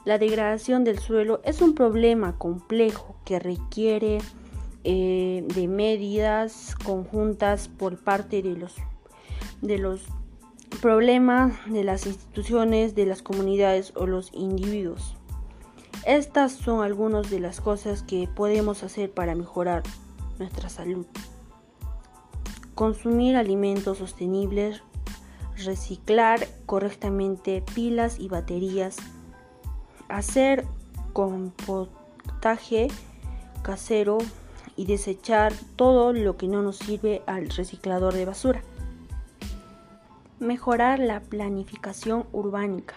La 0.06 0.16
degradación 0.16 0.84
del 0.84 0.98
suelo 0.98 1.42
es 1.44 1.60
un 1.60 1.74
problema 1.74 2.38
complejo 2.38 3.16
que 3.26 3.38
requiere 3.38 4.22
eh, 4.84 5.44
de 5.54 5.68
medidas 5.68 6.74
conjuntas 6.82 7.68
por 7.68 7.98
parte 7.98 8.40
de 8.40 8.56
los, 8.56 8.76
de 9.60 9.76
los 9.76 10.06
problemas 10.80 11.52
de 11.66 11.84
las 11.84 12.06
instituciones, 12.06 12.94
de 12.94 13.04
las 13.04 13.20
comunidades 13.20 13.92
o 13.96 14.06
los 14.06 14.32
individuos. 14.32 15.14
Estas 16.06 16.52
son 16.52 16.82
algunas 16.82 17.28
de 17.28 17.38
las 17.38 17.60
cosas 17.60 18.02
que 18.02 18.30
podemos 18.34 18.82
hacer 18.82 19.12
para 19.12 19.34
mejorar 19.34 19.82
nuestra 20.38 20.70
salud. 20.70 21.04
Consumir 22.74 23.36
alimentos 23.36 23.98
sostenibles, 23.98 24.82
reciclar 25.64 26.46
correctamente 26.66 27.62
pilas 27.74 28.18
y 28.18 28.28
baterías, 28.28 28.96
hacer 30.08 30.66
compostaje 31.12 32.88
casero 33.62 34.18
y 34.76 34.86
desechar 34.86 35.52
todo 35.76 36.12
lo 36.12 36.36
que 36.36 36.48
no 36.48 36.62
nos 36.62 36.78
sirve 36.78 37.22
al 37.26 37.50
reciclador 37.50 38.14
de 38.14 38.24
basura. 38.24 38.62
Mejorar 40.38 40.98
la 40.98 41.20
planificación 41.20 42.26
urbánica 42.32 42.94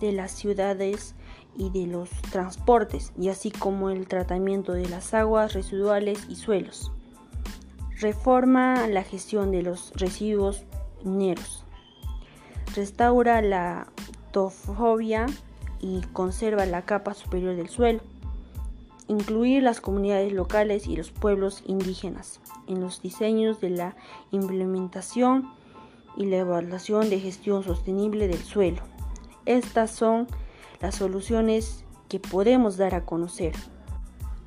de 0.00 0.12
las 0.12 0.30
ciudades 0.30 1.14
y 1.56 1.70
de 1.70 1.86
los 1.86 2.10
transportes, 2.30 3.12
y 3.18 3.28
así 3.28 3.50
como 3.50 3.90
el 3.90 4.06
tratamiento 4.06 4.72
de 4.72 4.88
las 4.88 5.12
aguas 5.14 5.52
residuales 5.52 6.26
y 6.28 6.36
suelos. 6.36 6.92
Reforma 7.98 8.86
la 8.86 9.02
gestión 9.02 9.50
de 9.50 9.62
los 9.62 9.92
residuos 9.96 10.64
mineros. 11.04 11.64
Restaura 12.74 13.42
la 13.42 13.88
tofobia 14.32 15.26
y 15.80 16.02
conserva 16.12 16.66
la 16.66 16.82
capa 16.82 17.14
superior 17.14 17.56
del 17.56 17.68
suelo. 17.68 18.00
Incluir 19.08 19.62
las 19.62 19.80
comunidades 19.80 20.32
locales 20.32 20.86
y 20.86 20.96
los 20.96 21.10
pueblos 21.10 21.64
indígenas 21.66 22.40
en 22.68 22.80
los 22.80 23.02
diseños 23.02 23.60
de 23.60 23.70
la 23.70 23.96
implementación 24.30 25.50
y 26.16 26.26
la 26.26 26.38
evaluación 26.38 27.10
de 27.10 27.18
gestión 27.18 27.64
sostenible 27.64 28.28
del 28.28 28.38
suelo. 28.38 28.82
Estas 29.46 29.90
son 29.90 30.28
las 30.80 30.94
soluciones 30.94 31.84
que 32.08 32.20
podemos 32.20 32.76
dar 32.76 32.94
a 32.94 33.04
conocer. 33.04 33.54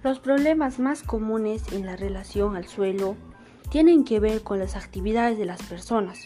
Los 0.03 0.19
problemas 0.19 0.79
más 0.79 1.03
comunes 1.03 1.71
en 1.71 1.85
la 1.85 1.95
relación 1.95 2.55
al 2.55 2.67
suelo 2.67 3.15
tienen 3.69 4.03
que 4.03 4.19
ver 4.19 4.43
con 4.43 4.59
las 4.59 4.75
actividades 4.75 5.37
de 5.37 5.45
las 5.45 5.63
personas. 5.63 6.25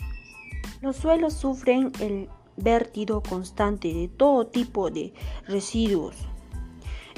Los 0.82 0.98
suelos 0.98 1.34
sufren 1.34 1.92
el 2.00 2.30
vertido 2.56 3.22
constante 3.22 3.94
de 3.94 4.08
todo 4.08 4.48
tipo 4.48 4.90
de 4.90 5.14
residuos, 5.48 6.16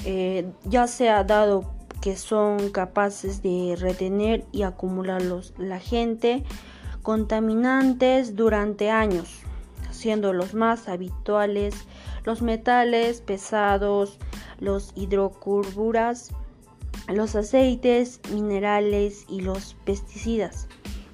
eh, 0.06 0.52
ya 0.66 0.88
sea 0.88 1.24
dado 1.24 1.74
que 2.02 2.16
son 2.16 2.70
capaces 2.70 3.42
de 3.42 3.76
retener 3.78 4.46
y 4.52 4.64
acumularlos. 4.64 5.54
La 5.58 5.80
gente 5.80 6.44
contaminantes 7.04 8.36
durante 8.36 8.90
años, 8.90 9.42
siendo 9.92 10.34
los 10.34 10.54
más 10.54 10.88
habituales 10.88 11.76
los 12.26 12.42
metales 12.42 13.22
pesados, 13.22 14.20
los 14.60 14.92
hidrocarburos, 14.96 16.32
los 17.08 17.36
aceites 17.36 18.20
minerales 18.32 19.26
y 19.28 19.42
los 19.42 19.76
pesticidas 19.86 20.68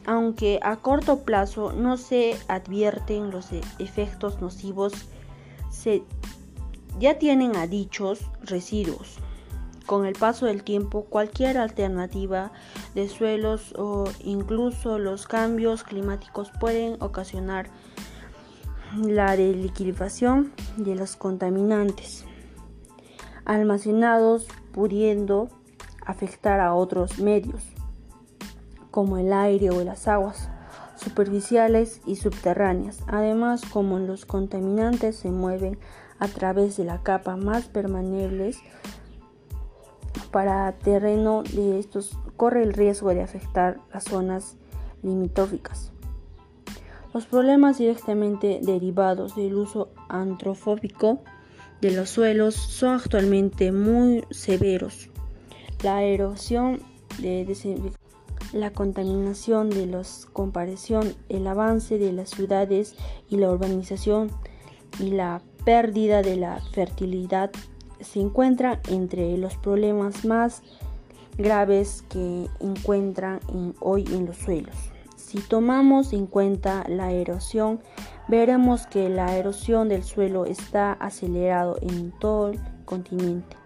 aunque 0.05 0.59
a 0.61 0.77
corto 0.77 1.19
plazo 1.23 1.73
no 1.73 1.97
se 1.97 2.37
advierten 2.47 3.31
los 3.31 3.51
e-, 3.51 3.61
efectos 3.79 4.41
nocivos, 4.41 4.93
se 5.69 6.03
ya 6.99 7.19
tienen 7.19 7.55
a 7.55 7.67
dichos 7.67 8.21
residuos. 8.41 9.17
Con 9.85 10.05
el 10.05 10.13
paso 10.13 10.47
del 10.47 10.63
tiempo, 10.63 11.05
cualquier 11.05 11.57
alternativa 11.57 12.51
de 12.95 13.07
suelos 13.07 13.73
o 13.77 14.05
incluso 14.23 14.97
los 14.97 15.27
cambios 15.27 15.83
climáticos 15.83 16.51
pueden 16.59 16.97
ocasionar 17.01 17.69
la 18.97 19.35
liquidación 19.35 20.53
de 20.77 20.95
los 20.95 21.15
contaminantes 21.15 22.25
almacenados 23.43 24.47
pudiendo 24.71 25.49
afectar 26.05 26.59
a 26.59 26.73
otros 26.73 27.19
medios 27.19 27.74
como 28.95 29.17
el 29.17 29.34
aire 29.34 29.71
o 29.71 29.84
las 29.84 30.08
aguas 30.08 30.47
superficiales 30.95 31.99
y 32.05 32.15
subterráneas. 32.15 33.03
Además, 33.08 33.62
como 33.69 33.99
los 33.99 34.25
contaminantes 34.25 35.17
se 35.17 35.31
mueven 35.31 35.77
a 36.17 36.29
través 36.29 36.77
de 36.77 36.86
la 36.86 37.03
capa 37.03 37.36
más 37.36 37.65
permanentes 37.65 38.58
para 40.31 40.71
terreno 40.77 41.43
de 41.43 41.77
estos 41.77 42.17
corre 42.38 42.63
el 42.63 42.71
riesgo 42.71 43.13
de 43.13 43.21
afectar 43.21 43.81
las 43.93 44.05
zonas 44.05 44.55
limítrofes. 45.04 45.91
Los 47.13 47.25
problemas 47.25 47.79
directamente 47.79 48.62
derivados 48.62 49.35
del 49.35 49.56
uso 49.56 49.89
antrofóbico 50.08 51.19
de 51.81 51.91
los 51.91 52.12
suelos 52.12 52.56
son 52.56 52.96
actualmente 52.96 53.73
muy 53.73 54.23
severos. 54.31 55.10
La 55.83 56.02
erosión 56.04 56.79
de 57.19 57.43
la 58.54 58.71
contaminación 58.71 59.69
de 59.69 59.85
los 59.85 60.27
comparación, 60.31 61.15
el 61.29 61.48
avance 61.48 61.98
de 61.98 62.12
las 62.13 62.29
ciudades 62.29 62.96
y 63.29 63.37
la 63.37 63.52
urbanización 63.52 64.31
y 65.00 65.12
la 65.12 65.41
pérdida 65.65 66.21
de 66.21 66.35
la 66.35 66.60
fertilidad 66.71 67.52
se 68.00 68.19
encuentran 68.19 68.79
entre 68.89 69.37
los 69.37 69.58
problemas 69.58 70.25
más 70.25 70.62
graves 71.37 72.04
que 72.10 72.48
encuentran 72.60 73.39
hoy 73.79 74.06
en 74.12 74.25
los 74.25 74.37
suelos. 74.37 74.75
Si 75.15 75.39
tomamos 75.39 76.13
en 76.13 76.27
cuenta 76.27 76.85
la 76.87 77.12
erosión, 77.12 77.81
veremos 78.27 78.87
que 78.87 79.10
la 79.10 79.35
erosión 79.35 79.89
del 79.89 80.04
suelo 80.04 80.46
está 80.46 80.93
acelerado 80.93 81.77
en 81.81 82.12
todo 82.19 82.50
el 82.50 82.60
continente. 82.85 83.58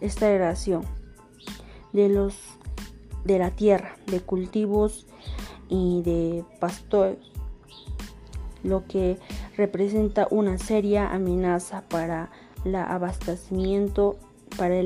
Esta 0.00 0.28
erosión 0.28 0.84
de 1.92 2.08
los 2.08 2.36
de 3.24 3.38
la 3.38 3.50
tierra, 3.50 3.96
de 4.06 4.20
cultivos 4.20 5.06
y 5.68 6.02
de 6.02 6.44
pastores, 6.60 7.18
lo 8.62 8.86
que 8.86 9.18
representa 9.56 10.28
una 10.30 10.58
seria 10.58 11.12
amenaza 11.12 11.82
para, 11.88 12.30
el 12.64 12.76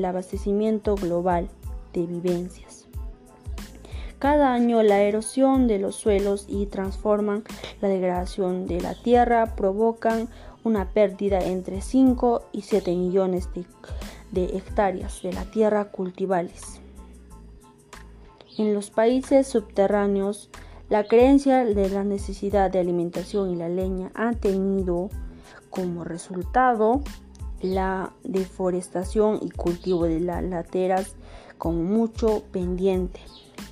abastecimiento 0.05 0.95
global 0.95 1.49
de 1.93 2.05
vivencias. 2.05 2.87
Cada 4.19 4.51
año 4.51 4.81
la 4.81 5.01
erosión 5.01 5.67
de 5.67 5.77
los 5.77 5.95
suelos 5.95 6.45
y 6.47 6.65
transforman 6.65 7.43
la 7.81 7.87
degradación 7.87 8.65
de 8.65 8.81
la 8.81 8.95
tierra 8.95 9.55
provocan 9.55 10.27
una 10.63 10.89
pérdida 10.89 11.39
entre 11.39 11.81
5 11.81 12.49
y 12.51 12.63
7 12.63 12.95
millones 12.95 13.49
de, 13.53 13.65
de 14.31 14.57
hectáreas 14.57 15.21
de 15.21 15.33
la 15.33 15.43
tierra 15.45 15.91
cultivables. 15.91 16.81
En 18.57 18.73
los 18.73 18.89
países 18.89 19.47
subterráneos, 19.47 20.49
la 20.89 21.03
creencia 21.03 21.63
de 21.63 21.89
la 21.89 22.03
necesidad 22.03 22.71
de 22.71 22.79
alimentación 22.79 23.51
y 23.51 23.55
la 23.55 23.69
leña 23.69 24.09
han 24.15 24.33
tenido 24.35 25.09
como 25.69 26.03
resultado 26.03 27.01
la 27.61 28.13
deforestación 28.23 29.37
y 29.43 29.51
cultivo 29.51 30.05
de 30.05 30.21
las 30.21 30.43
lateras 30.43 31.15
con 31.59 31.85
mucho 31.85 32.45
pendiente, 32.51 33.19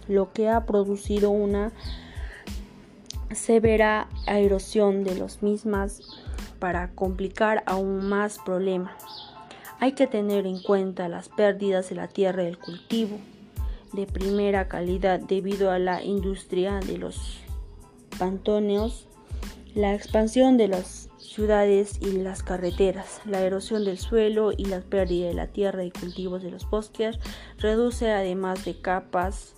lo 0.08 0.32
que 0.34 0.50
ha 0.50 0.68
producido 0.68 1.32
una 1.32 1.72
severa 3.32 4.08
erosión 4.28 5.04
de 5.04 5.16
las 5.16 5.42
mismas 5.42 6.02
para 6.60 6.92
complicar 6.92 7.64
aún 7.66 8.08
más 8.08 8.38
problema. 8.38 8.96
Hay 9.80 9.94
que 9.94 10.06
tener 10.06 10.46
en 10.46 10.62
cuenta 10.62 11.10
las 11.10 11.30
pérdidas 11.30 11.90
de 11.90 11.96
la 11.96 12.08
tierra 12.08 12.44
del 12.44 12.60
cultivo 12.60 13.18
de 13.96 14.06
primera 14.06 14.68
calidad 14.68 15.20
debido 15.20 15.72
a 15.72 15.80
la 15.80 16.04
industria 16.04 16.80
de 16.80 16.98
los 16.98 17.40
pantoneos, 18.20 19.08
la 19.74 19.94
expansión 19.94 20.58
de 20.58 20.68
las 20.68 21.10
ciudades 21.18 22.00
y 22.02 22.14
las 22.14 22.44
carreteras, 22.44 23.22
la 23.26 23.42
erosión 23.42 23.84
del 23.84 23.98
suelo 23.98 24.52
y 24.56 24.66
la 24.66 24.82
pérdida 24.82 25.28
de 25.28 25.34
la 25.34 25.48
tierra 25.48 25.84
y 25.84 25.92
cultivos 25.92 26.44
de 26.44 26.52
los 26.52 26.70
bosques 26.70 27.20
reduce 27.58 28.12
además 28.12 28.64
de 28.64 28.80
capas 28.80 29.56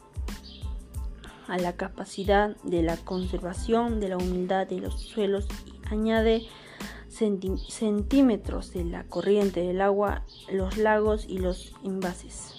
a 1.47 1.57
la 1.57 1.73
capacidad 1.73 2.55
de 2.63 2.81
la 2.81 2.97
conservación 2.97 3.99
de 3.99 4.09
la 4.09 4.17
humildad 4.17 4.67
de 4.67 4.79
los 4.79 4.99
suelos 4.99 5.47
y 5.65 5.93
añade 5.93 6.41
centímetros 7.09 8.73
de 8.73 8.83
la 8.83 9.03
corriente 9.05 9.61
del 9.61 9.81
agua, 9.81 10.23
los 10.51 10.77
lagos 10.77 11.25
y 11.27 11.39
los 11.39 11.73
envases. 11.83 12.56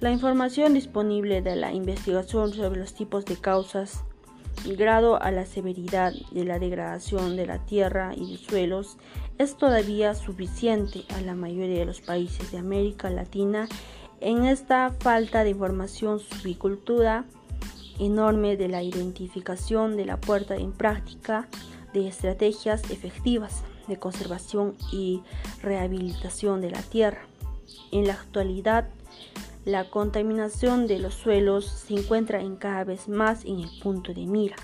La 0.00 0.10
información 0.10 0.72
disponible 0.72 1.42
de 1.42 1.56
la 1.56 1.74
investigación 1.74 2.54
sobre 2.54 2.80
los 2.80 2.94
tipos 2.94 3.26
de 3.26 3.36
causas, 3.36 4.02
el 4.64 4.76
grado 4.76 5.20
a 5.20 5.30
la 5.30 5.44
severidad 5.44 6.14
de 6.30 6.44
la 6.44 6.58
degradación 6.58 7.36
de 7.36 7.46
la 7.46 7.58
tierra 7.66 8.14
y 8.16 8.32
de 8.32 8.38
suelos 8.38 8.96
es 9.36 9.58
todavía 9.58 10.14
suficiente 10.14 11.04
a 11.14 11.20
la 11.20 11.34
mayoría 11.34 11.80
de 11.80 11.84
los 11.84 12.00
países 12.00 12.50
de 12.50 12.56
América 12.56 13.10
Latina. 13.10 13.68
En 14.22 14.46
esta 14.46 14.90
falta 15.00 15.44
de 15.44 15.50
información 15.50 16.18
subicultura 16.18 17.26
enorme 17.98 18.56
de 18.56 18.68
la 18.68 18.82
identificación 18.82 19.98
de 19.98 20.06
la 20.06 20.18
puerta 20.18 20.56
en 20.56 20.72
práctica 20.72 21.46
de 21.92 22.08
estrategias 22.08 22.90
efectivas 22.90 23.64
de 23.86 23.98
conservación 23.98 24.76
y 24.92 25.22
rehabilitación 25.62 26.62
de 26.62 26.70
la 26.70 26.80
tierra. 26.80 27.26
En 27.92 28.06
la 28.06 28.14
actualidad, 28.14 28.88
la 29.70 29.88
contaminación 29.88 30.86
de 30.86 30.98
los 30.98 31.14
suelos 31.14 31.64
se 31.66 31.94
encuentra 31.94 32.40
en 32.40 32.56
cada 32.56 32.84
vez 32.84 33.08
más 33.08 33.44
en 33.44 33.60
el 33.60 33.70
punto 33.80 34.12
de 34.12 34.26
mira. 34.26 34.56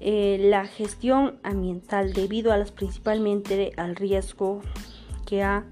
Eh, 0.00 0.38
la 0.40 0.66
gestión 0.66 1.38
ambiental 1.42 2.12
debido 2.12 2.52
a 2.52 2.58
las 2.58 2.70
principalmente 2.70 3.72
al 3.76 3.96
riesgo 3.96 4.60
que 5.26 5.42
ha 5.42 5.64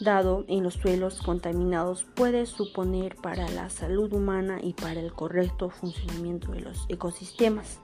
dado 0.00 0.44
en 0.48 0.62
los 0.62 0.74
suelos 0.74 1.22
contaminados 1.22 2.04
puede 2.14 2.46
suponer 2.46 3.16
para 3.16 3.48
la 3.48 3.70
salud 3.70 4.12
humana 4.12 4.58
y 4.62 4.74
para 4.74 5.00
el 5.00 5.12
correcto 5.12 5.70
funcionamiento 5.70 6.52
de 6.52 6.60
los 6.60 6.86
ecosistemas. 6.88 7.80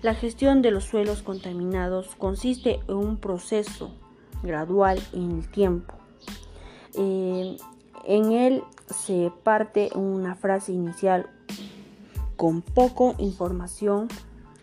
La 0.00 0.14
gestión 0.14 0.62
de 0.62 0.70
los 0.70 0.84
suelos 0.84 1.22
contaminados 1.22 2.14
consiste 2.16 2.80
en 2.88 2.96
un 2.96 3.16
proceso 3.18 3.92
gradual 4.42 5.00
en 5.12 5.38
el 5.38 5.50
tiempo. 5.50 5.94
Eh, 6.94 7.56
en 8.04 8.32
él 8.32 8.64
se 8.86 9.32
parte 9.42 9.90
una 9.94 10.34
frase 10.34 10.72
inicial 10.72 11.28
con 12.36 12.62
poca 12.62 13.14
información, 13.18 14.08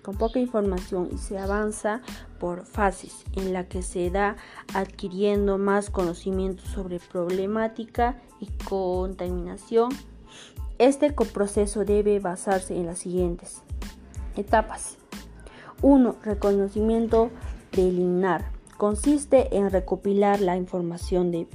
con 0.01 0.17
poca 0.17 0.39
información 0.39 1.09
y 1.13 1.17
se 1.17 1.37
avanza 1.37 2.01
por 2.39 2.65
fases 2.65 3.23
en 3.35 3.53
la 3.53 3.65
que 3.65 3.81
se 3.81 4.09
da 4.09 4.35
adquiriendo 4.73 5.57
más 5.57 5.89
conocimiento 5.89 6.63
sobre 6.65 6.99
problemática 6.99 8.19
y 8.39 8.47
contaminación. 8.65 9.91
Este 10.77 11.11
proceso 11.11 11.85
debe 11.85 12.19
basarse 12.19 12.75
en 12.75 12.85
las 12.85 12.99
siguientes 12.99 13.61
etapas. 14.35 14.97
1. 15.81 16.15
Reconocimiento 16.23 17.29
preliminar. 17.71 18.51
Consiste 18.77 19.55
en 19.57 19.69
recopilar 19.69 20.39
la 20.39 20.55
información 20.55 21.31
de, 21.31 21.47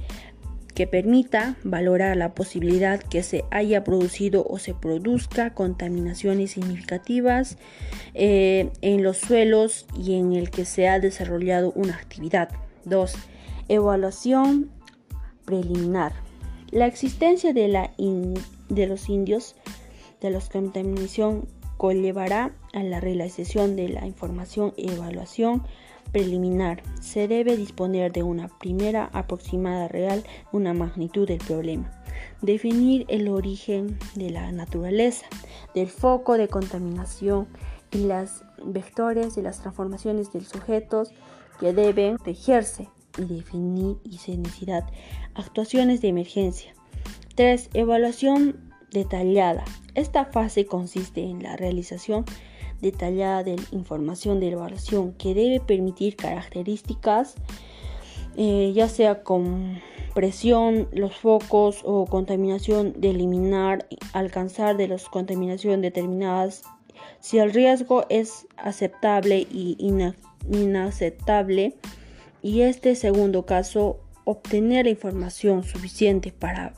que 0.75 0.87
permita 0.87 1.57
valorar 1.63 2.17
la 2.17 2.35
posibilidad 2.35 3.01
que 3.01 3.23
se 3.23 3.45
haya 3.51 3.85
producido 3.85 4.45
o 4.49 4.59
se 4.59 4.75
produzca 4.75 5.55
contaminaciones 5.55 6.53
significativas 6.53 7.59
eh, 8.15 8.71
en 8.81 9.03
los 9.03 9.19
suelos 9.19 9.87
y 9.97 10.15
en 10.15 10.33
el 10.33 10.51
que 10.51 10.65
se 10.65 10.89
ha 10.89 10.99
desarrollado 10.99 11.73
una 11.77 11.95
actividad. 11.95 12.51
2. 12.85 13.15
Evaluación 13.69 14.71
preliminar. 15.45 16.13
La 16.71 16.87
existencia 16.87 17.53
de, 17.53 17.69
la 17.69 17.93
de 18.69 18.87
los 18.87 19.09
indios 19.09 19.55
de 20.21 20.31
la 20.31 20.41
contaminación 20.41 21.47
conllevará 21.77 22.53
a 22.73 22.83
la 22.83 23.01
realización 23.01 23.77
de 23.77 23.89
la 23.89 24.07
información 24.07 24.73
y 24.77 24.91
evaluación 24.91 25.63
preliminar. 26.15 26.81
Se 27.01 27.27
debe 27.27 27.57
disponer 27.57 28.13
de 28.13 28.23
una 28.23 28.47
primera 28.47 29.11
aproximada 29.13 29.89
real, 29.89 30.23
una 30.53 30.73
magnitud 30.73 31.27
del 31.27 31.39
problema. 31.39 31.91
Definir 32.41 33.05
el 33.09 33.27
origen 33.29 33.99
de 34.15 34.31
la 34.31 34.53
naturaleza, 34.53 35.27
del 35.75 35.89
foco 35.89 36.39
de 36.39 36.47
contaminación 36.47 37.49
y 37.91 37.99
las 38.05 38.45
vectores 38.65 39.35
de 39.35 39.43
las 39.43 39.61
transformaciones 39.61 40.33
de 40.33 40.45
sujetos 40.45 41.11
que 41.59 41.73
deben 41.73 42.17
tejerse 42.19 42.89
y 43.19 43.25
definir 43.25 43.97
y 44.05 44.11
necesidad. 44.37 44.85
Actuaciones 45.35 46.01
de 46.01 46.09
emergencia. 46.09 46.75
3. 47.35 47.71
Evaluación 47.75 48.73
detallada. 48.93 49.65
Esta 49.97 50.27
fase 50.27 50.67
consiste 50.67 51.25
en 51.25 51.43
la 51.43 51.57
realización 51.57 52.25
detallada 52.85 53.43
de 53.43 53.57
información 53.73 54.41
de 54.41 54.51
evaluación 54.51 55.13
que 55.15 55.35
debe 55.35 55.61
permitir 55.61 56.17
características 56.17 57.35
eh, 58.37 58.73
ya 58.75 58.89
sea 58.89 59.23
con 59.23 59.81
presión, 60.13 60.89
los 60.93 61.17
focos 61.17 61.83
o 61.85 62.07
contaminación 62.07 63.01
de 63.01 63.11
eliminar, 63.11 63.87
alcanzar 64.13 64.77
de 64.77 64.89
las 64.89 65.09
contaminación 65.09 65.81
determinadas 65.81 66.63
si 67.21 67.39
el 67.39 67.53
riesgo 67.53 68.05
es 68.09 68.47
aceptable 68.57 69.47
y 69.51 69.77
inaceptable 70.51 71.77
y 72.43 72.63
este 72.63 72.97
segundo 72.97 73.47
caso 73.47 74.01
obtener 74.25 74.87
la 74.87 74.91
información 74.91 75.63
suficiente 75.63 76.33
para 76.33 76.75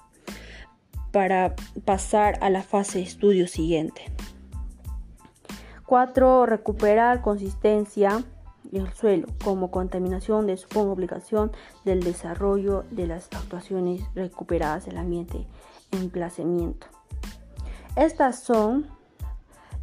para 1.10 1.54
pasar 1.86 2.38
a 2.42 2.50
la 2.50 2.62
fase 2.62 2.98
de 2.98 3.04
estudio 3.04 3.48
siguiente. 3.48 4.02
4. 5.86 6.46
Recuperar 6.46 7.22
consistencia 7.22 8.24
del 8.64 8.92
suelo 8.92 9.28
como 9.44 9.70
contaminación 9.70 10.46
de 10.46 10.56
su 10.56 10.78
obligación 10.78 11.52
del 11.84 12.02
desarrollo 12.02 12.84
de 12.90 13.06
las 13.06 13.26
actuaciones 13.32 14.02
recuperadas 14.14 14.86
del 14.86 14.98
ambiente 14.98 15.46
emplazamiento. 15.92 16.88
Estas 17.94 18.40
son 18.40 18.88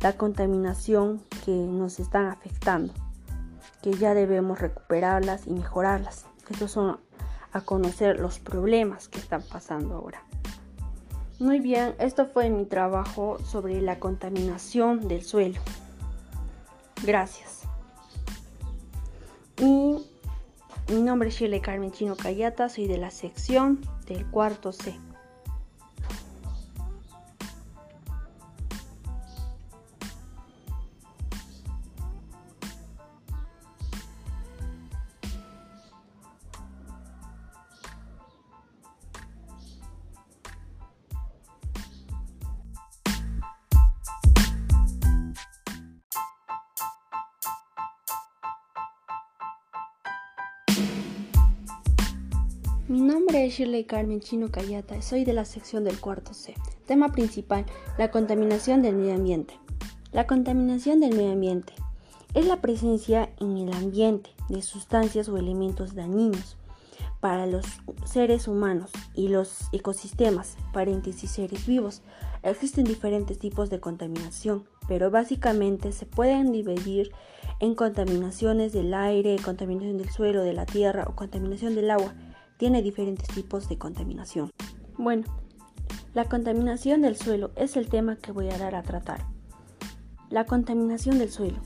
la 0.01 0.13
contaminación 0.13 1.23
que 1.45 1.51
nos 1.51 1.99
están 1.99 2.25
afectando, 2.25 2.93
que 3.81 3.93
ya 3.93 4.13
debemos 4.13 4.59
recuperarlas 4.59 5.47
y 5.47 5.51
mejorarlas. 5.51 6.25
Estos 6.49 6.71
son 6.71 6.99
a 7.53 7.61
conocer 7.61 8.19
los 8.19 8.39
problemas 8.39 9.07
que 9.07 9.19
están 9.19 9.41
pasando 9.43 9.95
ahora. 9.95 10.23
Muy 11.39 11.59
bien, 11.59 11.95
esto 11.99 12.25
fue 12.25 12.49
mi 12.49 12.65
trabajo 12.65 13.37
sobre 13.39 13.81
la 13.81 13.99
contaminación 13.99 15.07
del 15.07 15.23
suelo. 15.23 15.59
Gracias. 17.03 17.63
Y 19.57 19.97
mi 20.91 21.01
nombre 21.01 21.29
es 21.29 21.35
Shirley 21.35 21.59
Carmen 21.59 21.91
Chino 21.91 22.15
Cayata, 22.15 22.69
soy 22.69 22.87
de 22.87 22.97
la 22.97 23.11
sección 23.11 23.81
del 24.07 24.25
cuarto 24.27 24.71
C. 24.71 24.95
Mi 52.93 53.01
nombre 53.01 53.43
es 53.43 53.55
Shirley 53.55 53.85
Carmen 53.85 54.19
Chino 54.19 54.51
Cayata, 54.51 55.01
soy 55.01 55.25
de 55.25 55.33
la 55.33 55.45
sección 55.45 55.83
del 55.83 55.99
cuarto 55.99 56.35
C. 56.35 56.53
Tema 56.85 57.11
principal, 57.11 57.65
la 57.97 58.11
contaminación 58.11 58.83
del 58.83 58.97
medio 58.97 59.15
ambiente. 59.15 59.55
La 60.11 60.27
contaminación 60.27 60.99
del 60.99 61.15
medio 61.15 61.31
ambiente 61.31 61.73
es 62.35 62.45
la 62.45 62.61
presencia 62.61 63.31
en 63.39 63.57
el 63.57 63.73
ambiente 63.73 64.29
de 64.47 64.61
sustancias 64.61 65.27
o 65.27 65.37
elementos 65.37 65.95
dañinos 65.95 66.55
para 67.19 67.47
los 67.47 67.65
seres 68.05 68.47
humanos 68.47 68.91
y 69.15 69.29
los 69.29 69.69
ecosistemas, 69.71 70.55
paréntesis 70.71 71.31
seres 71.31 71.65
vivos. 71.65 72.03
Existen 72.43 72.83
diferentes 72.83 73.39
tipos 73.39 73.71
de 73.71 73.79
contaminación, 73.79 74.65
pero 74.87 75.09
básicamente 75.09 75.93
se 75.93 76.05
pueden 76.05 76.51
dividir 76.51 77.11
en 77.59 77.73
contaminaciones 77.73 78.71
del 78.71 78.93
aire, 78.93 79.37
contaminación 79.43 79.97
del 79.97 80.11
suelo, 80.11 80.43
de 80.43 80.53
la 80.53 80.67
tierra 80.67 81.05
o 81.07 81.15
contaminación 81.15 81.73
del 81.73 81.89
agua. 81.89 82.13
Tiene 82.63 82.81
diferentes 82.81 83.27
tipos 83.27 83.67
de 83.67 83.77
contaminación. 83.77 84.49
Bueno, 84.97 85.25
la 86.13 86.23
contaminación 86.23 87.01
del 87.01 87.17
suelo 87.17 87.51
es 87.57 87.75
el 87.75 87.89
tema 87.89 88.15
que 88.15 88.31
voy 88.31 88.49
a 88.51 88.57
dar 88.57 88.73
a 88.73 88.83
tratar. 88.83 89.25
La 90.29 90.45
contaminación 90.45 91.19
del 91.19 91.29
suelo 91.29 91.57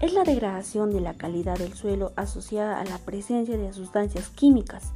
es 0.00 0.12
la 0.12 0.22
degradación 0.22 0.92
de 0.92 1.00
la 1.00 1.14
calidad 1.14 1.58
del 1.58 1.72
suelo 1.72 2.12
asociada 2.14 2.80
a 2.80 2.84
la 2.84 2.98
presencia 2.98 3.58
de 3.58 3.72
sustancias 3.72 4.28
químicas. 4.28 4.92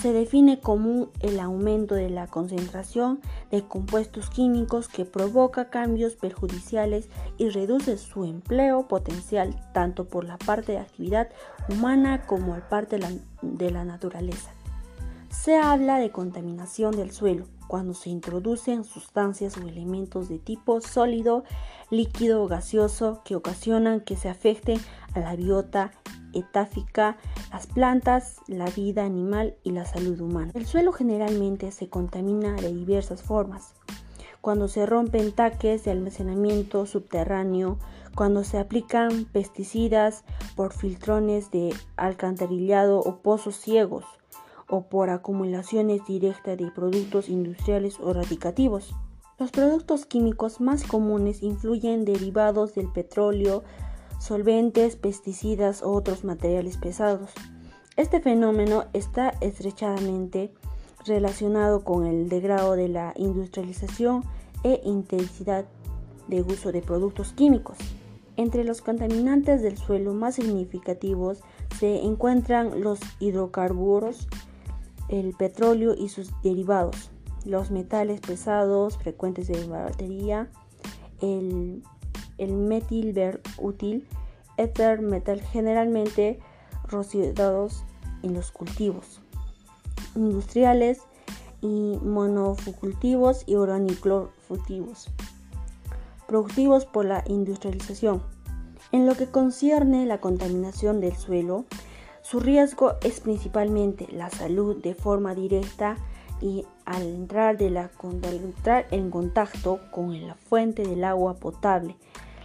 Se 0.00 0.14
define 0.14 0.60
como 0.60 1.08
el 1.20 1.40
aumento 1.40 1.94
de 1.94 2.08
la 2.08 2.26
concentración 2.26 3.20
de 3.50 3.68
compuestos 3.68 4.30
químicos 4.30 4.88
que 4.88 5.04
provoca 5.04 5.68
cambios 5.68 6.14
perjudiciales 6.14 7.10
y 7.36 7.50
reduce 7.50 7.98
su 7.98 8.24
empleo 8.24 8.88
potencial 8.88 9.60
tanto 9.74 10.06
por 10.06 10.24
la 10.24 10.38
parte 10.38 10.72
de 10.72 10.78
actividad 10.78 11.28
humana 11.68 12.24
como 12.26 12.54
por 12.54 12.62
parte 12.70 12.98
de 13.42 13.70
la 13.70 13.84
naturaleza. 13.84 14.55
Se 15.42 15.56
habla 15.56 15.98
de 15.98 16.10
contaminación 16.10 16.90
del 16.96 17.12
suelo 17.12 17.46
cuando 17.68 17.94
se 17.94 18.10
introducen 18.10 18.82
sustancias 18.82 19.56
o 19.56 19.60
elementos 19.60 20.28
de 20.28 20.40
tipo 20.40 20.80
sólido, 20.80 21.44
líquido 21.88 22.42
o 22.42 22.48
gaseoso 22.48 23.22
que 23.24 23.36
ocasionan 23.36 24.00
que 24.00 24.16
se 24.16 24.28
afecte 24.28 24.76
a 25.14 25.20
la 25.20 25.36
biota 25.36 25.92
etáfica, 26.32 27.16
las 27.52 27.68
plantas, 27.68 28.38
la 28.48 28.66
vida 28.66 29.04
animal 29.04 29.56
y 29.62 29.70
la 29.70 29.84
salud 29.84 30.20
humana. 30.20 30.50
El 30.54 30.66
suelo 30.66 30.92
generalmente 30.92 31.70
se 31.70 31.88
contamina 31.88 32.54
de 32.54 32.72
diversas 32.74 33.22
formas. 33.22 33.74
Cuando 34.40 34.66
se 34.66 34.84
rompen 34.84 35.32
taques 35.32 35.84
de 35.84 35.92
almacenamiento 35.92 36.86
subterráneo, 36.86 37.78
cuando 38.16 38.42
se 38.42 38.58
aplican 38.58 39.26
pesticidas 39.26 40.24
por 40.56 40.72
filtrones 40.72 41.50
de 41.50 41.72
alcantarillado 41.96 42.98
o 42.98 43.22
pozos 43.22 43.56
ciegos, 43.56 44.04
o 44.68 44.88
por 44.88 45.10
acumulaciones 45.10 46.04
directas 46.06 46.58
de 46.58 46.70
productos 46.70 47.28
industriales 47.28 47.98
o 48.00 48.12
radicativos. 48.12 48.94
Los 49.38 49.50
productos 49.50 50.06
químicos 50.06 50.60
más 50.60 50.84
comunes 50.84 51.42
influyen 51.42 52.04
derivados 52.04 52.74
del 52.74 52.90
petróleo, 52.90 53.64
solventes, 54.18 54.96
pesticidas 54.96 55.82
o 55.82 55.92
otros 55.92 56.24
materiales 56.24 56.78
pesados. 56.78 57.30
Este 57.96 58.20
fenómeno 58.20 58.84
está 58.92 59.34
estrechamente 59.40 60.52
relacionado 61.06 61.84
con 61.84 62.06
el 62.06 62.28
degrado 62.28 62.76
de 62.76 62.88
la 62.88 63.12
industrialización 63.16 64.24
e 64.64 64.80
intensidad 64.84 65.66
de 66.28 66.42
uso 66.42 66.72
de 66.72 66.82
productos 66.82 67.32
químicos. 67.32 67.76
Entre 68.36 68.64
los 68.64 68.82
contaminantes 68.82 69.62
del 69.62 69.78
suelo 69.78 70.12
más 70.12 70.34
significativos 70.34 71.40
se 71.78 72.02
encuentran 72.02 72.82
los 72.82 73.00
hidrocarburos, 73.18 74.28
el 75.08 75.34
petróleo 75.34 75.94
y 75.96 76.08
sus 76.08 76.30
derivados, 76.42 77.10
los 77.44 77.70
metales 77.70 78.20
pesados 78.20 78.98
frecuentes 78.98 79.48
de 79.48 79.66
batería, 79.66 80.50
el, 81.20 81.82
el 82.38 82.52
metil 82.52 83.14
útil, 83.58 84.06
ether 84.56 85.00
metal 85.00 85.40
generalmente 85.40 86.40
rociados 86.88 87.84
en 88.22 88.34
los 88.34 88.50
cultivos 88.50 89.20
industriales 90.14 91.00
y 91.60 91.98
monocultivos 92.02 93.44
y 93.46 93.56
oraniclorcultivos 93.56 95.08
productivos 96.26 96.86
por 96.86 97.04
la 97.04 97.22
industrialización. 97.26 98.22
En 98.92 99.06
lo 99.06 99.14
que 99.14 99.26
concierne 99.26 100.06
la 100.06 100.20
contaminación 100.20 101.00
del 101.00 101.14
suelo, 101.16 101.66
su 102.28 102.40
riesgo 102.40 102.94
es 103.02 103.20
principalmente 103.20 104.08
la 104.10 104.30
salud 104.30 104.82
de 104.82 104.94
forma 104.94 105.36
directa 105.36 105.96
y 106.40 106.64
al 106.84 107.02
entrar, 107.02 107.56
en 108.90 109.10
contacto 109.10 109.78
con 109.92 110.26
la 110.26 110.34
fuente 110.34 110.82
del 110.82 111.04
agua 111.04 111.34
potable, 111.34 111.94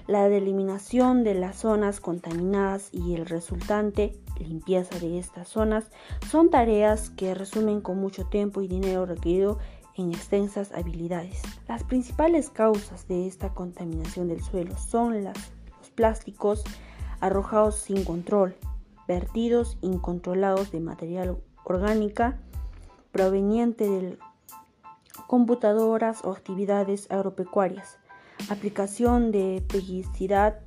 la 0.05 0.27
eliminación 0.27 1.23
de 1.23 1.33
las 1.33 1.55
zonas 1.57 1.99
contaminadas 1.99 2.89
y 2.91 3.15
el 3.15 3.25
resultante 3.25 4.15
limpieza 4.37 4.99
de 4.99 5.17
estas 5.17 5.47
zonas 5.47 5.85
son 6.29 6.51
tareas 6.51 7.09
que 7.09 7.33
resumen 7.33 7.81
con 7.81 7.97
mucho 7.97 8.25
tiempo 8.25 8.61
y 8.61 8.67
dinero 8.67 9.07
requerido 9.07 9.57
en 9.97 10.11
extensas 10.11 10.71
habilidades. 10.73 11.41
Las 11.67 11.83
principales 11.83 12.51
causas 12.51 13.07
de 13.07 13.25
esta 13.25 13.55
contaminación 13.55 14.27
del 14.27 14.43
suelo 14.43 14.77
son 14.77 15.23
los 15.23 15.89
plásticos 15.95 16.63
arrojados 17.19 17.77
sin 17.77 18.03
control, 18.03 18.55
vertidos 19.07 19.77
incontrolados 19.81 20.71
de 20.71 20.79
material 20.79 21.37
orgánica 21.63 22.39
proveniente 23.11 23.87
de 23.87 24.17
computadoras 25.27 26.23
o 26.23 26.31
actividades 26.31 27.09
agropecuarias, 27.11 27.97
aplicación 28.49 29.31
de 29.31 29.63
pesticidad, 29.67 30.59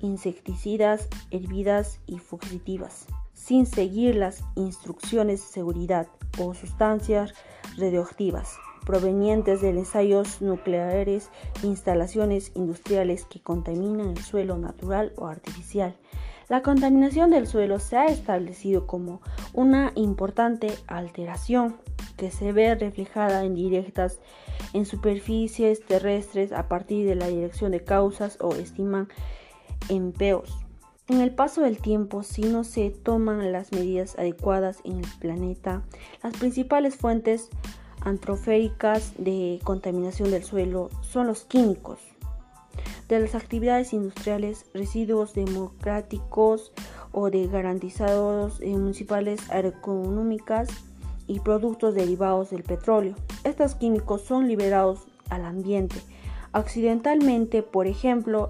insecticidas, 0.00 1.08
herbidas 1.30 2.00
y 2.06 2.18
fugitivas, 2.18 3.06
sin 3.34 3.66
seguir 3.66 4.16
las 4.16 4.44
instrucciones 4.54 5.40
de 5.40 5.46
seguridad 5.46 6.08
o 6.38 6.54
sustancias 6.54 7.34
radioactivas 7.76 8.56
provenientes 8.84 9.60
de 9.60 9.70
ensayos 9.70 10.42
nucleares, 10.42 11.30
instalaciones 11.62 12.52
industriales 12.54 13.24
que 13.24 13.40
contaminan 13.40 14.10
el 14.10 14.18
suelo 14.18 14.58
natural 14.58 15.12
o 15.16 15.26
artificial, 15.26 15.96
la 16.52 16.60
contaminación 16.60 17.30
del 17.30 17.46
suelo 17.46 17.78
se 17.78 17.96
ha 17.96 18.04
establecido 18.04 18.86
como 18.86 19.22
una 19.54 19.90
importante 19.94 20.68
alteración 20.86 21.78
que 22.18 22.30
se 22.30 22.52
ve 22.52 22.74
reflejada 22.74 23.46
en 23.46 23.54
directas 23.54 24.20
en 24.74 24.84
superficies 24.84 25.82
terrestres 25.82 26.52
a 26.52 26.68
partir 26.68 27.08
de 27.08 27.14
la 27.14 27.28
dirección 27.28 27.72
de 27.72 27.82
causas 27.82 28.36
o 28.38 28.54
estiman 28.54 29.08
empeos. 29.88 30.58
En 31.08 31.22
el 31.22 31.34
paso 31.34 31.62
del 31.62 31.78
tiempo, 31.78 32.22
si 32.22 32.42
no 32.42 32.64
se 32.64 32.90
toman 32.90 33.50
las 33.50 33.72
medidas 33.72 34.18
adecuadas 34.18 34.80
en 34.84 34.98
el 34.98 35.08
planeta, 35.20 35.84
las 36.22 36.34
principales 36.34 36.96
fuentes 36.96 37.48
antroféricas 38.02 39.14
de 39.16 39.58
contaminación 39.64 40.30
del 40.30 40.44
suelo 40.44 40.90
son 41.00 41.28
los 41.28 41.44
químicos, 41.44 42.11
de 43.08 43.20
las 43.20 43.34
actividades 43.34 43.92
industriales, 43.92 44.66
residuos 44.74 45.34
democráticos 45.34 46.72
o 47.12 47.30
de 47.30 47.46
garantizados 47.46 48.60
eh, 48.60 48.70
municipales 48.70 49.40
económicas 49.52 50.68
y 51.26 51.40
productos 51.40 51.94
derivados 51.94 52.50
del 52.50 52.62
petróleo. 52.62 53.14
Estos 53.44 53.74
químicos 53.74 54.22
son 54.22 54.48
liberados 54.48 55.06
al 55.30 55.44
ambiente 55.44 55.96
accidentalmente, 56.52 57.62
por 57.62 57.86
ejemplo, 57.86 58.48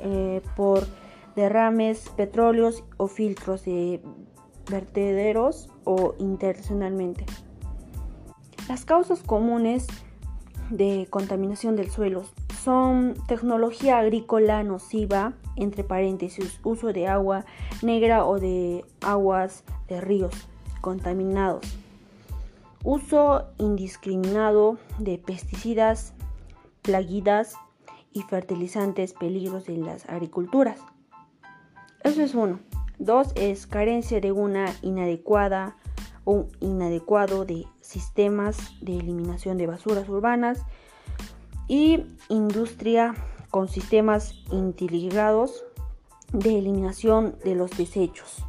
eh, 0.00 0.42
por 0.56 0.86
derrames 1.34 2.08
petróleos 2.16 2.84
o 2.96 3.08
filtros 3.08 3.64
de 3.64 4.02
vertederos 4.70 5.68
o 5.84 6.14
intencionalmente. 6.18 7.24
Las 8.68 8.84
causas 8.84 9.22
comunes 9.22 9.86
de 10.70 11.06
contaminación 11.10 11.76
del 11.76 11.90
suelo 11.90 12.24
son 12.66 13.14
tecnología 13.28 13.98
agrícola 13.98 14.64
nociva, 14.64 15.34
entre 15.54 15.84
paréntesis, 15.84 16.58
uso 16.64 16.92
de 16.92 17.06
agua 17.06 17.44
negra 17.80 18.26
o 18.26 18.40
de 18.40 18.84
aguas 19.02 19.62
de 19.86 20.00
ríos 20.00 20.34
contaminados, 20.80 21.64
uso 22.82 23.44
indiscriminado 23.58 24.78
de 24.98 25.16
pesticidas, 25.16 26.12
plaguidas 26.82 27.54
y 28.12 28.22
fertilizantes 28.22 29.12
peligros 29.12 29.68
en 29.68 29.86
las 29.86 30.04
agriculturas. 30.08 30.80
Eso 32.02 32.20
es 32.20 32.34
uno. 32.34 32.58
Dos 32.98 33.30
es 33.36 33.68
carencia 33.68 34.20
de 34.20 34.32
una 34.32 34.74
inadecuada 34.82 35.76
o 36.24 36.46
inadecuado 36.58 37.44
de 37.44 37.64
sistemas 37.80 38.58
de 38.80 38.98
eliminación 38.98 39.56
de 39.56 39.68
basuras 39.68 40.08
urbanas 40.08 40.66
y 41.68 42.04
industria 42.28 43.14
con 43.50 43.68
sistemas 43.68 44.34
integrados 44.50 45.64
de 46.32 46.58
eliminación 46.58 47.36
de 47.44 47.54
los 47.54 47.70
desechos. 47.76 48.44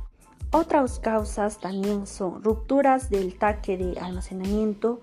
Otras 0.52 1.00
causas 1.00 1.60
también 1.60 2.08
son 2.08 2.44
rupturas 2.44 3.10
del 3.10 3.38
taque 3.38 3.78
de 3.78 4.00
almacenamiento 4.00 5.02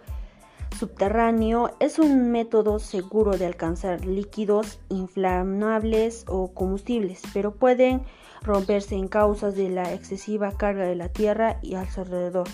subterráneo. 0.79 1.71
Es 1.81 1.99
un 1.99 2.31
método 2.31 2.79
seguro 2.79 3.37
de 3.37 3.47
alcanzar 3.47 4.05
líquidos 4.05 4.81
inflamables 4.89 6.25
o 6.29 6.53
combustibles, 6.53 7.23
pero 7.33 7.55
pueden 7.55 8.03
romperse 8.43 8.95
en 8.95 9.09
causas 9.09 9.55
de 9.55 9.71
la 9.71 9.93
excesiva 9.93 10.53
carga 10.53 10.85
de 10.85 10.97
la 10.97 11.09
Tierra 11.09 11.59
y 11.63 11.75
alrededor. 11.75 12.49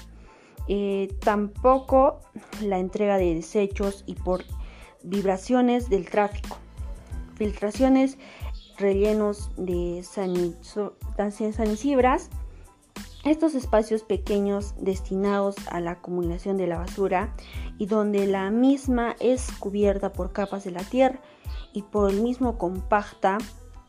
Eh, 0.68 1.08
tampoco 1.20 2.20
la 2.60 2.78
entrega 2.78 3.16
de 3.16 3.34
desechos 3.34 4.04
y 4.06 4.14
por 4.14 4.44
vibraciones 5.02 5.88
del 5.88 6.08
tráfico, 6.08 6.56
filtraciones, 7.36 8.18
rellenos 8.78 9.50
de 9.56 10.04
sanicibras, 10.04 12.30
estos 13.24 13.54
espacios 13.54 14.02
pequeños 14.02 14.74
destinados 14.78 15.56
a 15.70 15.80
la 15.80 15.92
acumulación 15.92 16.56
de 16.56 16.66
la 16.66 16.78
basura 16.78 17.34
y 17.78 17.86
donde 17.86 18.26
la 18.26 18.50
misma 18.50 19.14
es 19.20 19.50
cubierta 19.58 20.12
por 20.12 20.32
capas 20.32 20.64
de 20.64 20.70
la 20.70 20.82
tierra 20.82 21.20
y 21.74 21.82
por 21.82 22.10
el 22.10 22.22
mismo 22.22 22.56
compacta 22.56 23.36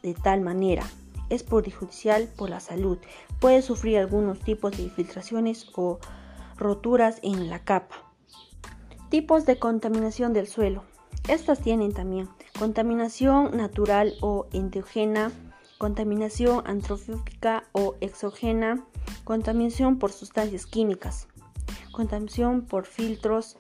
de 0.04 0.14
tal 0.14 0.42
manera 0.42 0.84
es 1.32 1.44
perjudicial 1.44 2.28
por 2.36 2.50
la 2.50 2.60
salud. 2.60 2.98
Puede 3.40 3.62
sufrir 3.62 3.98
algunos 3.98 4.40
tipos 4.40 4.76
de 4.76 4.84
infiltraciones 4.84 5.72
o 5.76 6.00
roturas 6.58 7.20
en 7.24 7.50
la 7.50 7.60
capa. 7.60 7.96
Tipos 9.10 9.46
de 9.46 9.58
contaminación 9.58 10.34
del 10.34 10.48
suelo. 10.48 10.84
Estas 11.28 11.60
tienen 11.60 11.94
también 11.94 12.30
contaminación 12.58 13.56
natural 13.56 14.14
o 14.22 14.48
endógena, 14.52 15.32
contaminación 15.78 16.64
antrófica 16.66 17.64
o 17.72 17.96
exógena, 18.02 18.86
contaminación 19.24 20.00
por 20.00 20.12
sustancias 20.12 20.66
químicas, 20.66 21.28
contaminación 21.92 22.64
por 22.64 22.86
filtros, 22.86 23.58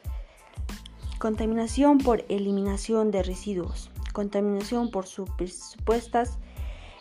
contaminación 1.19 1.99
por 1.99 2.25
eliminación 2.29 3.11
de 3.11 3.23
residuos, 3.23 3.91
contaminación 4.13 4.91
por 4.91 5.05
supuestas 5.05 6.39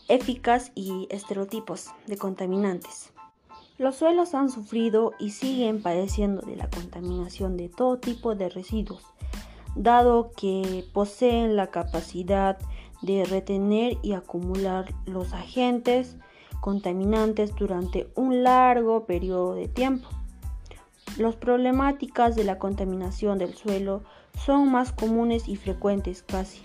eficaz 0.08 0.72
y 0.74 1.06
estereotipos 1.11 1.90
de 2.06 2.16
contaminantes. 2.16 3.12
Los 3.78 3.96
suelos 3.96 4.34
han 4.34 4.50
sufrido 4.50 5.12
y 5.18 5.30
siguen 5.30 5.82
padeciendo 5.82 6.42
de 6.42 6.56
la 6.56 6.68
contaminación 6.68 7.56
de 7.56 7.68
todo 7.68 7.98
tipo 7.98 8.34
de 8.34 8.48
residuos, 8.48 9.04
dado 9.74 10.32
que 10.36 10.84
poseen 10.92 11.56
la 11.56 11.68
capacidad 11.68 12.58
de 13.02 13.24
retener 13.24 13.98
y 14.02 14.12
acumular 14.12 14.94
los 15.06 15.32
agentes 15.32 16.16
contaminantes 16.60 17.54
durante 17.54 18.08
un 18.14 18.42
largo 18.42 19.06
periodo 19.06 19.54
de 19.54 19.68
tiempo. 19.68 20.08
Las 21.16 21.36
problemáticas 21.36 22.36
de 22.36 22.44
la 22.44 22.58
contaminación 22.58 23.38
del 23.38 23.54
suelo 23.54 24.02
son 24.44 24.70
más 24.70 24.92
comunes 24.92 25.48
y 25.48 25.56
frecuentes 25.56 26.22
casi. 26.22 26.62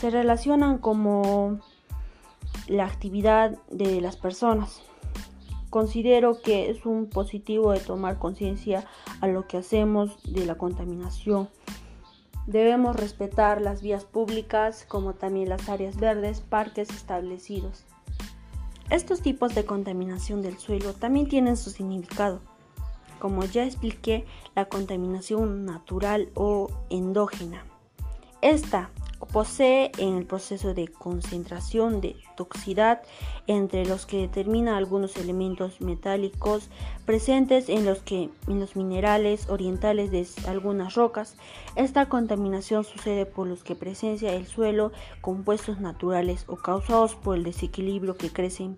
Se 0.00 0.10
relacionan 0.10 0.78
como 0.78 1.60
la 2.68 2.86
actividad 2.86 3.58
de 3.70 4.00
las 4.00 4.16
personas. 4.16 4.82
Considero 5.70 6.40
que 6.40 6.70
es 6.70 6.86
un 6.86 7.08
positivo 7.08 7.72
de 7.72 7.80
tomar 7.80 8.18
conciencia 8.18 8.86
a 9.20 9.26
lo 9.26 9.46
que 9.46 9.58
hacemos 9.58 10.22
de 10.22 10.46
la 10.46 10.54
contaminación. 10.56 11.48
Debemos 12.46 12.96
respetar 12.96 13.60
las 13.62 13.80
vías 13.80 14.04
públicas 14.04 14.84
como 14.86 15.14
también 15.14 15.48
las 15.48 15.68
áreas 15.68 15.96
verdes, 15.96 16.40
parques 16.40 16.90
establecidos. 16.90 17.84
Estos 18.90 19.22
tipos 19.22 19.54
de 19.54 19.64
contaminación 19.64 20.42
del 20.42 20.58
suelo 20.58 20.92
también 20.92 21.28
tienen 21.28 21.56
su 21.56 21.70
significado. 21.70 22.40
Como 23.18 23.44
ya 23.44 23.64
expliqué, 23.64 24.26
la 24.54 24.66
contaminación 24.66 25.64
natural 25.64 26.28
o 26.34 26.68
endógena. 26.90 27.64
Esta 28.42 28.90
posee 29.32 29.90
en 29.96 30.18
el 30.18 30.26
proceso 30.26 30.74
de 30.74 30.88
concentración 30.88 32.02
de 32.02 32.16
toxicidad 32.34 33.02
entre 33.46 33.86
los 33.86 34.06
que 34.06 34.18
determina 34.18 34.76
algunos 34.76 35.16
elementos 35.16 35.80
metálicos 35.80 36.68
presentes 37.04 37.68
en 37.68 37.84
los, 37.84 37.98
que, 37.98 38.30
en 38.46 38.60
los 38.60 38.76
minerales 38.76 39.48
orientales 39.48 40.10
de 40.10 40.26
algunas 40.48 40.94
rocas. 40.94 41.36
Esta 41.76 42.08
contaminación 42.08 42.84
sucede 42.84 43.26
por 43.26 43.46
los 43.46 43.64
que 43.64 43.74
presencia 43.74 44.32
el 44.32 44.46
suelo 44.46 44.92
compuestos 45.20 45.80
naturales 45.80 46.44
o 46.48 46.56
causados 46.56 47.14
por 47.14 47.36
el 47.36 47.44
desequilibrio 47.44 48.16
que 48.16 48.30
crecen 48.30 48.76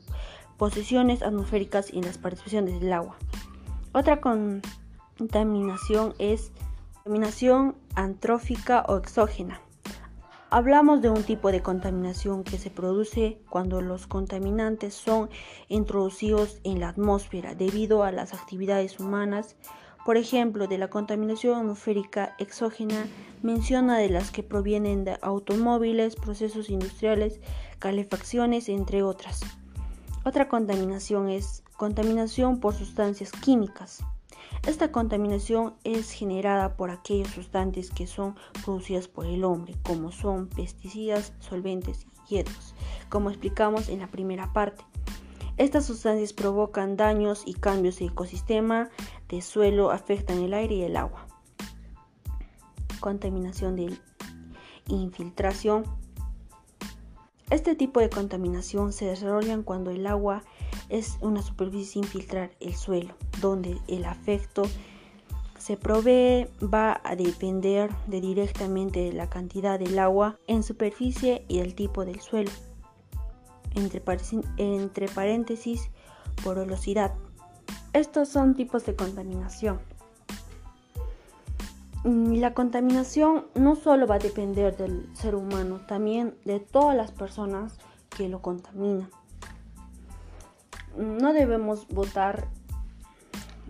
posiciones 0.56 1.22
atmosféricas 1.22 1.92
y 1.92 1.98
en 1.98 2.06
las 2.06 2.18
participaciones 2.18 2.80
del 2.80 2.92
agua. 2.92 3.16
Otra 3.92 4.20
contaminación 4.20 6.14
es 6.18 6.52
contaminación 6.94 7.76
antrófica 7.94 8.84
o 8.88 8.96
exógena. 8.96 9.60
Hablamos 10.48 11.02
de 11.02 11.10
un 11.10 11.24
tipo 11.24 11.50
de 11.50 11.60
contaminación 11.60 12.44
que 12.44 12.56
se 12.56 12.70
produce 12.70 13.40
cuando 13.50 13.80
los 13.80 14.06
contaminantes 14.06 14.94
son 14.94 15.28
introducidos 15.66 16.60
en 16.62 16.78
la 16.78 16.90
atmósfera 16.90 17.56
debido 17.56 18.04
a 18.04 18.12
las 18.12 18.32
actividades 18.32 19.00
humanas. 19.00 19.56
Por 20.04 20.16
ejemplo, 20.16 20.68
de 20.68 20.78
la 20.78 20.88
contaminación 20.88 21.58
atmosférica 21.58 22.36
exógena 22.38 23.08
menciona 23.42 23.98
de 23.98 24.08
las 24.08 24.30
que 24.30 24.44
provienen 24.44 25.04
de 25.04 25.18
automóviles, 25.20 26.14
procesos 26.14 26.70
industriales, 26.70 27.40
calefacciones, 27.80 28.68
entre 28.68 29.02
otras. 29.02 29.40
Otra 30.24 30.48
contaminación 30.48 31.28
es 31.28 31.64
contaminación 31.76 32.60
por 32.60 32.72
sustancias 32.72 33.32
químicas. 33.32 34.04
Esta 34.66 34.90
contaminación 34.90 35.74
es 35.84 36.10
generada 36.10 36.76
por 36.76 36.90
aquellos 36.90 37.28
sustantes 37.28 37.88
que 37.90 38.08
son 38.08 38.34
producidas 38.64 39.06
por 39.06 39.24
el 39.24 39.44
hombre, 39.44 39.76
como 39.84 40.10
son 40.10 40.48
pesticidas, 40.48 41.32
solventes 41.38 42.04
y 42.26 42.34
hierbas, 42.34 42.74
como 43.08 43.30
explicamos 43.30 43.88
en 43.88 44.00
la 44.00 44.08
primera 44.08 44.52
parte. 44.52 44.84
Estas 45.56 45.86
sustancias 45.86 46.32
provocan 46.32 46.96
daños 46.96 47.44
y 47.46 47.54
cambios 47.54 48.00
de 48.00 48.06
ecosistema, 48.06 48.90
de 49.28 49.40
suelo, 49.40 49.92
afectan 49.92 50.42
el 50.42 50.52
aire 50.52 50.74
y 50.74 50.82
el 50.82 50.96
agua. 50.96 51.28
Contaminación 52.98 53.76
de 53.76 53.96
infiltración. 54.88 55.84
Este 57.50 57.76
tipo 57.76 58.00
de 58.00 58.10
contaminación 58.10 58.92
se 58.92 59.04
desarrolla 59.04 59.56
cuando 59.62 59.92
el 59.92 60.08
agua 60.08 60.42
es 60.88 61.18
una 61.20 61.42
superficie 61.42 61.92
sin 61.92 62.04
filtrar 62.04 62.50
el 62.60 62.74
suelo, 62.74 63.14
donde 63.40 63.78
el 63.88 64.04
afecto 64.04 64.64
se 65.58 65.76
provee 65.76 66.46
va 66.62 67.00
a 67.02 67.16
depender 67.16 67.90
de 68.06 68.20
directamente 68.20 69.00
de 69.00 69.12
la 69.12 69.28
cantidad 69.28 69.78
del 69.78 69.98
agua 69.98 70.38
en 70.46 70.62
superficie 70.62 71.44
y 71.48 71.58
el 71.58 71.74
tipo 71.74 72.04
del 72.04 72.20
suelo. 72.20 72.50
Entre, 73.74 74.02
entre 74.58 75.08
paréntesis, 75.08 75.90
porosidad. 76.44 77.14
Estos 77.92 78.28
son 78.28 78.54
tipos 78.54 78.86
de 78.86 78.94
contaminación. 78.94 79.80
La 82.04 82.54
contaminación 82.54 83.46
no 83.54 83.74
solo 83.74 84.06
va 84.06 84.14
a 84.14 84.20
depender 84.20 84.76
del 84.76 85.08
ser 85.16 85.34
humano, 85.34 85.80
también 85.88 86.36
de 86.44 86.60
todas 86.60 86.96
las 86.96 87.10
personas 87.10 87.76
que 88.10 88.28
lo 88.28 88.40
contaminan 88.40 89.10
no 90.96 91.32
debemos 91.32 91.86
botar 91.88 92.48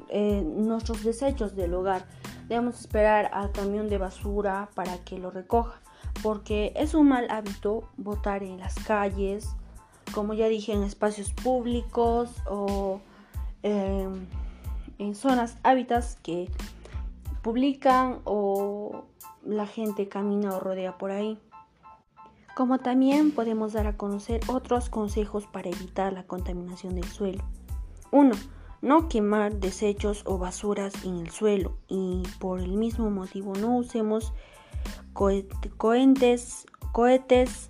eh, 0.08 0.42
nuestros 0.44 1.02
desechos 1.02 1.56
del 1.56 1.74
hogar. 1.74 2.06
Debemos 2.48 2.80
esperar 2.80 3.30
al 3.32 3.52
camión 3.52 3.88
de 3.88 3.98
basura 3.98 4.68
para 4.74 4.98
que 4.98 5.18
lo 5.18 5.30
recoja, 5.30 5.80
porque 6.22 6.72
es 6.76 6.94
un 6.94 7.08
mal 7.08 7.26
hábito 7.30 7.88
botar 7.96 8.42
en 8.42 8.58
las 8.58 8.74
calles, 8.76 9.48
como 10.12 10.34
ya 10.34 10.46
dije, 10.46 10.72
en 10.72 10.84
espacios 10.84 11.32
públicos 11.32 12.30
o 12.48 13.00
em, 13.62 14.26
en 14.98 15.14
zonas 15.14 15.56
hábitats 15.64 16.16
que 16.22 16.48
publican 17.42 18.20
o 18.24 19.04
la 19.44 19.66
gente 19.66 20.08
camina 20.08 20.56
o 20.56 20.60
rodea 20.60 20.98
por 20.98 21.10
ahí 21.10 21.38
como 22.56 22.78
también 22.78 23.32
podemos 23.32 23.74
dar 23.74 23.86
a 23.86 23.98
conocer 23.98 24.40
otros 24.48 24.88
consejos 24.88 25.46
para 25.46 25.68
evitar 25.68 26.14
la 26.14 26.26
contaminación 26.26 26.94
del 26.94 27.04
suelo. 27.04 27.44
1. 28.12 28.34
No 28.80 29.10
quemar 29.10 29.56
desechos 29.56 30.22
o 30.24 30.38
basuras 30.38 31.04
en 31.04 31.18
el 31.18 31.30
suelo 31.30 31.76
y 31.86 32.22
por 32.40 32.60
el 32.60 32.78
mismo 32.78 33.10
motivo 33.10 33.52
no 33.52 33.76
usemos 33.76 34.32
cohetes, 35.12 36.64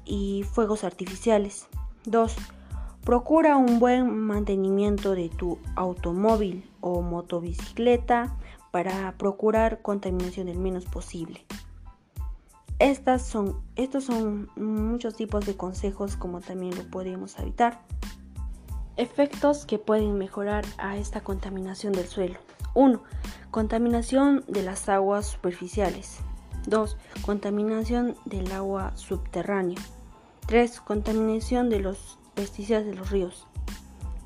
y 0.05 0.45
fuegos 0.45 0.85
artificiales. 0.85 1.67
2. 2.05 2.37
Procura 3.03 3.57
un 3.57 3.81
buen 3.81 4.17
mantenimiento 4.17 5.17
de 5.17 5.31
tu 5.31 5.59
automóvil 5.75 6.71
o 6.81 7.03
motobicicleta 7.03 8.37
para 8.71 9.19
procurar 9.19 9.83
contaminación 9.83 10.47
el 10.47 10.61
menos 10.61 10.85
posible. 10.85 11.45
Estas 12.79 13.23
son, 13.23 13.63
estos 13.75 14.05
son 14.05 14.51
muchos 14.55 15.17
tipos 15.17 15.47
de 15.47 15.57
consejos 15.57 16.17
como 16.17 16.43
también 16.43 16.77
lo 16.77 16.85
podemos 16.91 17.39
evitar. 17.39 17.81
Efectos 18.99 19.65
que 19.65 19.79
pueden 19.79 20.19
mejorar 20.19 20.67
a 20.77 20.99
esta 20.99 21.23
contaminación 21.23 21.95
del 21.95 22.07
suelo. 22.07 22.39
1. 22.75 23.03
Contaminación 23.51 24.45
de 24.47 24.63
las 24.63 24.91
aguas 24.91 25.25
superficiales. 25.25 26.19
2. 26.67 26.99
Contaminación 27.23 28.15
del 28.27 28.53
agua 28.53 28.95
subterránea. 28.97 29.79
3. 30.47 30.81
Contaminación 30.83 31.71
de 31.71 31.81
los 31.81 32.19
pesticidas 32.35 32.85
de 32.85 32.95
los 32.95 33.11
ríos. 33.11 33.47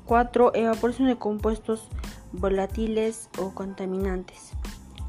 4. 0.07 0.55
Evaporación 0.55 1.07
de 1.07 1.17
compuestos 1.17 1.87
volátiles 2.33 3.29
o 3.39 3.51
contaminantes. 3.51 4.51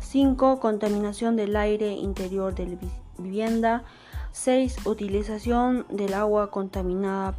5. 0.01 0.61
Contaminación 0.61 1.35
del 1.35 1.57
aire 1.57 1.91
interior 1.93 2.55
de 2.55 2.67
la 2.67 3.02
vivienda. 3.23 3.85
6. 4.33 4.87
Utilización 4.87 5.87
del 5.91 6.15
agua 6.15 6.51
contaminada 6.51 7.35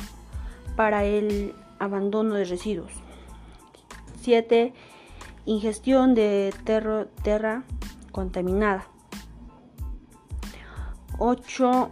para 0.75 1.03
el 1.03 1.55
abandono 1.79 2.35
de 2.35 2.45
residuos. 2.45 2.91
7. 4.21 4.73
Ingestión 5.45 6.13
de 6.15 6.53
tierra 7.23 7.63
contaminada. 8.11 8.87
8. 11.17 11.91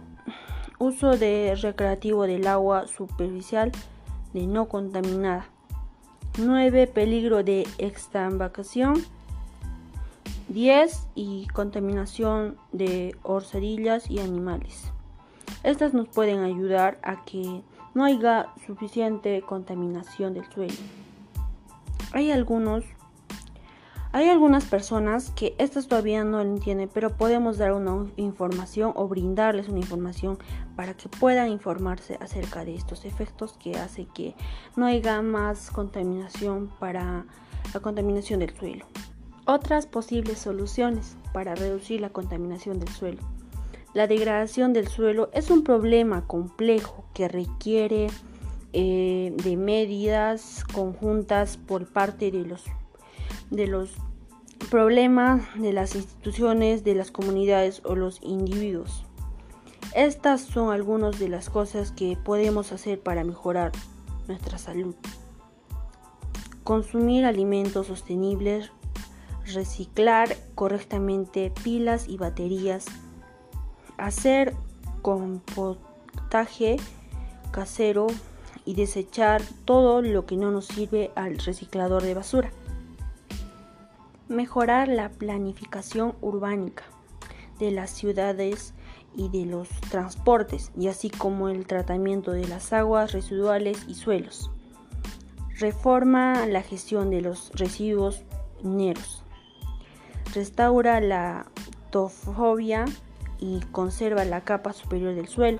Uso 0.78 1.16
de 1.16 1.54
recreativo 1.60 2.26
del 2.26 2.46
agua 2.46 2.86
superficial 2.86 3.70
de 4.32 4.46
no 4.46 4.68
contaminada. 4.68 5.46
9. 6.38 6.86
Peligro 6.86 7.42
de 7.44 7.66
extravacación. 7.78 9.04
10. 10.52 11.08
Y 11.14 11.46
contaminación 11.48 12.56
de 12.72 13.16
orzadillas 13.22 14.10
y 14.10 14.20
animales. 14.20 14.92
Estas 15.62 15.94
nos 15.94 16.08
pueden 16.08 16.40
ayudar 16.40 16.98
a 17.02 17.24
que 17.24 17.62
no 17.94 18.04
haya 18.04 18.48
suficiente 18.66 19.42
contaminación 19.42 20.34
del 20.34 20.44
suelo. 20.52 20.74
Hay 22.12 22.30
algunos 22.30 22.84
hay 24.14 24.28
algunas 24.28 24.66
personas 24.66 25.30
que 25.30 25.54
estas 25.56 25.88
todavía 25.88 26.22
no 26.22 26.44
lo 26.44 26.50
entienden, 26.50 26.90
pero 26.92 27.16
podemos 27.16 27.56
dar 27.56 27.72
una 27.72 28.10
información 28.16 28.92
o 28.94 29.08
brindarles 29.08 29.70
una 29.70 29.78
información 29.78 30.36
para 30.76 30.92
que 30.94 31.08
puedan 31.08 31.48
informarse 31.48 32.18
acerca 32.20 32.66
de 32.66 32.74
estos 32.74 33.06
efectos 33.06 33.54
que 33.58 33.78
hace 33.78 34.04
que 34.04 34.34
no 34.76 34.84
haya 34.84 35.22
más 35.22 35.70
contaminación 35.70 36.70
para 36.78 37.24
la 37.72 37.80
contaminación 37.80 38.40
del 38.40 38.54
suelo. 38.54 38.84
Otras 39.44 39.86
posibles 39.86 40.38
soluciones 40.38 41.16
para 41.32 41.54
reducir 41.54 42.00
la 42.00 42.10
contaminación 42.10 42.78
del 42.78 42.88
suelo. 42.90 43.22
La 43.92 44.06
degradación 44.06 44.72
del 44.72 44.88
suelo 44.88 45.30
es 45.32 45.50
un 45.50 45.64
problema 45.64 46.26
complejo 46.26 47.04
que 47.12 47.28
requiere 47.28 48.06
eh, 48.72 49.34
de 49.42 49.56
medidas 49.56 50.64
conjuntas 50.72 51.56
por 51.56 51.86
parte 51.92 52.30
de 52.30 52.44
los, 52.44 52.64
de 53.50 53.66
los 53.66 53.90
problemas 54.70 55.42
de 55.56 55.72
las 55.72 55.96
instituciones, 55.96 56.84
de 56.84 56.94
las 56.94 57.10
comunidades 57.10 57.82
o 57.84 57.96
los 57.96 58.22
individuos. 58.22 59.04
Estas 59.94 60.40
son 60.40 60.72
algunas 60.72 61.18
de 61.18 61.28
las 61.28 61.50
cosas 61.50 61.92
que 61.92 62.16
podemos 62.16 62.72
hacer 62.72 63.00
para 63.00 63.24
mejorar 63.24 63.72
nuestra 64.26 64.56
salud. 64.56 64.94
Consumir 66.64 67.26
alimentos 67.26 67.88
sostenibles, 67.88 68.70
reciclar 69.46 70.36
correctamente 70.54 71.52
pilas 71.62 72.08
y 72.08 72.16
baterías, 72.16 72.86
hacer 73.98 74.54
compostaje 75.02 76.76
casero 77.50 78.06
y 78.64 78.74
desechar 78.74 79.42
todo 79.64 80.02
lo 80.02 80.26
que 80.26 80.36
no 80.36 80.50
nos 80.50 80.66
sirve 80.66 81.10
al 81.14 81.38
reciclador 81.38 82.02
de 82.02 82.14
basura. 82.14 82.50
Mejorar 84.28 84.88
la 84.88 85.10
planificación 85.10 86.14
urbánica 86.20 86.84
de 87.58 87.70
las 87.70 87.90
ciudades 87.90 88.72
y 89.14 89.28
de 89.28 89.44
los 89.44 89.68
transportes, 89.90 90.70
y 90.76 90.88
así 90.88 91.10
como 91.10 91.48
el 91.48 91.66
tratamiento 91.66 92.30
de 92.30 92.48
las 92.48 92.72
aguas 92.72 93.12
residuales 93.12 93.84
y 93.86 93.94
suelos. 93.94 94.50
Reforma 95.58 96.46
la 96.46 96.62
gestión 96.62 97.10
de 97.10 97.20
los 97.20 97.50
residuos 97.54 98.22
mineros. 98.62 99.22
Restaura 100.34 101.00
la 101.00 101.46
tofobia 101.90 102.86
y 103.38 103.60
conserva 103.70 104.24
la 104.24 104.42
capa 104.42 104.72
superior 104.72 105.14
del 105.14 105.28
suelo. 105.28 105.58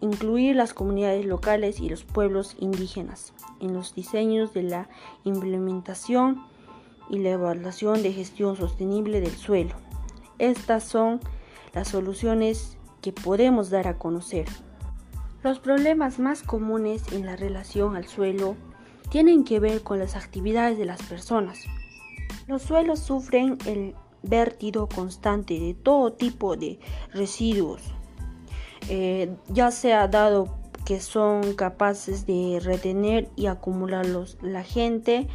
Incluir 0.00 0.54
las 0.54 0.72
comunidades 0.72 1.26
locales 1.26 1.80
y 1.80 1.88
los 1.88 2.04
pueblos 2.04 2.54
indígenas 2.60 3.32
en 3.60 3.72
los 3.74 3.94
diseños 3.94 4.52
de 4.52 4.62
la 4.62 4.88
implementación 5.24 6.44
y 7.08 7.18
la 7.18 7.30
evaluación 7.30 8.02
de 8.02 8.12
gestión 8.12 8.56
sostenible 8.56 9.20
del 9.20 9.34
suelo. 9.34 9.74
Estas 10.38 10.84
son 10.84 11.20
las 11.72 11.88
soluciones 11.88 12.76
que 13.00 13.12
podemos 13.12 13.70
dar 13.70 13.88
a 13.88 13.98
conocer. 13.98 14.46
Los 15.42 15.58
problemas 15.58 16.18
más 16.18 16.42
comunes 16.42 17.12
en 17.12 17.26
la 17.26 17.36
relación 17.36 17.96
al 17.96 18.06
suelo 18.06 18.54
tienen 19.10 19.44
que 19.44 19.60
ver 19.60 19.82
con 19.82 19.98
las 19.98 20.14
actividades 20.14 20.78
de 20.78 20.84
las 20.84 21.02
personas. 21.02 21.64
Los 22.46 22.62
suelos 22.62 23.00
sufren 23.00 23.58
el 23.66 23.94
vertido 24.22 24.88
constante 24.88 25.58
de 25.58 25.74
todo 25.74 26.12
tipo 26.12 26.56
de 26.56 26.78
residuos, 27.12 27.82
eh, 28.88 29.34
ya 29.48 29.70
sea 29.70 30.08
dado 30.08 30.56
que 30.84 31.00
son 31.00 31.54
capaces 31.54 32.26
de 32.26 32.60
retener 32.62 33.28
y 33.34 33.46
acumularlos 33.46 34.38
la 34.42 34.62
gente, 34.62 35.26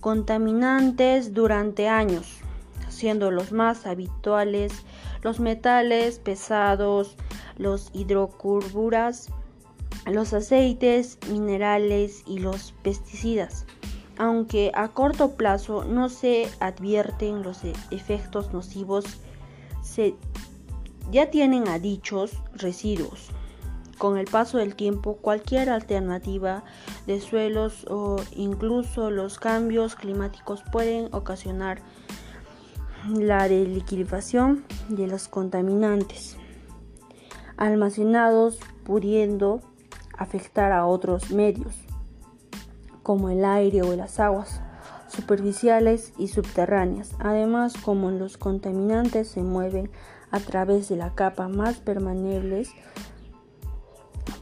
contaminantes 0.00 1.32
durante 1.32 1.88
años, 1.88 2.26
siendo 2.88 3.30
los 3.30 3.52
más 3.52 3.86
habituales 3.86 4.72
los 5.22 5.40
metales 5.40 6.18
pesados, 6.18 7.16
los 7.56 7.90
hidrocarburos, 7.92 9.28
los 10.06 10.32
aceites 10.32 11.18
minerales 11.30 12.22
y 12.26 12.38
los 12.38 12.72
pesticidas 12.82 13.66
aunque 14.20 14.70
a 14.74 14.88
corto 14.88 15.30
plazo 15.30 15.84
no 15.84 16.10
se 16.10 16.46
advierten 16.60 17.42
los 17.42 17.64
e-, 17.64 17.72
efectos 17.90 18.52
nocivos, 18.52 19.06
se, 19.82 20.14
ya 21.10 21.30
tienen 21.30 21.68
a 21.68 21.78
dichos 21.78 22.32
residuos. 22.52 23.30
Con 23.96 24.18
el 24.18 24.26
paso 24.26 24.58
del 24.58 24.76
tiempo, 24.76 25.16
cualquier 25.16 25.70
alternativa 25.70 26.64
de 27.06 27.18
suelos 27.20 27.86
o 27.88 28.16
incluso 28.36 29.10
los 29.10 29.38
cambios 29.38 29.96
climáticos 29.96 30.62
pueden 30.70 31.08
ocasionar 31.14 31.80
la 33.08 33.48
liquidación 33.48 34.66
de 34.90 35.06
los 35.06 35.28
contaminantes 35.28 36.36
almacenados 37.56 38.58
pudiendo 38.84 39.62
afectar 40.18 40.72
a 40.72 40.84
otros 40.84 41.30
medios 41.30 41.89
como 43.10 43.28
el 43.28 43.44
aire 43.44 43.82
o 43.82 43.96
las 43.96 44.20
aguas 44.20 44.60
superficiales 45.08 46.12
y 46.16 46.28
subterráneas. 46.28 47.10
Además, 47.18 47.74
como 47.76 48.12
los 48.12 48.38
contaminantes 48.38 49.26
se 49.26 49.42
mueven 49.42 49.90
a 50.30 50.38
través 50.38 50.88
de 50.88 50.94
la 50.94 51.12
capa 51.16 51.48
más 51.48 51.78
permanentes 51.80 52.70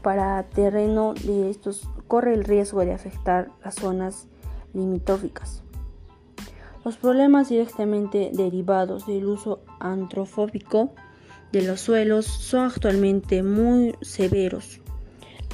para 0.03 0.43
terreno 0.49 1.15
de 1.15 1.49
estos 1.49 1.89
corre 2.07 2.35
el 2.35 2.43
riesgo 2.43 2.85
de 2.85 2.93
afectar 2.93 3.49
las 3.65 3.73
zonas 3.73 4.27
limítrofes. 4.75 5.63
Los 6.85 6.95
problemas 6.97 7.49
directamente 7.49 8.29
derivados 8.31 9.07
del 9.07 9.25
uso 9.25 9.61
antrofóbico 9.79 10.93
de 11.51 11.63
los 11.63 11.81
suelos 11.81 12.27
son 12.27 12.67
actualmente 12.67 13.41
muy 13.41 13.95
severos. 14.01 14.79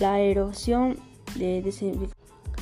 La 0.02 0.20
erosión 0.20 0.98
de 1.36 1.62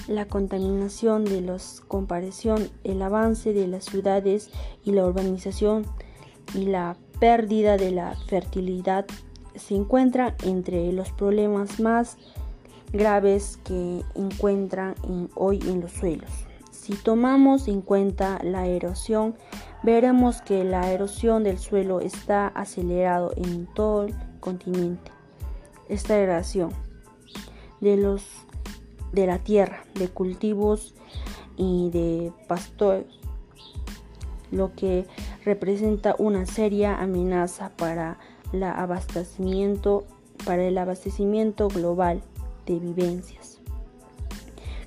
la 0.07 0.25
contaminación 0.25 1.25
de 1.25 1.41
los 1.41 1.81
comparación, 1.87 2.69
el 2.83 3.01
avance 3.01 3.53
de 3.53 3.67
las 3.67 3.85
ciudades 3.85 4.49
y 4.83 4.91
la 4.91 5.05
urbanización 5.05 5.85
y 6.53 6.65
la 6.65 6.97
pérdida 7.19 7.77
de 7.77 7.91
la 7.91 8.15
fertilidad 8.27 9.05
se 9.55 9.75
encuentran 9.75 10.35
entre 10.43 10.91
los 10.91 11.11
problemas 11.11 11.79
más 11.79 12.17
graves 12.91 13.59
que 13.63 14.03
encuentran 14.15 14.95
hoy 15.35 15.59
en 15.67 15.81
los 15.81 15.91
suelos. 15.91 16.29
Si 16.71 16.95
tomamos 16.95 17.67
en 17.67 17.81
cuenta 17.81 18.39
la 18.43 18.67
erosión, 18.67 19.35
veremos 19.83 20.41
que 20.41 20.63
la 20.63 20.91
erosión 20.91 21.43
del 21.43 21.57
suelo 21.57 22.01
está 22.01 22.47
acelerado 22.47 23.31
en 23.37 23.67
todo 23.73 24.03
el 24.03 24.15
continente. 24.39 25.11
Esta 25.87 26.17
erosión 26.17 26.71
de 27.79 27.97
los 27.97 28.42
de 29.13 29.27
la 29.27 29.39
tierra, 29.39 29.85
de 29.95 30.09
cultivos 30.09 30.93
y 31.55 31.89
de 31.91 32.33
pastores, 32.47 33.05
lo 34.51 34.73
que 34.73 35.05
representa 35.45 36.15
una 36.17 36.45
seria 36.45 36.99
amenaza 36.99 37.69
para, 37.77 38.17
el 38.51 38.63
abastecimiento 38.63 40.03
global 41.69 42.21
de 42.65 42.79
vivencias. 42.79 43.53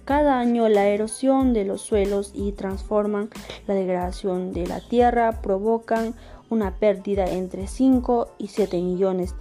Cada 0.05 0.39
año 0.39 0.69
la 0.69 0.87
erosión 0.87 1.53
de 1.53 1.65
los 1.65 1.81
suelos 1.81 2.31
y 2.33 2.53
transforman 2.53 3.29
la 3.67 3.75
degradación 3.75 4.53
de 4.53 4.69
la 4.69 4.81
tierra 4.81 5.43
provocan 5.43 6.15
una 6.49 6.77
pérdida 6.77 7.27
entre 7.29 7.67
5 7.67 8.29
y 8.39 8.47
7 8.47 8.81
millones 8.81 9.35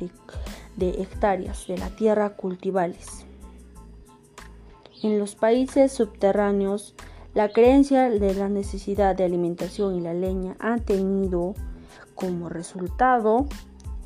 de, 0.75 0.89
hectáreas 0.89 1.67
de 1.67 1.77
la 1.77 1.89
tierra 1.91 2.31
cultivables. 2.31 3.27
En 5.05 5.19
los 5.19 5.35
países 5.35 5.93
subterráneos, 5.93 6.95
la 7.35 7.49
creencia 7.49 8.09
de 8.09 8.33
la 8.33 8.49
necesidad 8.49 9.15
de 9.15 9.23
alimentación 9.23 9.95
y 9.95 10.01
la 10.01 10.15
leña 10.15 10.55
ha 10.59 10.77
tenido 10.77 11.53
como 12.15 12.49
resultado 12.49 13.45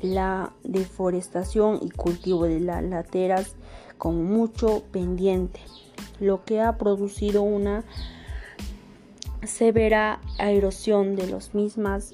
la 0.02 0.52
deforestación 0.62 1.78
y 1.80 1.88
cultivo 1.88 2.44
de 2.44 2.60
las 2.60 2.84
lateras 2.84 3.56
con 3.96 4.26
mucho 4.26 4.82
pendiente, 4.92 5.60
lo 6.20 6.44
que 6.44 6.60
ha 6.60 6.76
producido 6.76 7.40
una 7.40 7.82
severa 9.42 10.20
erosión 10.38 11.16
de 11.16 11.28
las 11.28 11.54
mismas 11.54 12.12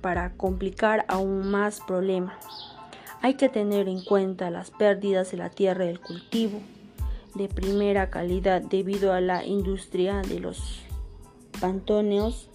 para 0.00 0.34
complicar 0.34 1.04
aún 1.08 1.50
más 1.50 1.80
problema. 1.80 2.38
Hay 3.22 3.34
que 3.34 3.48
tener 3.48 3.88
en 3.88 4.04
cuenta 4.04 4.50
las 4.50 4.70
pérdidas 4.70 5.32
de 5.32 5.36
la 5.38 5.50
tierra 5.50 5.84
del 5.84 5.98
cultivo 5.98 6.60
de 7.34 7.48
primera 7.48 8.10
calidad 8.10 8.62
debido 8.62 9.12
a 9.12 9.20
la 9.20 9.44
industria 9.44 10.22
de 10.22 10.40
los 10.40 10.80
pantoneos, 11.60 12.48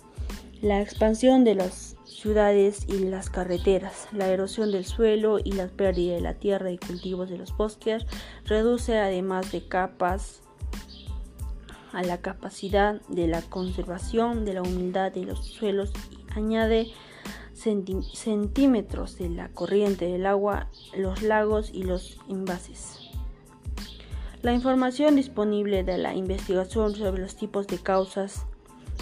la 0.61 0.81
expansión 0.81 1.43
de 1.43 1.55
las 1.55 1.95
ciudades 2.05 2.85
y 2.87 2.99
las 2.99 3.29
carreteras, 3.29 4.07
la 4.11 4.27
erosión 4.29 4.71
del 4.71 4.85
suelo 4.85 5.37
y 5.37 5.51
la 5.51 5.67
pérdida 5.67 6.15
de 6.15 6.21
la 6.21 6.33
tierra 6.33 6.71
y 6.71 6.77
cultivos 6.77 7.29
de 7.29 7.37
los 7.37 7.55
bosques 7.55 8.05
reduce 8.45 8.97
además 8.97 9.51
de 9.51 9.67
capas 9.67 10.41
a 11.91 12.01
la 12.03 12.17
capacidad 12.17 12.99
de 13.07 13.27
la 13.27 13.41
conservación 13.41 14.43
de 14.43 14.53
la 14.53 14.61
humildad 14.61 15.11
de 15.11 15.23
los 15.23 15.45
suelos 15.45 15.91
y 16.11 16.37
añade 16.37 16.87
centímetros 17.53 19.17
de 19.17 19.29
la 19.29 19.49
corriente 19.49 20.05
del 20.05 20.25
agua, 20.25 20.69
los 20.95 21.21
lagos 21.21 21.71
y 21.73 21.83
los 21.83 22.19
envases. 22.27 23.04
La 24.45 24.53
información 24.53 25.15
disponible 25.15 25.83
de 25.83 25.97
la 25.97 26.13
investigación 26.13 26.93
sobre 26.93 27.19
los 27.19 27.35
tipos 27.35 27.65
de 27.65 27.79
causas 27.79 28.45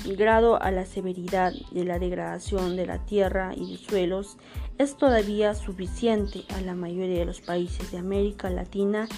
y 0.05 0.15
grado 0.15 0.61
a 0.61 0.71
la 0.71 0.85
severidad 0.85 1.51
de 1.71 1.83
la 1.83 1.99
degradación 1.99 2.77
de 2.77 2.85
la 2.85 2.99
tierra 2.99 3.51
y 3.53 3.73
de 3.73 3.77
suelos 3.77 4.37
es 4.77 4.95
todavía 4.95 5.53
suficiente 5.53 6.45
a 6.55 6.61
la 6.61 6.75
mayoría 6.75 7.19
de 7.19 7.25
los 7.25 7.41
países 7.41 7.91
de 7.91 7.97
América 7.97 8.49
Latina 8.49 9.09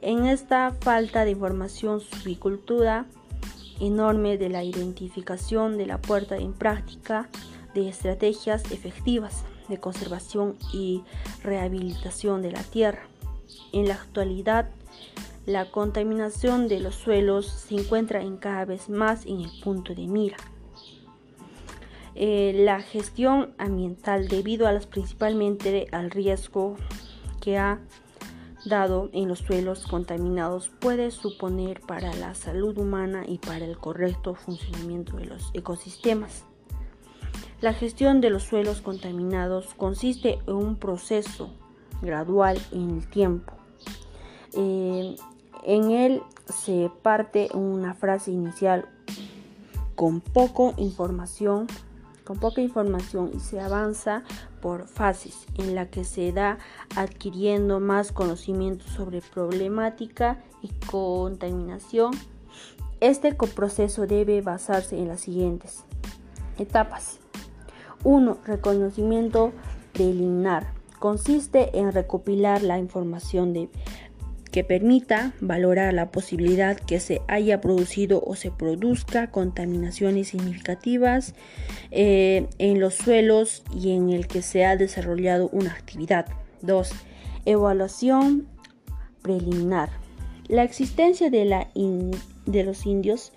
en 0.00 0.24
esta 0.24 0.74
falta 0.80 1.26
de 1.26 1.32
información 1.32 2.00
subicultura 2.00 3.04
enorme 3.78 4.38
de 4.38 4.48
la 4.48 4.64
identificación 4.64 5.76
de 5.76 5.84
la 5.84 6.00
puerta 6.00 6.38
en 6.38 6.54
práctica 6.54 7.28
de 7.74 7.90
estrategias 7.90 8.72
efectivas 8.72 9.44
de 9.68 9.78
conservación 9.78 10.56
y 10.72 11.02
rehabilitación 11.42 12.40
de 12.40 12.52
la 12.52 12.62
tierra. 12.62 13.02
En 13.74 13.86
la 13.86 13.94
actualidad, 13.96 14.70
la 15.46 15.70
contaminación 15.70 16.68
de 16.68 16.80
los 16.80 16.94
suelos 16.94 17.46
se 17.46 17.74
encuentra 17.74 18.22
en 18.22 18.36
cada 18.36 18.64
vez 18.64 18.88
más 18.88 19.26
en 19.26 19.40
el 19.40 19.50
punto 19.62 19.94
de 19.94 20.06
mira. 20.06 20.36
Eh, 22.14 22.52
la 22.64 22.80
gestión 22.80 23.54
ambiental 23.58 24.28
debido 24.28 24.66
a 24.66 24.72
las 24.72 24.86
principalmente 24.86 25.88
al 25.90 26.10
riesgo 26.10 26.76
que 27.40 27.58
ha 27.58 27.80
dado 28.64 29.10
en 29.12 29.28
los 29.28 29.40
suelos 29.40 29.86
contaminados 29.86 30.70
puede 30.80 31.10
suponer 31.10 31.80
para 31.80 32.14
la 32.14 32.34
salud 32.34 32.78
humana 32.78 33.24
y 33.26 33.38
para 33.38 33.64
el 33.64 33.76
correcto 33.76 34.34
funcionamiento 34.34 35.16
de 35.16 35.26
los 35.26 35.50
ecosistemas. 35.52 36.44
La 37.60 37.74
gestión 37.74 38.20
de 38.20 38.30
los 38.30 38.44
suelos 38.44 38.80
contaminados 38.80 39.74
consiste 39.74 40.38
en 40.46 40.54
un 40.54 40.76
proceso 40.76 41.50
gradual 42.00 42.58
en 42.72 42.90
el 42.98 43.08
tiempo. 43.08 43.54
Eh, 44.52 45.16
en 45.64 45.90
él 45.90 46.22
se 46.46 46.90
parte 47.02 47.48
una 47.54 47.94
frase 47.94 48.30
inicial 48.30 48.86
con 49.94 50.20
poca 50.20 50.78
información, 50.80 51.66
con 52.24 52.38
poca 52.38 52.60
información 52.60 53.30
y 53.34 53.40
se 53.40 53.60
avanza 53.60 54.22
por 54.60 54.86
fases 54.88 55.46
en 55.56 55.74
la 55.74 55.86
que 55.86 56.04
se 56.04 56.32
da 56.32 56.58
adquiriendo 56.96 57.80
más 57.80 58.12
conocimiento 58.12 58.86
sobre 58.88 59.20
problemática 59.20 60.42
y 60.62 60.68
contaminación. 60.90 62.12
Este 63.00 63.34
proceso 63.34 64.06
debe 64.06 64.40
basarse 64.40 64.98
en 64.98 65.08
las 65.08 65.20
siguientes 65.20 65.84
etapas. 66.58 67.18
1. 68.04 68.38
Reconocimiento 68.44 69.52
preliminar. 69.92 70.72
Consiste 70.98 71.78
en 71.78 71.92
recopilar 71.92 72.62
la 72.62 72.78
información 72.78 73.52
de, 73.52 73.68
que 74.54 74.62
permita 74.62 75.32
valorar 75.40 75.92
la 75.94 76.12
posibilidad 76.12 76.76
que 76.76 77.00
se 77.00 77.20
haya 77.26 77.60
producido 77.60 78.22
o 78.24 78.36
se 78.36 78.52
produzca 78.52 79.32
contaminaciones 79.32 80.28
significativas 80.28 81.34
eh, 81.90 82.46
en 82.58 82.78
los 82.78 82.94
suelos 82.94 83.64
y 83.74 83.90
en 83.90 84.10
el 84.10 84.28
que 84.28 84.42
se 84.42 84.64
ha 84.64 84.76
desarrollado 84.76 85.48
una 85.48 85.72
actividad. 85.72 86.26
2. 86.62 86.88
Evaluación 87.46 88.46
preliminar. 89.22 89.90
La 90.46 90.62
existencia 90.62 91.30
de, 91.30 91.46
la 91.46 91.66
de 92.46 92.62
los 92.62 92.86
indios 92.86 93.32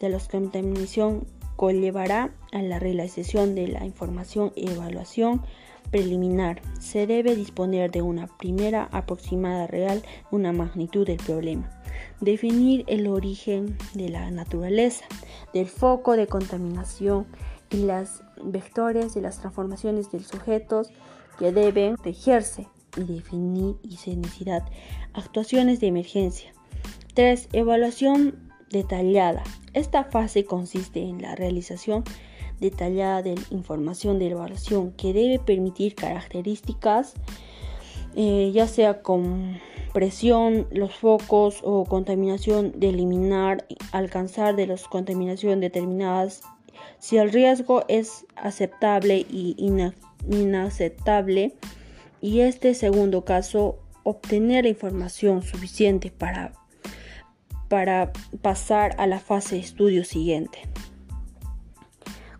de 0.00 0.08
la 0.08 0.18
contaminación 0.20 1.26
conllevará 1.56 2.30
a 2.52 2.62
la 2.62 2.78
realización 2.78 3.54
de 3.54 3.68
la 3.68 3.84
información 3.84 4.52
y 4.56 4.70
evaluación 4.70 5.42
preliminar. 5.90 6.60
Se 6.80 7.06
debe 7.06 7.34
disponer 7.34 7.90
de 7.90 8.02
una 8.02 8.26
primera 8.26 8.88
aproximada 8.92 9.66
real, 9.66 10.02
una 10.30 10.52
magnitud 10.52 11.06
del 11.06 11.18
problema. 11.18 11.70
Definir 12.20 12.84
el 12.88 13.06
origen 13.06 13.76
de 13.94 14.08
la 14.08 14.30
naturaleza, 14.30 15.04
del 15.52 15.66
foco 15.66 16.16
de 16.16 16.26
contaminación 16.26 17.26
y 17.70 17.78
las 17.78 18.22
vectores 18.42 19.14
de 19.14 19.22
las 19.22 19.38
transformaciones 19.40 20.10
de 20.12 20.20
sujetos 20.20 20.90
que 21.38 21.52
deben 21.52 21.96
tejerse 21.96 22.68
y 22.96 23.04
definir 23.04 23.76
y 23.82 23.98
necesidad. 24.16 24.64
Actuaciones 25.12 25.80
de 25.80 25.88
emergencia. 25.88 26.52
3. 27.14 27.48
Evaluación 27.52 28.50
detallada. 28.70 29.42
Esta 29.72 30.04
fase 30.04 30.44
consiste 30.44 31.02
en 31.02 31.22
la 31.22 31.34
realización 31.34 32.04
detallada 32.60 33.22
de 33.22 33.34
información 33.50 34.18
de 34.18 34.30
evaluación 34.30 34.92
que 34.92 35.12
debe 35.12 35.38
permitir 35.38 35.94
características 35.94 37.14
eh, 38.18 38.50
ya 38.54 38.66
sea 38.66 39.02
con 39.02 39.60
presión, 39.92 40.66
los 40.70 40.94
focos 40.94 41.60
o 41.62 41.84
contaminación 41.84 42.72
de 42.80 42.88
eliminar, 42.88 43.66
alcanzar 43.92 44.56
de 44.56 44.66
las 44.66 44.84
contaminación 44.84 45.60
determinadas 45.60 46.40
si 46.98 47.18
el 47.18 47.30
riesgo 47.30 47.84
es 47.88 48.24
aceptable 48.36 49.26
y 49.30 49.54
inaceptable 50.26 51.56
y 52.22 52.40
este 52.40 52.72
segundo 52.72 53.26
caso 53.26 53.78
obtener 54.02 54.64
la 54.64 54.70
información 54.70 55.42
suficiente 55.42 56.10
para 56.10 56.54
para 57.68 58.12
pasar 58.42 58.94
a 58.98 59.06
la 59.06 59.18
fase 59.18 59.56
de 59.56 59.60
estudio 59.60 60.04
siguiente. 60.04 60.60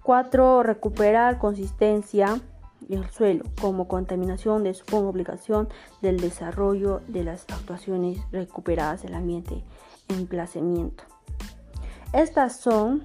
4. 0.07 0.63
Recuperar 0.63 1.41
consistencia 1.41 2.41
del 2.79 3.11
suelo 3.11 3.43
como 3.61 3.89
contaminación 3.89 4.63
de 4.63 4.73
su 4.73 4.85
obligación 4.95 5.69
del 6.01 6.21
desarrollo 6.21 7.01
de 7.09 7.25
las 7.25 7.45
actuaciones 7.49 8.21
recuperadas 8.31 9.03
del 9.03 9.15
ambiente 9.15 9.65
emplazamiento. 10.07 11.03
Estas 12.13 12.55
son 12.57 13.03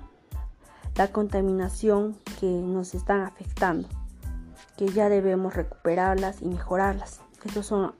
la 0.93 1.07
contaminación 1.07 2.19
que 2.39 2.45
nos 2.45 2.93
están 2.93 3.21
afectando, 3.21 3.89
que 4.77 4.87
ya 4.89 5.09
debemos 5.09 5.55
recuperarlas 5.55 6.43
y 6.43 6.45
mejorarlas. 6.45 7.21
Estos 7.43 7.65
son 7.65 7.95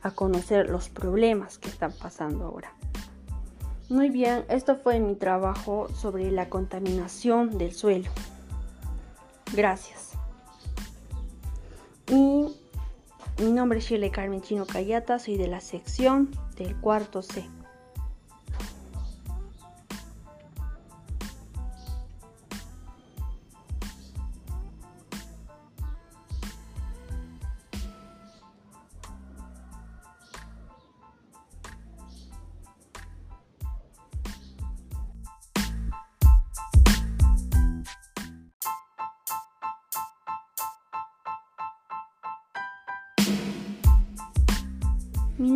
a 0.00 0.10
conocer 0.12 0.70
los 0.70 0.88
problemas 0.88 1.58
que 1.58 1.68
están 1.68 1.92
pasando 1.92 2.46
ahora. 2.46 2.72
Muy 3.90 4.08
bien, 4.08 4.46
esto 4.48 4.76
fue 4.76 4.98
mi 4.98 5.14
trabajo 5.14 5.88
sobre 5.94 6.30
la 6.30 6.48
contaminación 6.48 7.58
del 7.58 7.74
suelo. 7.74 8.10
Gracias. 9.54 10.12
Y 12.08 12.46
mi 13.42 13.52
nombre 13.52 13.78
es 13.78 13.84
Shirley 13.84 14.10
Carmen 14.10 14.42
Chino 14.42 14.66
Cayata, 14.66 15.18
soy 15.18 15.36
de 15.36 15.48
la 15.48 15.60
sección 15.60 16.30
del 16.56 16.76
cuarto 16.76 17.22
C. 17.22 17.44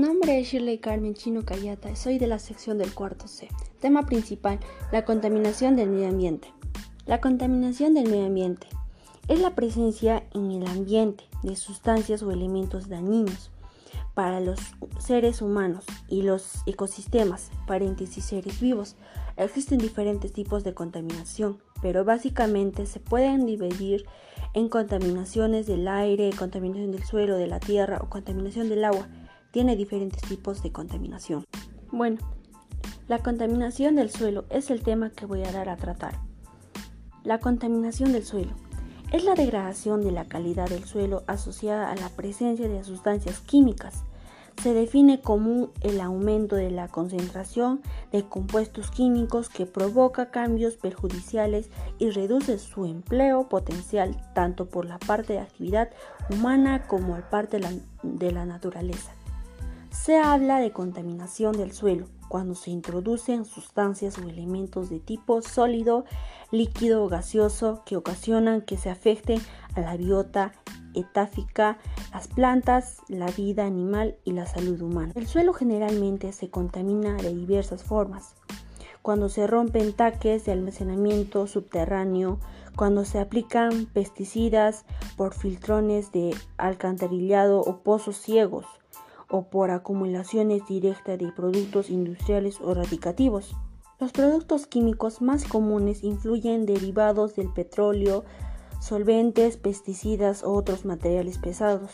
nombre 0.01 0.40
es 0.40 0.48
Shirley 0.48 0.78
Carmen 0.78 1.12
Chino 1.12 1.44
Cayata, 1.44 1.94
soy 1.94 2.18
de 2.18 2.26
la 2.26 2.38
sección 2.38 2.78
del 2.78 2.94
cuarto 2.94 3.28
C. 3.28 3.48
Tema 3.80 4.07
principal, 4.07 4.59
la 4.92 5.05
contaminación 5.05 5.76
del 5.76 5.90
medio 5.90 6.09
ambiente. 6.09 6.48
La 7.05 7.20
contaminación 7.20 7.92
del 7.92 8.09
medio 8.09 8.24
ambiente 8.24 8.66
es 9.28 9.40
la 9.40 9.55
presencia 9.55 10.24
en 10.32 10.53
el 10.53 10.66
ambiente 10.66 11.24
de 11.42 11.55
sustancias 11.55 12.22
o 12.22 12.30
elementos 12.30 12.88
dañinos 12.88 13.51
para 14.14 14.40
los 14.40 14.59
seres 14.98 15.42
humanos 15.42 15.84
y 16.09 16.22
los 16.22 16.62
ecosistemas, 16.64 17.51
paréntesis 17.66 18.24
seres 18.24 18.59
vivos. 18.59 18.96
Existen 19.36 19.78
diferentes 19.78 20.32
tipos 20.32 20.64
de 20.64 20.72
contaminación, 20.72 21.59
pero 21.82 22.07
básicamente 22.07 22.86
se 22.86 23.01
pueden 23.01 23.44
dividir 23.44 24.07
en 24.55 24.70
contaminaciones 24.70 25.66
del 25.66 25.86
aire, 25.88 26.30
contaminación 26.38 26.90
del 26.90 27.05
suelo, 27.05 27.36
de 27.36 27.46
la 27.46 27.61
tierra 27.61 27.98
o 28.03 28.09
contaminación 28.09 28.70
del 28.70 28.84
agua 28.86 29.07
tiene 29.51 29.76
diferentes 29.76 30.22
tipos 30.22 30.62
de 30.62 30.72
contaminación. 30.72 31.44
Bueno, 31.90 32.18
la 33.09 33.18
contaminación 33.18 33.96
del 33.96 34.11
suelo 34.11 34.44
es 34.51 34.70
el 34.70 34.82
tema 34.82 35.11
que 35.11 35.26
voy 35.26 35.42
a 35.42 35.53
dar 35.53 35.68
a 35.68 35.76
tratar. 35.76 36.20
La 37.24 37.38
contaminación 37.38 38.12
del 38.12 38.24
suelo 38.24 38.53
es 39.12 39.24
la 39.24 39.34
degradación 39.34 40.03
de 40.03 40.12
la 40.12 40.26
calidad 40.26 40.68
del 40.68 40.84
suelo 40.84 41.24
asociada 41.26 41.90
a 41.90 41.96
la 41.96 42.09
presencia 42.11 42.68
de 42.68 42.84
sustancias 42.84 43.40
químicas. 43.40 44.05
Se 44.62 44.74
define 44.74 45.20
como 45.20 45.70
el 45.80 46.01
aumento 46.01 46.55
de 46.55 46.70
la 46.70 46.86
concentración 46.86 47.80
de 48.12 48.22
compuestos 48.24 48.90
químicos 48.90 49.48
que 49.48 49.66
provoca 49.66 50.30
cambios 50.30 50.76
perjudiciales 50.76 51.70
y 51.98 52.11
reduce 52.11 52.59
su 52.59 52.84
empleo 52.84 53.48
potencial 53.48 54.16
tanto 54.34 54.66
por 54.66 54.84
la 54.84 54.98
parte 54.98 55.32
de 55.32 55.40
actividad 55.40 55.90
humana 56.30 56.86
como 56.86 57.14
por 57.14 57.28
parte 57.30 57.59
de 58.03 58.32
la 58.32 58.44
naturaleza. 58.44 59.12
Se 59.91 60.18
habla 60.18 60.61
de 60.61 60.70
contaminación 60.70 61.57
del 61.57 61.72
suelo 61.72 62.07
cuando 62.28 62.55
se 62.55 62.70
introducen 62.70 63.45
sustancias 63.45 64.16
o 64.18 64.28
elementos 64.28 64.88
de 64.88 65.01
tipo 65.01 65.43
sólido, 65.43 66.05
líquido 66.53 67.05
o 67.05 67.09
gaseoso 67.09 67.82
que 67.84 67.97
ocasionan 67.97 68.62
que 68.62 68.76
se 68.76 68.88
afecten 68.88 69.41
a 69.74 69.80
la 69.80 69.97
biota 69.97 70.53
etáfica, 70.95 71.78
las 72.12 72.28
plantas, 72.28 72.99
la 73.09 73.26
vida 73.26 73.66
animal 73.66 74.16
y 74.24 74.32
la 74.32 74.47
salud 74.47 74.80
humana. 74.80 75.12
El 75.16 75.26
suelo 75.26 75.53
generalmente 75.53 76.32
se 76.32 76.51
contamina 76.51 77.14
de 77.14 77.34
diversas 77.34 77.82
formas. 77.82 78.36
Cuando 79.03 79.28
se 79.28 79.49
rompen 79.49 79.93
taques 79.93 80.45
de 80.45 80.53
almacenamiento 80.53 81.49
subterráneo, 81.49 82.38
cuando 82.76 83.05
se 83.05 83.18
aplican 83.18 83.86
pesticidas 83.86 84.84
por 85.16 85.34
filtrones 85.34 86.12
de 86.12 86.34
alcantarillado 86.59 87.61
o 87.61 87.78
pozos 87.78 88.16
ciegos, 88.16 88.66
o 89.31 89.45
por 89.49 89.70
acumulaciones 89.70 90.66
directas 90.66 91.18
de 91.18 91.33
productos 91.33 91.91
industriales 91.91 92.61
o 92.61 92.74
radicativos. 92.74 93.55
Los 93.99 94.12
productos 94.12 94.66
químicos 94.66 95.22
más 95.22 95.45
comunes 95.45 96.03
influyen 96.05 96.66
derivados 96.66 97.37
del 97.37 97.53
petróleo, 97.53 98.24
solventes, 98.81 99.57
pesticidas 99.57 100.43
o 100.43 100.53
otros 100.53 100.85
materiales 100.85 101.39
pesados. 101.39 101.93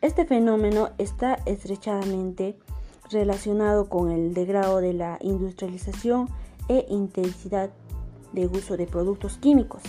Este 0.00 0.24
fenómeno 0.24 0.90
está 0.98 1.38
estrechamente 1.46 2.58
relacionado 3.10 3.88
con 3.88 4.10
el 4.10 4.34
degrado 4.34 4.80
de 4.80 4.94
la 4.94 5.18
industrialización 5.20 6.28
e 6.68 6.86
intensidad 6.88 7.70
de 8.32 8.46
uso 8.46 8.76
de 8.76 8.86
productos 8.86 9.38
químicos. 9.38 9.82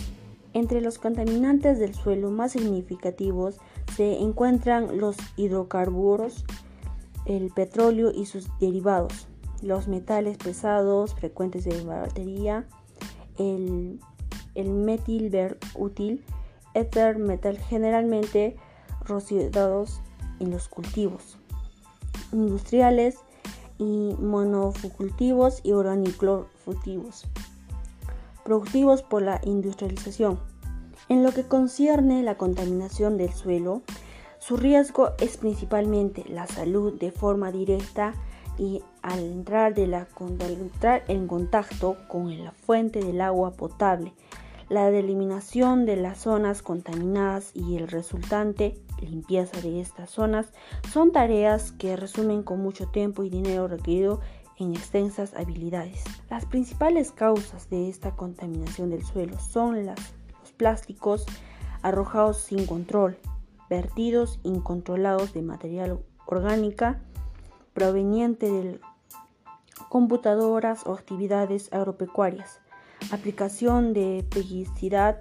Entre 0.52 0.80
los 0.80 0.98
contaminantes 0.98 1.78
del 1.78 1.94
suelo 1.94 2.30
más 2.30 2.52
significativos 2.52 3.58
se 3.94 4.18
encuentran 4.18 4.98
los 4.98 5.16
hidrocarburos, 5.36 6.44
el 7.26 7.50
petróleo 7.50 8.10
y 8.12 8.26
sus 8.26 8.48
derivados, 8.58 9.28
los 9.62 9.88
metales 9.88 10.38
pesados 10.38 11.14
frecuentes 11.14 11.64
de 11.64 11.82
batería, 11.84 12.66
el, 13.38 14.00
el 14.54 14.70
metil 14.70 15.32
útil, 15.74 16.24
éter 16.74 17.18
metal 17.18 17.58
generalmente 17.58 18.56
rociados 19.04 20.00
en 20.40 20.50
los 20.50 20.68
cultivos 20.68 21.38
industriales 22.32 23.16
y 23.78 24.14
monocultivos 24.18 25.60
y 25.62 25.72
organiclocultivos 25.72 27.26
productivos 28.44 29.02
por 29.02 29.22
la 29.22 29.40
industrialización. 29.44 30.38
En 31.08 31.24
lo 31.24 31.32
que 31.32 31.42
concierne 31.42 32.22
la 32.22 32.36
contaminación 32.36 33.16
del 33.16 33.32
suelo, 33.32 33.82
su 34.46 34.56
riesgo 34.56 35.10
es 35.18 35.38
principalmente 35.38 36.24
la 36.28 36.46
salud 36.46 36.92
de 37.00 37.10
forma 37.10 37.50
directa 37.50 38.14
y 38.56 38.80
al 39.02 39.18
entrar, 39.18 39.74
en 39.76 41.26
contacto 41.26 41.96
con 42.06 42.44
la 42.44 42.52
fuente 42.52 43.00
del 43.00 43.22
agua 43.22 43.54
potable, 43.54 44.12
la 44.68 44.88
eliminación 44.88 45.84
de 45.84 45.96
las 45.96 46.18
zonas 46.18 46.62
contaminadas 46.62 47.50
y 47.54 47.76
el 47.76 47.88
resultante 47.88 48.78
limpieza 49.00 49.60
de 49.60 49.80
estas 49.80 50.10
zonas 50.10 50.52
son 50.92 51.10
tareas 51.10 51.72
que 51.72 51.96
resumen 51.96 52.44
con 52.44 52.60
mucho 52.60 52.86
tiempo 52.86 53.24
y 53.24 53.30
dinero 53.30 53.66
requerido 53.66 54.20
en 54.58 54.74
extensas 54.74 55.34
habilidades. 55.34 56.04
Las 56.30 56.46
principales 56.46 57.10
causas 57.10 57.68
de 57.68 57.88
esta 57.88 58.12
contaminación 58.12 58.90
del 58.90 59.04
suelo 59.04 59.40
son 59.40 59.86
los 59.86 59.98
plásticos 60.56 61.26
arrojados 61.82 62.38
sin 62.38 62.64
control, 62.64 63.18
vertidos 63.68 64.40
incontrolados 64.42 65.32
de 65.32 65.42
material 65.42 66.00
orgánica 66.26 67.00
proveniente 67.72 68.50
de 68.50 68.80
computadoras 69.88 70.86
o 70.86 70.94
actividades 70.94 71.72
agropecuarias, 71.72 72.60
aplicación 73.12 73.92
de 73.92 74.24
pesticidas, 74.30 75.16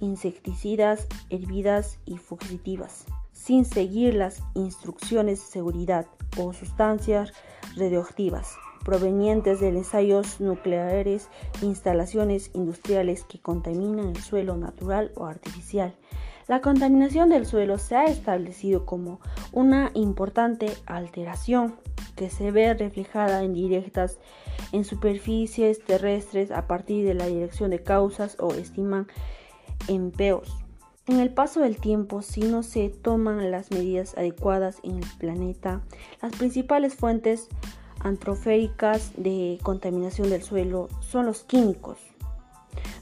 insecticidas, 0.00 1.06
herbidas 1.30 1.98
y 2.04 2.16
fugitivas, 2.16 3.04
sin 3.32 3.64
seguir 3.64 4.14
las 4.14 4.42
instrucciones 4.54 5.40
de 5.40 5.46
seguridad 5.46 6.06
o 6.36 6.52
sustancias 6.52 7.32
radioactivas 7.76 8.56
provenientes 8.84 9.60
de 9.60 9.68
ensayos 9.68 10.40
nucleares, 10.40 11.28
instalaciones 11.62 12.50
industriales 12.54 13.24
que 13.24 13.40
contaminan 13.40 14.08
el 14.08 14.22
suelo 14.22 14.56
natural 14.56 15.10
o 15.16 15.24
artificial, 15.24 15.94
la 16.46 16.60
contaminación 16.60 17.30
del 17.30 17.46
suelo 17.46 17.78
se 17.78 17.96
ha 17.96 18.04
establecido 18.04 18.84
como 18.84 19.20
una 19.52 19.90
importante 19.94 20.66
alteración 20.86 21.76
que 22.16 22.30
se 22.30 22.50
ve 22.50 22.74
reflejada 22.74 23.42
en 23.42 23.54
directas 23.54 24.18
en 24.72 24.84
superficies 24.84 25.84
terrestres 25.84 26.50
a 26.50 26.66
partir 26.66 27.06
de 27.06 27.14
la 27.14 27.26
dirección 27.26 27.70
de 27.70 27.82
causas 27.82 28.36
o 28.40 28.52
estiman 28.52 29.06
empeos. 29.88 30.64
En 31.06 31.20
el 31.20 31.30
paso 31.30 31.60
del 31.60 31.76
tiempo, 31.76 32.22
si 32.22 32.40
no 32.40 32.62
se 32.62 32.88
toman 32.88 33.50
las 33.50 33.70
medidas 33.70 34.16
adecuadas 34.16 34.78
en 34.82 34.98
el 34.98 35.06
planeta, 35.18 35.82
las 36.22 36.32
principales 36.32 36.94
fuentes 36.94 37.48
antroféricas 38.00 39.12
de 39.16 39.58
contaminación 39.62 40.30
del 40.30 40.42
suelo 40.42 40.88
son 41.00 41.26
los 41.26 41.44
químicos, 41.44 41.98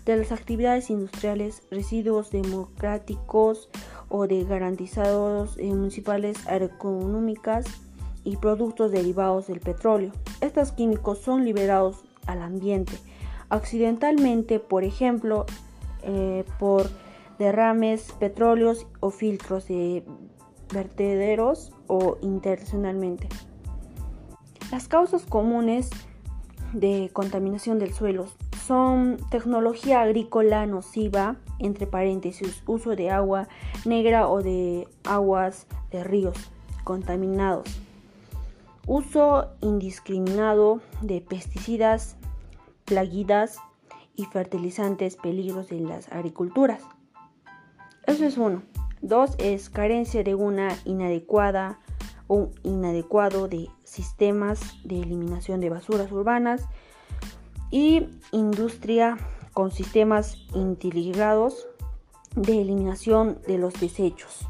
de 0.05 0.17
las 0.17 0.33
actividades 0.33 0.91
industriales, 0.91 1.63
residuos 1.71 2.31
democráticos 2.31 3.69
o 4.09 4.27
de 4.27 4.45
garantizados 4.45 5.57
municipales 5.59 6.47
aeroeconómicas 6.47 7.67
y 8.25 8.37
productos 8.37 8.93
derivados 8.93 9.47
del 9.47 9.61
petróleo. 9.61 10.13
Estos 10.41 10.73
químicos 10.73 11.19
son 11.19 11.45
liberados 11.45 12.05
al 12.27 12.43
ambiente 12.43 12.93
accidentalmente, 13.53 14.61
por 14.61 14.83
ejemplo, 14.83 15.45
eh, 16.03 16.45
por 16.59 16.89
derrames 17.39 18.13
petróleos 18.19 18.87
o 19.01 19.11
filtros 19.11 19.69
de 19.69 20.05
vertederos 20.73 21.71
o 21.87 22.17
intencionalmente. 22.23 23.29
Las 24.71 24.89
causas 24.89 25.27
comunes 25.27 25.91
de 26.73 27.11
contaminación 27.13 27.79
del 27.79 27.93
suelo 27.93 28.25
son 28.67 29.19
tecnología 29.31 30.03
agrícola 30.03 30.67
nociva, 30.67 31.37
entre 31.59 31.87
paréntesis, 31.87 32.63
uso 32.67 32.95
de 32.97 33.11
agua 33.11 33.49
negra 33.85 34.29
o 34.29 34.43
de 34.43 34.89
aguas 35.05 35.67
de 35.91 36.05
ríos 36.05 36.51
contaminados, 36.85 37.69
uso 38.87 39.49
indiscriminado 39.61 40.81
de 41.01 41.21
pesticidas, 41.21 42.17
plaguidas 42.85 43.59
y 44.17 44.25
fertilizantes 44.27 45.17
peligros 45.17 45.69
de 45.69 45.81
las 45.81 46.11
agriculturas. 46.13 46.83
Eso 48.07 48.25
es 48.25 48.37
uno. 48.37 48.63
Dos 49.01 49.35
es 49.39 49.71
carencia 49.71 50.23
de 50.23 50.35
una 50.35 50.69
inadecuada 50.85 51.79
o 52.29 52.51
inadecuado 52.63 53.49
de 53.49 53.69
sistemas 53.85 54.61
de 54.85 55.01
eliminación 55.01 55.61
de 55.61 55.71
basuras 55.71 56.13
urbanas 56.13 56.69
y 57.73 58.07
industria 58.31 59.19
con 59.53 59.73
sistemas 59.73 60.37
integrados 60.55 61.67
de 62.37 62.61
eliminación 62.61 63.39
de 63.49 63.59
los 63.59 63.75
desechos. 63.81 64.47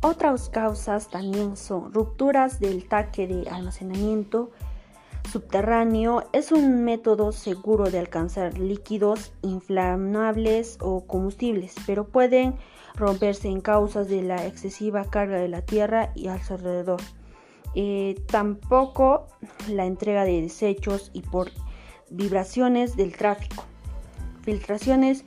Otras 0.00 0.48
causas 0.48 1.08
también 1.08 1.58
son 1.58 1.92
rupturas 1.92 2.58
del 2.58 2.88
taque 2.88 3.26
de 3.26 3.50
almacenamiento 3.50 4.50
subterráneo. 5.30 6.24
Es 6.32 6.52
un 6.52 6.84
método 6.84 7.32
seguro 7.32 7.90
de 7.90 7.98
alcanzar 7.98 8.56
líquidos 8.58 9.32
inflamables 9.42 10.78
o 10.80 11.06
combustibles, 11.06 11.74
pero 11.86 12.04
pueden 12.04 12.56
romperse 12.94 13.48
en 13.48 13.60
causas 13.60 14.08
de 14.08 14.22
la 14.22 14.46
excesiva 14.46 15.04
carga 15.04 15.36
de 15.36 15.48
la 15.48 15.62
tierra 15.62 16.12
y 16.14 16.28
a 16.28 16.42
su 16.42 16.54
alrededor. 16.54 17.00
Eh, 17.74 18.20
tampoco 18.26 19.26
la 19.68 19.84
entrega 19.84 20.24
de 20.24 20.40
desechos 20.40 21.10
y 21.12 21.22
por 21.22 21.50
vibraciones 22.10 22.96
del 22.96 23.16
tráfico, 23.16 23.64
filtraciones, 24.42 25.24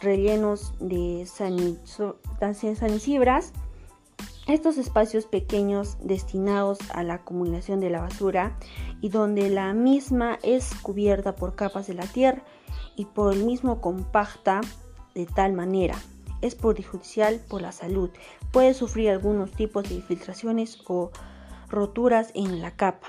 rellenos 0.00 0.74
de 0.78 1.26
sanicibras, 1.26 3.52
estos 4.46 4.78
espacios 4.78 5.26
pequeños 5.26 5.98
destinados 6.00 6.78
a 6.92 7.02
la 7.02 7.14
acumulación 7.14 7.80
de 7.80 7.90
la 7.90 8.00
basura 8.00 8.56
y 9.00 9.08
donde 9.08 9.50
la 9.50 9.72
misma 9.72 10.38
es 10.42 10.72
cubierta 10.82 11.34
por 11.34 11.56
capas 11.56 11.88
de 11.88 11.94
la 11.94 12.06
tierra 12.06 12.44
y 12.94 13.06
por 13.06 13.34
el 13.34 13.44
mismo 13.44 13.80
compacta 13.80 14.60
de 15.14 15.26
tal 15.26 15.52
manera 15.52 15.96
es 16.42 16.54
perjudicial 16.54 17.40
por 17.48 17.62
la 17.62 17.72
salud. 17.72 18.10
Puede 18.52 18.74
sufrir 18.74 19.10
algunos 19.10 19.50
tipos 19.52 19.88
de 19.88 19.96
infiltraciones 19.96 20.78
o 20.86 21.10
roturas 21.68 22.30
en 22.34 22.60
la 22.60 22.76
capa. 22.76 23.08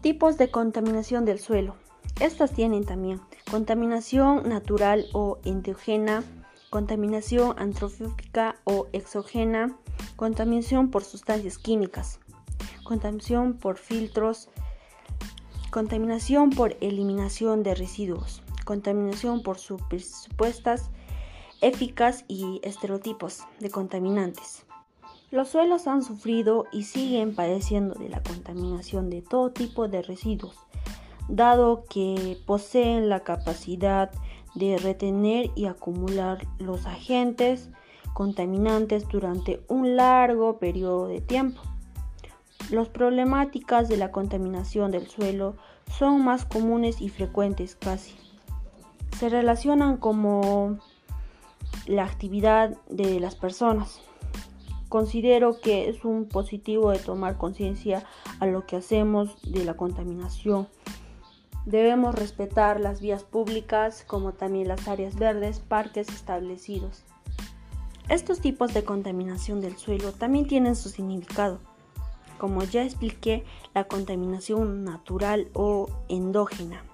Tipos 0.00 0.38
de 0.38 0.50
contaminación 0.50 1.24
del 1.24 1.38
suelo. 1.38 1.76
Estas 2.20 2.52
tienen 2.52 2.84
también 2.84 3.20
contaminación 3.50 4.48
natural 4.48 5.06
o 5.12 5.38
endógena, 5.44 6.24
contaminación 6.70 7.54
antrófica 7.58 8.56
o 8.64 8.86
exógena, 8.92 9.76
contaminación 10.16 10.90
por 10.90 11.04
sustancias 11.04 11.58
químicas, 11.58 12.18
contaminación 12.84 13.58
por 13.58 13.76
filtros, 13.76 14.48
contaminación 15.70 16.50
por 16.50 16.76
eliminación 16.80 17.62
de 17.62 17.74
residuos, 17.74 18.42
contaminación 18.64 19.42
por 19.42 19.58
supuestas 19.58 20.90
eficaz 21.60 22.24
y 22.28 22.60
estereotipos 22.62 23.42
de 23.60 23.70
contaminantes. 23.70 24.64
Los 25.30 25.48
suelos 25.48 25.86
han 25.86 26.02
sufrido 26.02 26.64
y 26.72 26.84
siguen 26.84 27.34
padeciendo 27.34 27.94
de 27.94 28.08
la 28.08 28.22
contaminación 28.22 29.10
de 29.10 29.22
todo 29.22 29.50
tipo 29.50 29.88
de 29.88 30.02
residuos, 30.02 30.56
dado 31.28 31.84
que 31.88 32.38
poseen 32.46 33.08
la 33.08 33.20
capacidad 33.20 34.10
de 34.54 34.78
retener 34.78 35.50
y 35.54 35.66
acumular 35.66 36.46
los 36.58 36.86
agentes 36.86 37.68
contaminantes 38.14 39.06
durante 39.08 39.60
un 39.68 39.96
largo 39.96 40.58
periodo 40.58 41.06
de 41.08 41.20
tiempo. 41.20 41.60
Las 42.70 42.88
problemáticas 42.88 43.88
de 43.88 43.96
la 43.96 44.10
contaminación 44.10 44.90
del 44.90 45.06
suelo 45.06 45.54
son 45.98 46.24
más 46.24 46.44
comunes 46.44 47.00
y 47.00 47.10
frecuentes 47.10 47.76
casi. 47.76 48.16
Se 49.18 49.28
relacionan 49.28 49.98
como 49.98 50.78
la 51.86 52.04
actividad 52.04 52.76
de 52.88 53.20
las 53.20 53.36
personas. 53.36 54.00
Considero 54.88 55.60
que 55.60 55.88
es 55.88 56.04
un 56.04 56.26
positivo 56.26 56.90
de 56.90 56.98
tomar 56.98 57.36
conciencia 57.36 58.04
a 58.40 58.46
lo 58.46 58.66
que 58.66 58.76
hacemos 58.76 59.36
de 59.42 59.64
la 59.64 59.74
contaminación. 59.74 60.68
Debemos 61.66 62.14
respetar 62.14 62.78
las 62.78 63.00
vías 63.00 63.24
públicas 63.24 64.04
como 64.06 64.32
también 64.32 64.68
las 64.68 64.86
áreas 64.86 65.16
verdes, 65.16 65.58
parques 65.58 66.08
establecidos. 66.08 67.02
Estos 68.08 68.40
tipos 68.40 68.72
de 68.72 68.84
contaminación 68.84 69.60
del 69.60 69.76
suelo 69.76 70.12
también 70.12 70.46
tienen 70.46 70.76
su 70.76 70.90
significado. 70.90 71.58
Como 72.38 72.62
ya 72.62 72.84
expliqué, 72.84 73.44
la 73.74 73.84
contaminación 73.84 74.84
natural 74.84 75.48
o 75.54 75.88
endógena. 76.08 76.84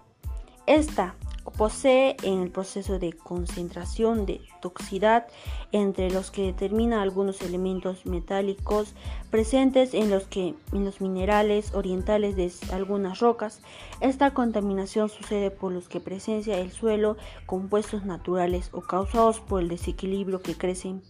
Esta 0.66 1.16
posee 1.56 2.16
en 2.22 2.40
el 2.42 2.50
proceso 2.50 2.98
de 2.98 3.12
concentración 3.12 4.26
de 4.26 4.40
toxicidad 4.60 5.26
entre 5.70 6.10
los 6.10 6.30
que 6.30 6.42
determina 6.42 7.02
algunos 7.02 7.42
elementos 7.42 8.06
metálicos 8.06 8.94
presentes 9.30 9.94
en 9.94 10.10
los, 10.10 10.24
que, 10.24 10.54
en 10.72 10.84
los 10.84 11.00
minerales 11.00 11.74
orientales 11.74 12.36
de 12.36 12.52
algunas 12.72 13.20
rocas. 13.20 13.60
Esta 14.00 14.32
contaminación 14.34 15.08
sucede 15.08 15.50
por 15.50 15.72
los 15.72 15.88
que 15.88 16.00
presencia 16.00 16.58
el 16.58 16.70
suelo 16.72 17.16
compuestos 17.46 18.04
naturales 18.04 18.70
o 18.72 18.80
causados 18.80 19.40
por 19.40 19.62
el 19.62 19.68
desequilibrio 19.68 20.40
que 20.40 20.56
crece 20.56 20.88
en 20.88 21.02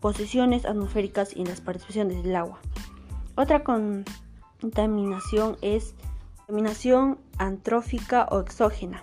posiciones 0.00 0.64
atmosféricas 0.64 1.34
y 1.36 1.42
en 1.42 1.48
las 1.48 1.60
participaciones 1.60 2.22
del 2.22 2.36
agua. 2.36 2.58
Otra 3.36 3.62
contaminación 3.62 5.56
es 5.62 5.94
contaminación 6.46 7.18
antrófica 7.38 8.28
o 8.30 8.40
exógena. 8.40 9.02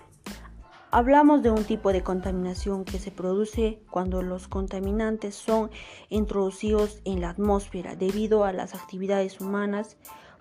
Hablamos 0.92 1.44
de 1.44 1.50
un 1.50 1.62
tipo 1.62 1.92
de 1.92 2.02
contaminación 2.02 2.84
que 2.84 2.98
se 2.98 3.12
produce 3.12 3.80
cuando 3.92 4.22
los 4.22 4.48
contaminantes 4.48 5.36
son 5.36 5.70
introducidos 6.08 7.00
en 7.04 7.20
la 7.20 7.30
atmósfera 7.30 7.94
debido 7.94 8.42
a 8.42 8.52
las 8.52 8.74
actividades 8.74 9.40
humanas. 9.40 9.96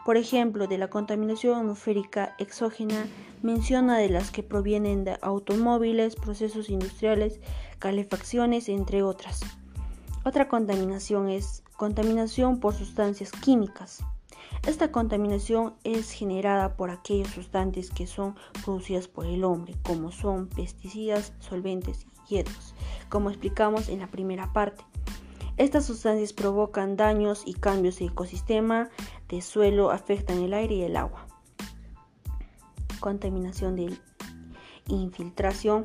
Por 0.06 0.18
ejemplo, 0.18 0.66
de 0.66 0.80
la 0.80 0.89
contaminación 0.89 1.60
atmosférica 1.60 2.34
exógena 2.39 3.06
menciona 3.43 4.00
de 4.00 4.10
las 4.10 4.32
que 4.32 4.41
provienen 4.41 5.04
de 5.04 5.20
automóviles, 5.22 6.16
procesos 6.16 6.72
industriales, 6.72 7.39
calefacciones, 7.78 8.70
entre 8.70 9.04
otras. 9.04 9.41
Otra 10.26 10.47
contaminación 10.47 11.30
es 11.30 11.63
contaminación 11.78 12.59
por 12.59 12.74
sustancias 12.74 13.32
químicas. 13.32 14.04
Esta 14.67 14.92
contaminación 14.92 15.76
es 15.84 16.12
generada 16.12 16.76
por 16.76 16.92
aquellos 16.92 17.30
sustancias 17.30 17.89
que 17.89 18.08
son 18.08 18.36
producidas 18.63 19.08
por 19.08 19.26
el 19.26 19.43
hombre, 19.43 19.76
como 19.84 20.12
son 20.12 20.47
pesticidas, 20.47 21.34
solventes 21.39 22.05
y 22.28 22.36
hierbas, 22.36 22.76
como 23.09 23.30
explicamos 23.30 23.89
en 23.89 24.00
la 24.00 24.08
primera 24.08 24.51
parte. 24.54 24.84
Estas 25.58 25.86
sustancias 25.86 26.32
provocan 26.32 26.96
daños 26.96 27.43
y 27.46 27.54
cambios 27.54 28.00
de 28.00 28.05
ecosistema, 28.05 28.89
de 29.28 29.42
suelo, 29.42 29.92
afectan 29.92 30.39
el 30.39 30.54
aire 30.54 30.76
y 30.76 30.82
el 30.84 30.96
agua. 30.96 31.28
Contaminación 33.01 33.76
de 33.76 33.97
infiltración. 34.88 35.84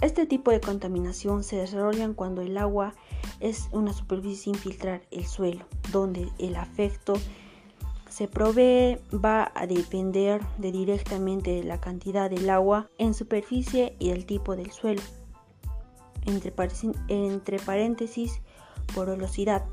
Este 0.00 0.26
tipo 0.26 0.50
de 0.50 0.60
contaminación 0.60 1.44
se 1.44 1.56
desarrolla 1.56 2.08
cuando 2.14 2.42
el 2.42 2.56
agua 2.58 2.94
es 3.40 3.68
una 3.72 3.92
superficie 3.92 4.36
sin 4.36 4.54
filtrar 4.54 5.02
el 5.10 5.26
suelo, 5.26 5.64
donde 5.90 6.28
el 6.38 6.56
afecto 6.56 7.14
se 8.08 8.28
provee 8.28 8.98
va 9.12 9.50
a 9.54 9.66
depender 9.66 10.42
de 10.58 10.72
directamente 10.72 11.52
de 11.52 11.64
la 11.64 11.80
cantidad 11.80 12.28
del 12.28 12.50
agua 12.50 12.88
en 12.98 13.14
superficie 13.14 13.96
y 13.98 14.10
el 14.10 14.26
tipo 14.26 14.56
del 14.56 14.70
suelo. 14.72 15.02
Entre, 16.26 16.52
entre 17.08 17.58
paréntesis, 17.60 18.42
porosidad. 18.94 19.64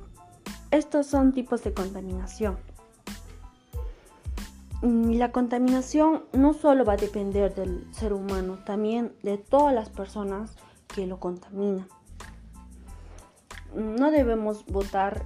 Estos 0.71 1.07
son 1.07 1.33
tipos 1.33 1.63
de 1.63 1.73
contaminación. 1.73 2.57
Mm, 4.81 5.13
la 5.13 5.31
contaminación 5.31 6.23
no 6.31 6.53
solo 6.53 6.85
va 6.85 6.93
a 6.93 6.97
depender 6.97 7.53
del 7.55 7.87
ser 7.91 8.13
humano, 8.13 8.59
también 8.65 9.13
de 9.23 9.37
todas 9.37 9.73
las 9.73 9.89
personas 9.89 10.55
que 10.87 11.07
lo 11.07 11.19
contaminan 11.19 11.87
no 13.75 14.11
debemos 14.11 14.65
botar 14.65 15.25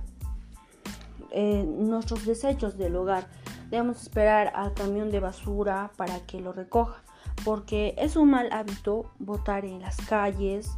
eh, 1.32 1.64
nuestros 1.66 2.26
desechos 2.26 2.78
del 2.78 2.96
hogar. 2.96 3.28
Debemos 3.70 4.02
esperar 4.02 4.52
al 4.56 4.74
camión 4.74 5.12
de 5.12 5.20
basura 5.20 5.92
para 5.96 6.20
que 6.22 6.42
lo 6.42 6.52
recoja, 6.52 7.02
porque 7.46 7.96
es 7.98 8.16
un 8.16 8.30
mal 8.30 8.52
hábito 8.52 9.10
botar 9.20 9.64
en 9.66 9.82
las 9.82 9.98
calles, 9.98 10.70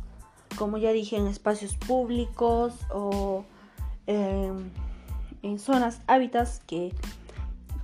como 0.58 0.78
ya 0.78 0.92
dije, 0.92 1.18
en 1.18 1.28
espacios 1.28 1.76
públicos 1.76 2.76
o 2.92 3.46
em, 4.06 4.70
en 5.42 5.60
zonas 5.60 6.02
hábitats 6.06 6.62
que 6.68 6.94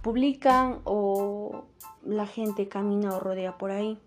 publican 0.03 0.79
o 0.83 1.65
la 2.05 2.27
gente 2.27 2.67
camina 2.67 3.15
o 3.15 3.19
rodea 3.19 3.57
por 3.57 3.71
ahí 3.71 3.99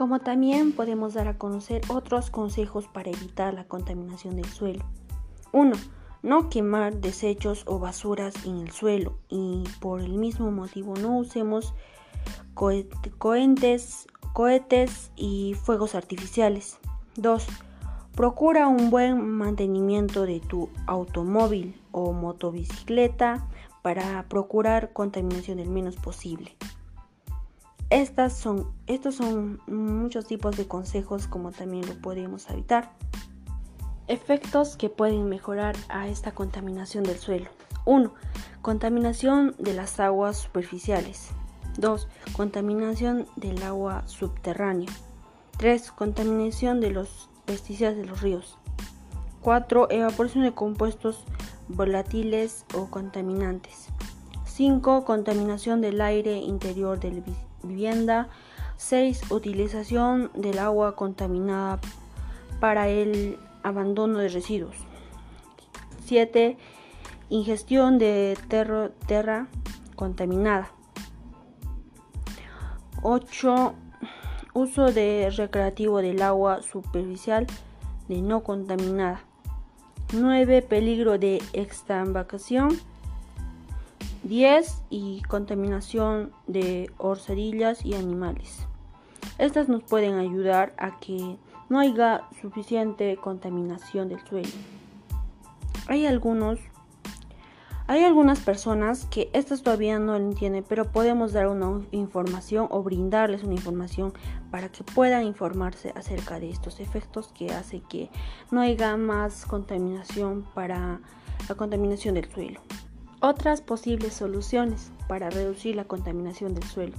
como 0.00 0.18
también 0.20 0.72
podemos 0.72 1.12
dar 1.12 1.28
a 1.28 1.36
conocer 1.36 1.82
otros 1.88 2.30
consejos 2.30 2.88
para 2.88 3.10
evitar 3.10 3.52
la 3.52 3.64
contaminación 3.64 4.34
del 4.34 4.46
suelo. 4.46 4.82
1. 5.52 5.76
No 6.22 6.48
quemar 6.48 7.02
desechos 7.02 7.64
o 7.66 7.78
basuras 7.78 8.46
en 8.46 8.60
el 8.60 8.70
suelo 8.70 9.18
y 9.28 9.62
por 9.78 10.00
el 10.00 10.14
mismo 10.14 10.50
motivo 10.50 10.94
no 10.94 11.18
usemos 11.18 11.74
cohetes, 12.54 14.06
y 15.16 15.54
fuegos 15.62 15.94
artificiales. 15.94 16.78
2. 17.16 17.46
Procura 18.16 18.68
un 18.68 18.88
buen 18.88 19.20
mantenimiento 19.28 20.24
de 20.24 20.40
tu 20.40 20.70
automóvil 20.86 21.78
o 21.92 22.14
motobicicleta 22.14 23.46
para 23.82 24.24
procurar 24.30 24.94
contaminación 24.94 25.58
el 25.58 25.68
menos 25.68 25.96
posible. 25.96 26.56
Estas 27.90 28.34
son, 28.34 28.72
estos 28.86 29.16
son 29.16 29.60
muchos 29.66 30.24
tipos 30.24 30.56
de 30.56 30.68
consejos 30.68 31.26
como 31.26 31.50
también 31.50 31.88
lo 31.88 31.94
podemos 32.00 32.48
evitar. 32.48 32.92
Efectos 34.06 34.76
que 34.76 34.88
pueden 34.88 35.28
mejorar 35.28 35.74
a 35.88 36.06
esta 36.06 36.30
contaminación 36.30 37.02
del 37.02 37.18
suelo. 37.18 37.50
1. 37.86 38.14
Contaminación 38.62 39.56
de 39.58 39.74
las 39.74 39.98
aguas 39.98 40.36
superficiales. 40.36 41.30
2. 41.78 42.06
Contaminación 42.36 43.26
del 43.34 43.60
agua 43.64 44.06
subterránea. 44.06 44.88
3. 45.58 45.90
Contaminación 45.90 46.80
de 46.80 46.90
los 46.90 47.28
pesticidas 47.44 47.96
de 47.96 48.04
los 48.04 48.20
ríos. 48.20 48.56
4. 49.42 49.90
Evaporación 49.90 50.44
de 50.44 50.52
compuestos 50.52 51.24
volátiles 51.66 52.64
o 52.74 52.86
contaminantes. 52.86 53.88
5. 54.44 55.04
Contaminación 55.04 55.80
del 55.80 56.00
aire 56.00 56.36
interior 56.36 57.00
de 57.00 57.10
la 57.10 57.20
vivienda. 57.62 58.28
6. 58.76 59.30
Utilización 59.30 60.30
del 60.34 60.58
agua 60.58 60.96
contaminada 60.96 61.80
para 62.60 62.88
el 62.88 63.38
abandono 63.62 64.18
de 64.18 64.28
residuos. 64.28 64.76
7. 66.06 66.56
Ingestión 67.28 67.98
de 67.98 68.36
tierra 69.06 69.48
contaminada. 69.96 70.70
8. 73.02 73.74
Uso 74.52 74.92
de 74.92 75.30
recreativo 75.36 75.98
del 76.02 76.22
agua 76.22 76.62
superficial 76.62 77.46
de 78.08 78.20
no 78.22 78.42
contaminada. 78.42 79.20
9. 80.12 80.62
Peligro 80.62 81.18
de 81.18 81.42
extravacación. 81.52 82.76
10. 84.22 84.82
Y 84.90 85.22
contaminación 85.22 86.32
de 86.46 86.90
orzadillas 86.98 87.84
y 87.84 87.94
animales. 87.94 88.66
Estas 89.38 89.68
nos 89.68 89.82
pueden 89.82 90.18
ayudar 90.18 90.74
a 90.76 91.00
que 91.00 91.38
no 91.68 91.78
haya 91.78 92.22
suficiente 92.40 93.16
contaminación 93.16 94.08
del 94.08 94.20
suelo. 94.26 94.50
Hay 95.88 96.06
algunos 96.06 96.58
hay 97.86 98.04
algunas 98.04 98.38
personas 98.38 99.06
que 99.06 99.30
estas 99.32 99.64
todavía 99.64 99.98
no 99.98 100.14
entienden, 100.14 100.64
pero 100.68 100.92
podemos 100.92 101.32
dar 101.32 101.48
una 101.48 101.80
información 101.90 102.68
o 102.70 102.84
brindarles 102.84 103.42
una 103.42 103.54
información 103.54 104.12
para 104.52 104.68
que 104.68 104.84
puedan 104.84 105.24
informarse 105.24 105.92
acerca 105.96 106.38
de 106.38 106.50
estos 106.50 106.78
efectos 106.78 107.32
que 107.32 107.52
hace 107.52 107.80
que 107.80 108.08
no 108.52 108.60
haya 108.60 108.96
más 108.96 109.44
contaminación 109.44 110.46
para 110.54 111.00
la 111.48 111.54
contaminación 111.56 112.14
del 112.14 112.30
suelo. 112.30 112.60
Otras 113.20 113.60
posibles 113.60 114.14
soluciones 114.14 114.90
para 115.06 115.28
reducir 115.28 115.76
la 115.76 115.84
contaminación 115.84 116.54
del 116.54 116.64
suelo. 116.64 116.96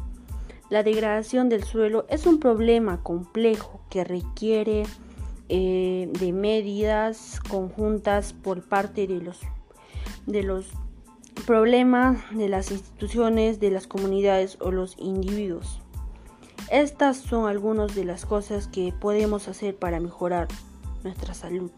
La 0.70 0.84
degradación 0.84 1.50
del 1.50 1.64
suelo 1.64 2.06
es 2.10 2.28
un 2.28 2.40
problema 2.40 3.02
complejo 3.02 3.82
que 3.90 4.04
requiere 4.04 4.84
eh, 5.50 6.10
de 6.20 6.32
medidas 6.32 7.40
conjuntas 7.50 8.34
por 8.34 8.62
parte 8.64 9.08
de 9.08 9.20
los 9.20 9.40
de 10.26 10.44
los 10.44 10.68
problemas 11.46 12.20
de 12.32 12.48
las 12.48 12.72
instituciones, 12.72 13.60
de 13.60 13.72
las 13.72 13.88
comunidades 13.88 14.58
o 14.62 14.72
los 14.72 14.96
individuos. 14.98 15.82
Estas 16.70 17.18
son 17.18 17.50
algunas 17.50 17.96
de 17.96 18.06
las 18.06 18.26
cosas 18.26 18.68
que 18.68 18.94
podemos 18.98 19.48
hacer 19.48 19.76
para 19.76 20.00
mejorar 20.00 20.48
nuestra 21.04 21.34
salud. 21.34 21.72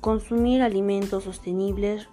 Consumir 0.00 0.60
alimentos 0.62 1.24
sostenibles, 1.24 2.08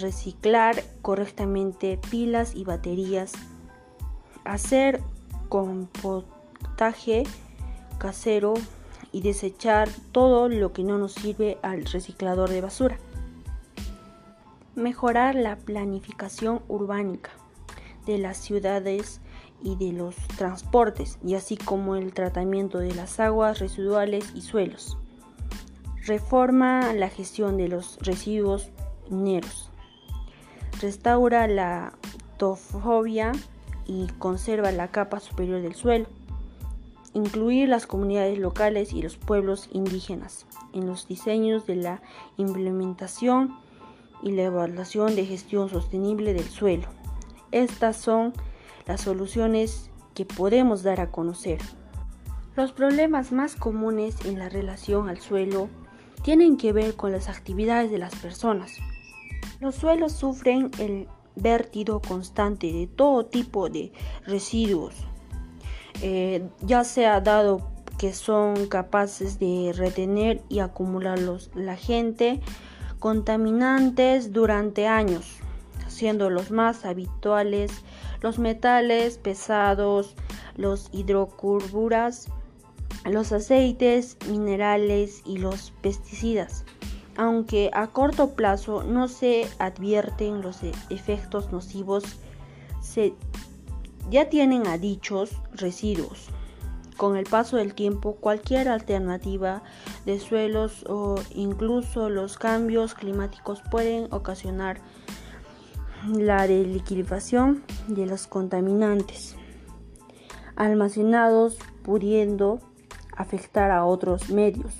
reciclar 0.00 0.82
correctamente 1.02 1.98
pilas 2.10 2.54
y 2.54 2.64
baterías, 2.64 3.32
hacer 4.44 5.00
compostaje 5.48 7.24
casero 7.98 8.54
y 9.12 9.20
desechar 9.20 9.88
todo 10.10 10.48
lo 10.48 10.72
que 10.72 10.82
no 10.82 10.98
nos 10.98 11.12
sirve 11.12 11.58
al 11.62 11.84
reciclador 11.84 12.48
de 12.48 12.60
basura. 12.60 12.98
Mejorar 14.74 15.34
la 15.34 15.56
planificación 15.56 16.62
urbánica 16.68 17.30
de 18.06 18.18
las 18.18 18.38
ciudades 18.38 19.20
y 19.62 19.76
de 19.76 19.92
los 19.92 20.16
transportes, 20.36 21.18
y 21.24 21.34
así 21.34 21.56
como 21.56 21.94
el 21.94 22.12
tratamiento 22.12 22.78
de 22.78 22.94
las 22.94 23.20
aguas 23.20 23.60
residuales 23.60 24.32
y 24.34 24.40
suelos. 24.40 24.98
Reforma 26.04 26.92
la 26.94 27.08
gestión 27.08 27.56
de 27.56 27.68
los 27.68 27.98
residuos 28.00 28.70
mineros. 29.08 29.71
Restaura 30.82 31.46
la 31.46 31.92
tofobia 32.38 33.30
y 33.86 34.08
conserva 34.18 34.72
la 34.72 34.88
capa 34.88 35.20
superior 35.20 35.62
del 35.62 35.76
suelo. 35.76 36.06
Incluir 37.14 37.68
las 37.68 37.86
comunidades 37.86 38.36
locales 38.40 38.92
y 38.92 39.00
los 39.00 39.16
pueblos 39.16 39.68
indígenas 39.70 40.44
en 40.72 40.88
los 40.88 41.06
diseños 41.06 41.68
de 41.68 41.76
la 41.76 42.02
implementación 42.36 43.56
y 44.24 44.32
la 44.32 44.42
evaluación 44.42 45.14
de 45.14 45.24
gestión 45.24 45.68
sostenible 45.68 46.34
del 46.34 46.48
suelo. 46.48 46.88
Estas 47.52 47.96
son 47.96 48.32
las 48.84 49.02
soluciones 49.02 49.88
que 50.14 50.24
podemos 50.24 50.82
dar 50.82 51.00
a 51.00 51.12
conocer. 51.12 51.60
Los 52.56 52.72
problemas 52.72 53.30
más 53.30 53.54
comunes 53.54 54.16
en 54.24 54.40
la 54.40 54.48
relación 54.48 55.08
al 55.08 55.20
suelo 55.20 55.68
tienen 56.24 56.56
que 56.56 56.72
ver 56.72 56.96
con 56.96 57.12
las 57.12 57.28
actividades 57.28 57.92
de 57.92 57.98
las 57.98 58.16
personas. 58.16 58.80
Los 59.62 59.76
suelos 59.76 60.10
sufren 60.10 60.72
el 60.80 61.06
vertido 61.36 62.00
constante 62.00 62.72
de 62.72 62.88
todo 62.88 63.26
tipo 63.26 63.68
de 63.70 63.92
residuos, 64.26 64.92
eh, 66.02 66.48
ya 66.62 66.82
sea 66.82 67.20
dado 67.20 67.70
que 67.96 68.12
son 68.12 68.66
capaces 68.66 69.38
de 69.38 69.72
retener 69.72 70.42
y 70.48 70.58
acumularlos 70.58 71.52
la 71.54 71.76
gente 71.76 72.40
contaminantes 72.98 74.32
durante 74.32 74.88
años, 74.88 75.36
siendo 75.86 76.28
los 76.28 76.50
más 76.50 76.84
habituales 76.84 77.84
los 78.20 78.40
metales 78.40 79.16
pesados, 79.18 80.16
los 80.56 80.88
hidrocarburos, 80.90 82.26
los 83.04 83.30
aceites 83.30 84.16
minerales 84.28 85.22
y 85.24 85.38
los 85.38 85.72
pesticidas. 85.82 86.64
Aunque 87.16 87.70
a 87.74 87.88
corto 87.88 88.30
plazo 88.30 88.82
no 88.82 89.08
se 89.08 89.46
advierten 89.58 90.42
los 90.42 90.62
e-, 90.62 90.72
efectos 90.90 91.52
nocivos, 91.52 92.04
se 92.80 93.14
ya 94.10 94.28
tienen 94.28 94.66
a 94.66 94.78
dichos 94.78 95.30
residuos. 95.52 96.28
Con 96.96 97.16
el 97.16 97.24
paso 97.24 97.56
del 97.56 97.74
tiempo, 97.74 98.16
cualquier 98.16 98.68
alternativa 98.68 99.62
de 100.04 100.20
suelos 100.20 100.84
o 100.88 101.16
incluso 101.34 102.10
los 102.10 102.36
cambios 102.36 102.94
climáticos 102.94 103.62
pueden 103.70 104.12
ocasionar 104.12 104.80
la 106.06 106.46
liquidación 106.46 107.62
de 107.88 108.06
los 108.06 108.26
contaminantes 108.26 109.36
almacenados 110.56 111.58
pudiendo 111.82 112.60
afectar 113.16 113.70
a 113.70 113.84
otros 113.84 114.30
medios 114.30 114.72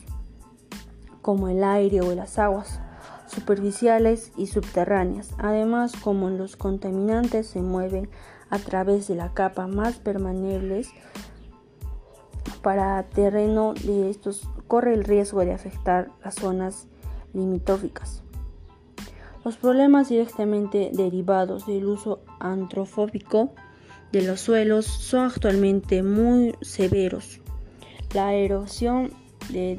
como 1.22 1.48
el 1.48 1.64
aire 1.64 2.02
o 2.02 2.14
las 2.14 2.38
aguas 2.38 2.80
superficiales 3.26 4.32
y 4.36 4.48
subterráneas. 4.48 5.30
Además, 5.38 5.94
como 5.96 6.28
los 6.28 6.56
contaminantes 6.56 7.46
se 7.46 7.62
mueven 7.62 8.10
a 8.50 8.58
través 8.58 9.08
de 9.08 9.14
la 9.14 9.32
capa 9.32 9.66
más 9.66 9.96
permanentes 9.96 10.90
para 12.62 13.02
terreno 13.04 13.74
de 13.74 14.10
estos 14.10 14.48
corre 14.68 14.94
el 14.94 15.04
riesgo 15.04 15.44
de 15.44 15.52
afectar 15.52 16.10
las 16.24 16.34
zonas 16.36 16.86
limítrofes. 17.32 18.22
Los 19.44 19.56
problemas 19.56 20.08
directamente 20.08 20.90
derivados 20.92 21.66
del 21.66 21.86
uso 21.86 22.20
antrofóbico 22.38 23.52
de 24.12 24.22
los 24.22 24.40
suelos 24.40 24.86
son 24.86 25.26
actualmente 25.26 26.02
muy 26.02 26.54
severos. 26.60 27.40
La 28.14 28.34
erosión 28.34 29.10
de 29.48 29.74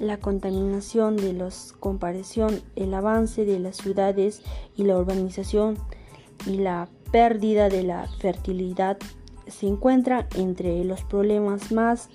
la 0.00 0.18
contaminación 0.18 1.16
de 1.16 1.32
los 1.32 1.74
comparación, 1.78 2.60
el 2.76 2.94
avance 2.94 3.44
de 3.44 3.58
las 3.58 3.76
ciudades 3.76 4.42
y 4.76 4.84
la 4.84 4.96
urbanización 4.98 5.78
y 6.46 6.58
la 6.58 6.88
pérdida 7.10 7.68
de 7.68 7.82
la 7.82 8.06
fertilidad 8.18 8.98
se 9.46 9.66
encuentra 9.66 10.28
entre 10.34 10.84
los 10.84 11.02
problemas 11.04 11.72
más 11.72 12.08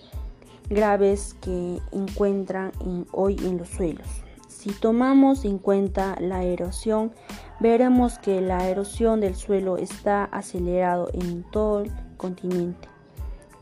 graves 0.70 1.36
que 1.41 1.80
encuentran 1.91 2.72
hoy 3.12 3.36
en 3.44 3.58
los 3.58 3.70
suelos. 3.70 4.08
Si 4.48 4.72
tomamos 4.72 5.44
en 5.44 5.58
cuenta 5.58 6.16
la 6.22 6.44
erosión, 6.44 7.12
veremos 7.60 8.18
que 8.18 8.40
la 8.40 8.70
erosión 8.70 9.20
del 9.20 9.36
suelo 9.36 9.78
está 9.78 10.24
acelerado 10.26 11.10
en 11.14 11.44
todo 11.52 11.82
el 11.82 11.91
continente. 12.18 12.88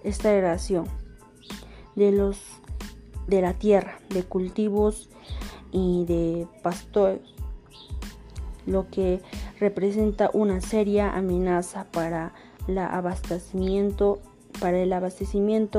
Esta 0.03 0.31
erosión 0.31 0.85
de 1.95 2.11
los 2.11 2.60
de 3.27 3.41
la 3.41 3.53
tierra, 3.53 3.99
de 4.09 4.23
cultivos 4.23 5.09
y 5.71 6.05
de 6.05 6.47
pastores, 6.61 7.21
lo 8.65 8.89
que 8.89 9.21
representa 9.59 10.29
una 10.33 10.61
seria 10.61 11.15
amenaza 11.15 11.85
para 11.91 12.33
el 12.67 12.77
abastecimiento 12.77 14.19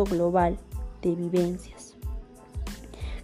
global 0.05 0.59
de 1.03 1.15
vivencias. 1.15 1.97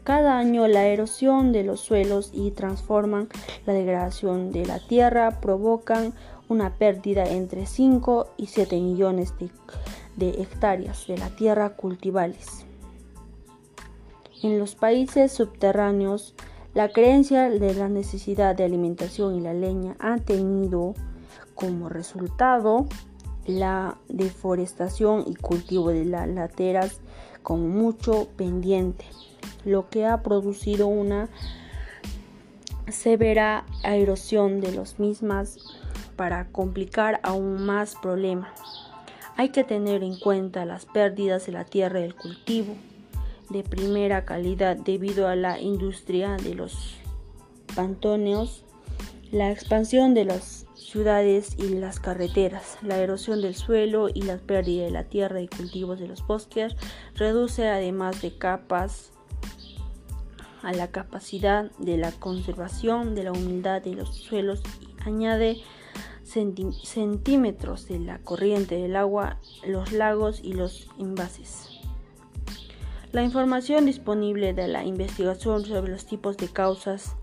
Cada 0.05 0.39
año 0.39 0.67
la 0.69 0.87
erosión 0.87 1.53
de 1.53 1.65
los 1.65 1.81
suelos 1.81 2.31
y 2.33 2.51
transforman 2.53 3.29
la 3.67 3.75
degradación 3.75 4.53
de 4.53 4.65
la 4.65 4.79
tierra 4.79 5.41
provocan 5.41 6.15
una 6.49 6.79
pérdida 6.79 7.25
entre 7.25 7.67
5 7.67 8.29
y 8.39 8.47
7 8.47 8.81
millones 8.81 9.35
de, 9.39 9.51
de 10.17 10.41
hectáreas 10.41 11.07
de 11.07 11.19
la 11.19 11.29
tierra 11.29 11.77
cultivables. 11.77 12.68
En 14.41 14.61
los 14.61 14.77
países 14.77 15.33
subterráneos, 15.33 16.35
la 16.73 16.91
creencia 16.91 17.51
de 17.51 17.75
la 17.75 17.89
necesidad 17.89 18.55
de 18.55 18.63
alimentación 18.63 19.35
y 19.35 19.41
la 19.41 19.53
leña 19.53 19.97
ha 19.99 20.19
tenido 20.19 20.95
como 21.57 21.89
resultado 21.89 22.87
la 23.47 23.99
deforestación 24.09 25.25
y 25.27 25.35
cultivo 25.35 25.89
de 25.89 26.05
las 26.05 26.29
lateras 26.29 27.01
con 27.43 27.69
mucho 27.69 28.29
pendiente, 28.37 29.07
lo 29.65 29.89
que 29.89 30.07
ha 30.07 30.23
producido 30.23 30.87
una 30.87 31.29
severa 32.89 33.67
erosión 33.83 34.61
de 34.61 34.71
las 34.71 35.01
mismas 35.01 35.59
para 36.15 36.47
complicar 36.53 37.19
aún 37.25 37.67
más 37.67 37.97
problemas. 38.01 38.61
Hay 39.37 39.49
que 39.49 39.65
tener 39.65 40.05
en 40.05 40.17
cuenta 40.17 40.65
las 40.65 40.87
pérdidas 40.87 41.47
de 41.47 41.53
la 41.53 41.65
tierra 41.65 41.99
del 41.99 42.15
cultivo 42.15 42.77
de 43.51 43.63
primera 43.63 44.25
calidad 44.25 44.77
debido 44.77 45.29
a 45.29 45.37
la 45.37 45.61
industria 45.61 46.37
de 46.37 46.55
los 46.55 46.97
pantoneos, 47.75 48.65
la 49.31 49.51
expansión 49.51 50.15
de 50.15 50.25
las 50.25 50.67
ciudades 50.75 51.57
y 51.59 51.69
las 51.69 52.01
carreteras, 52.01 52.79
la 52.83 52.99
erosión 52.99 53.43
del 53.43 53.55
suelo 53.55 54.09
y 54.09 54.23
la 54.23 54.39
pérdida 54.39 54.85
de 54.85 54.91
la 54.91 55.05
tierra 55.05 55.41
y 55.41 55.49
cultivos 55.49 55.99
de 55.99 56.09
los 56.09 56.27
bosques 56.27 56.77
reduce 57.15 57.69
además 57.69 58.23
de 58.23 58.37
capas 58.37 59.13
a 60.63 60.73
la 60.73 60.89
capacidad 60.89 61.71
de 61.79 61.99
la 61.99 62.13
conservación 62.13 63.15
de 63.15 63.25
la 63.25 63.33
humildad 63.33 63.83
de 63.83 63.95
los 63.95 64.15
suelos 64.15 64.63
y 64.81 65.03
añade 65.07 65.59
centímetros 66.25 67.87
de 67.87 67.99
la 68.01 68.19
corriente 68.19 68.77
del 68.77 68.97
agua, 68.97 69.39
los 69.67 69.93
lagos 69.93 70.41
y 70.43 70.53
los 70.53 70.89
envases. 70.99 71.78
La 73.11 73.23
información 73.23 73.87
disponible 73.87 74.53
de 74.53 74.69
la 74.69 74.85
investigación 74.85 75.65
sobre 75.65 75.93
los 75.93 76.05
tipos 76.05 76.37
de 76.37 76.49
causas 76.49 77.17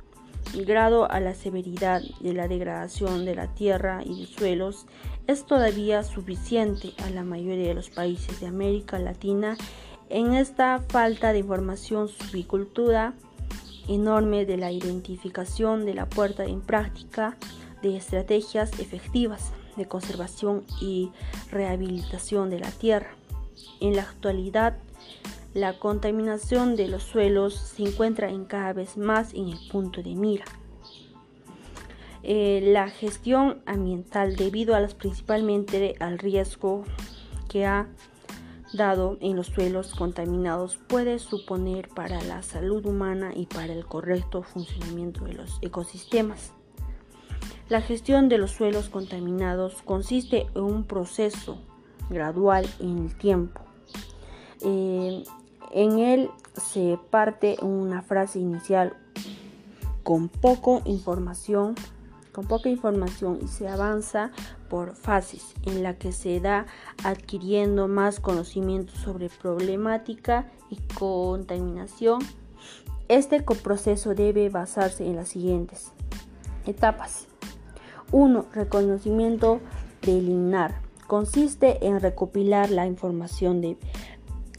y 0.53 0.63
grado 0.63 1.09
a 1.11 1.19
la 1.19 1.35
severidad 1.35 2.01
de 2.21 2.33
la 2.33 2.47
degradación 2.47 3.23
de 3.23 3.35
la 3.35 3.53
tierra 3.53 4.01
y 4.03 4.21
de 4.21 4.25
suelos 4.25 4.87
es 5.27 5.45
todavía 5.45 6.03
suficiente 6.03 6.93
a 7.03 7.11
la 7.11 7.23
mayoría 7.23 7.67
de 7.67 7.75
los 7.75 7.91
países 7.91 8.39
de 8.39 8.47
América 8.47 8.97
Latina 8.97 9.57
en 10.09 10.33
esta 10.33 10.79
falta 10.79 11.33
de 11.33 11.39
información 11.39 12.07
subicultura 12.07 13.13
enorme 13.87 14.47
de 14.47 14.57
la 14.57 14.71
identificación 14.71 15.85
de 15.85 15.93
la 15.93 16.09
puerta 16.09 16.45
en 16.45 16.61
práctica 16.61 17.37
de 17.83 17.97
estrategias 17.97 18.79
efectivas 18.79 19.51
de 19.77 19.87
conservación 19.87 20.63
y 20.81 21.11
rehabilitación 21.51 22.49
de 22.49 22.59
la 22.59 22.71
tierra. 22.71 23.11
En 23.79 23.95
la 23.95 24.03
actualidad, 24.03 24.77
la 25.55 25.79
contaminación 25.79 26.75
de 26.75 26.89
los 26.89 27.03
suelos 27.03 27.55
se 27.55 27.83
encuentra 27.83 28.29
en 28.29 28.43
cada 28.43 28.73
vez 28.73 28.97
más 28.97 29.33
en 29.33 29.47
el 29.47 29.57
punto 29.71 30.03
de 30.03 30.13
mira. 30.13 30.43
Eh, 32.23 32.59
la 32.73 32.89
gestión 32.89 33.61
ambiental 33.65 34.35
debido 34.35 34.75
a 34.75 34.81
las 34.81 34.95
principalmente 34.95 35.95
al 36.01 36.19
riesgo 36.19 36.83
que 37.47 37.65
ha 37.65 37.87
dado 38.73 39.17
en 39.21 39.37
los 39.37 39.47
suelos 39.47 39.95
contaminados 39.95 40.75
puede 40.75 41.19
suponer 41.19 41.87
para 41.87 42.21
la 42.23 42.43
salud 42.43 42.85
humana 42.85 43.31
y 43.33 43.45
para 43.45 43.71
el 43.71 43.85
correcto 43.85 44.43
funcionamiento 44.43 45.23
de 45.23 45.35
los 45.35 45.57
ecosistemas. 45.61 46.51
La 47.69 47.79
gestión 47.79 48.27
de 48.27 48.39
los 48.39 48.51
suelos 48.51 48.89
contaminados 48.89 49.81
consiste 49.83 50.47
en 50.53 50.63
un 50.63 50.83
proceso 50.83 51.59
gradual 52.09 52.67
en 52.81 53.05
el 53.05 53.15
tiempo. 53.15 53.61
Eh, 54.61 55.23
en 55.71 55.99
él 55.99 56.31
se 56.55 56.97
parte 57.09 57.57
una 57.61 58.01
frase 58.01 58.39
inicial 58.39 58.95
con 60.03 60.29
poco 60.29 60.81
información, 60.85 61.75
con 62.31 62.45
poca 62.45 62.69
información 62.69 63.39
y 63.41 63.47
se 63.47 63.67
avanza 63.67 64.31
por 64.69 64.95
fases 64.95 65.53
en 65.63 65.83
la 65.83 65.95
que 65.95 66.11
se 66.11 66.39
da 66.39 66.65
adquiriendo 67.03 67.87
más 67.87 68.19
conocimiento 68.19 68.93
sobre 68.95 69.29
problemática 69.29 70.51
y 70.69 70.77
contaminación. 70.93 72.19
Este 73.07 73.41
proceso 73.41 74.15
debe 74.15 74.49
basarse 74.49 75.05
en 75.05 75.15
las 75.15 75.29
siguientes 75.29 75.91
etapas. 76.65 77.27
1. 78.11 78.45
Reconocimiento 78.53 79.59
preliminar. 80.01 80.81
Consiste 81.07 81.85
en 81.85 81.99
recopilar 81.99 82.69
la 82.69 82.87
información 82.87 83.61
de 83.61 83.77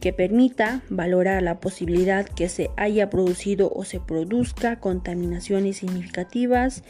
que 0.06 0.12
permita 0.12 0.82
valorar 0.88 1.42
la 1.42 1.58
posibilidad 1.58 2.24
que 2.24 2.48
se 2.48 2.70
haya 2.76 3.10
producido 3.10 3.72
o 3.74 3.82
se 3.82 3.98
produzca 3.98 4.78
contaminaciones 4.78 5.78
significativas 5.78 6.84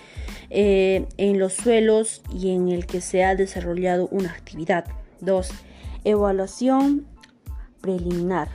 eh, 0.50 1.06
en 1.16 1.38
los 1.38 1.54
suelos 1.54 2.20
y 2.30 2.50
en 2.50 2.68
el 2.68 2.84
que 2.84 3.00
se 3.00 3.24
ha 3.24 3.34
desarrollado 3.34 4.06
una 4.08 4.32
actividad. 4.32 4.84
2. 5.22 5.48
Evaluación 6.04 7.06
preliminar. 7.80 8.50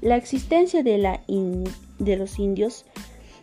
La 0.00 0.16
existencia 0.16 0.82
de, 0.82 0.98
la 0.98 1.20
de 2.00 2.16
los 2.16 2.40
indios 2.40 2.86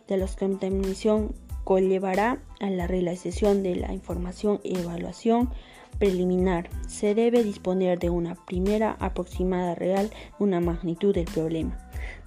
de 0.09 0.17
la 0.17 0.27
contaminación 0.27 1.33
conllevará 1.63 2.39
a 2.59 2.69
la 2.69 2.87
realización 2.87 3.63
de 3.63 3.77
la 3.77 3.93
información 3.93 4.59
y 4.65 4.77
evaluación 4.77 5.49
preliminar. 5.97 6.69
Se 6.87 7.15
debe 7.15 7.43
disponer 7.43 7.99
de 7.99 8.09
una 8.09 8.35
primera 8.35 8.97
aproximada 8.99 9.75
real 9.75 10.11
una 10.39 10.59
magnitud 10.59 11.13
del 11.13 11.25
problema. 11.25 11.77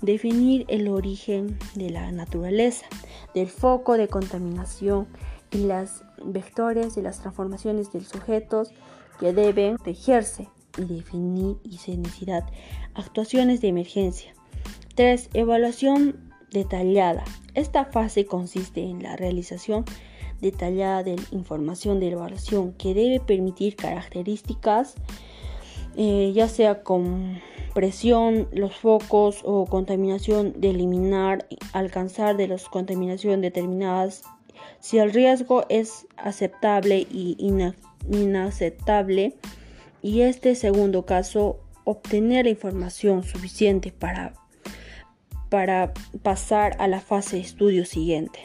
Definir 0.02 0.64
el 0.68 0.88
origen 0.88 1.58
de 1.74 1.90
la 1.90 2.10
naturaleza, 2.12 2.86
del 3.34 3.48
foco 3.48 3.96
de 3.96 4.08
contaminación 4.08 5.06
y 5.50 5.58
las 5.58 6.04
vectores 6.24 6.94
de 6.94 7.02
las 7.02 7.20
transformaciones 7.20 7.92
de 7.92 8.00
sujetos 8.00 8.72
que 9.18 9.32
deben 9.32 9.76
tejerse 9.78 10.48
y 10.78 10.84
definir 10.84 11.56
y 11.64 11.78
necesidad 11.96 12.44
actuaciones 12.94 13.60
de 13.60 13.68
emergencia. 13.68 14.34
3. 14.94 15.30
Evaluación 15.34 16.30
detallada. 16.50 17.24
Esta 17.54 17.84
fase 17.84 18.26
consiste 18.26 18.82
en 18.82 19.02
la 19.02 19.16
realización 19.16 19.84
detallada 20.40 21.02
de 21.02 21.16
información 21.30 22.00
de 22.00 22.10
evaluación 22.10 22.72
que 22.72 22.94
debe 22.94 23.20
permitir 23.20 23.76
características, 23.76 24.94
eh, 25.96 26.32
ya 26.34 26.48
sea 26.48 26.82
con 26.82 27.40
presión, 27.74 28.48
los 28.52 28.76
focos 28.76 29.42
o 29.44 29.66
contaminación 29.66 30.60
de 30.60 30.70
eliminar, 30.70 31.46
alcanzar 31.72 32.36
de 32.36 32.48
las 32.48 32.68
contaminación 32.68 33.40
determinadas, 33.40 34.22
si 34.80 34.98
el 34.98 35.12
riesgo 35.12 35.64
es 35.68 36.06
aceptable 36.16 37.06
y 37.10 37.36
inaceptable, 38.08 39.36
y 40.02 40.22
este 40.22 40.54
segundo 40.54 41.04
caso, 41.04 41.60
obtener 41.84 42.46
la 42.46 42.50
información 42.50 43.22
suficiente 43.22 43.92
para, 43.92 44.34
para 45.48 45.92
pasar 46.22 46.76
a 46.78 46.88
la 46.88 47.00
fase 47.00 47.36
de 47.36 47.42
estudio 47.42 47.84
siguiente. 47.84 48.40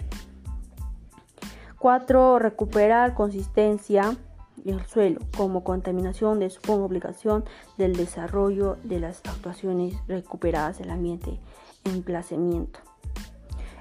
4. 1.85 2.39
Recuperar 2.39 3.13
consistencia 3.13 4.17
del 4.55 4.83
suelo 4.87 5.19
como 5.37 5.63
contaminación 5.63 6.39
de 6.39 6.49
su 6.49 6.59
obligación 6.71 7.45
del 7.77 7.95
desarrollo 7.95 8.77
de 8.83 8.99
las 8.99 9.21
actuaciones 9.23 9.93
recuperadas 10.07 10.79
del 10.79 10.89
ambiente 10.89 11.39
emplazamiento. 11.83 12.79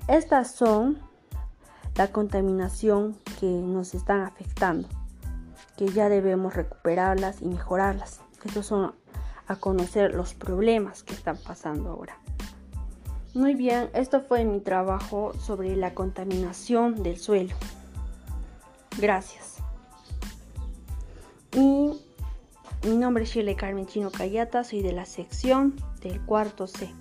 Estas 0.06 0.54
son 0.54 0.98
la 1.96 2.08
contaminación 2.08 3.16
que 3.40 3.46
nos 3.46 3.94
están 3.94 4.20
afectando, 4.20 4.86
que 5.78 5.88
ya 5.88 6.10
debemos 6.10 6.52
recuperarlas 6.52 7.40
y 7.40 7.46
mejorarlas. 7.46 8.20
Estos 8.44 8.66
son 8.66 8.92
a 9.46 9.56
conocer 9.56 10.14
los 10.14 10.34
problemas 10.34 11.04
que 11.04 11.14
están 11.14 11.38
pasando 11.38 11.88
ahora. 11.88 12.18
Muy 13.32 13.54
bien, 13.54 13.88
esto 13.94 14.20
fue 14.20 14.44
mi 14.44 14.60
trabajo 14.60 15.32
sobre 15.40 15.74
la 15.74 15.94
contaminación 15.94 17.02
del 17.02 17.16
suelo. 17.16 17.54
Gracias. 18.98 19.56
Y 21.52 21.92
mi 22.86 22.96
nombre 22.96 23.24
es 23.24 23.30
Shirley 23.30 23.54
Carmen 23.54 23.86
Chino 23.86 24.10
Cayata, 24.10 24.64
soy 24.64 24.82
de 24.82 24.92
la 24.92 25.06
sección 25.06 25.76
del 26.00 26.20
cuarto 26.20 26.66
C. 26.66 26.92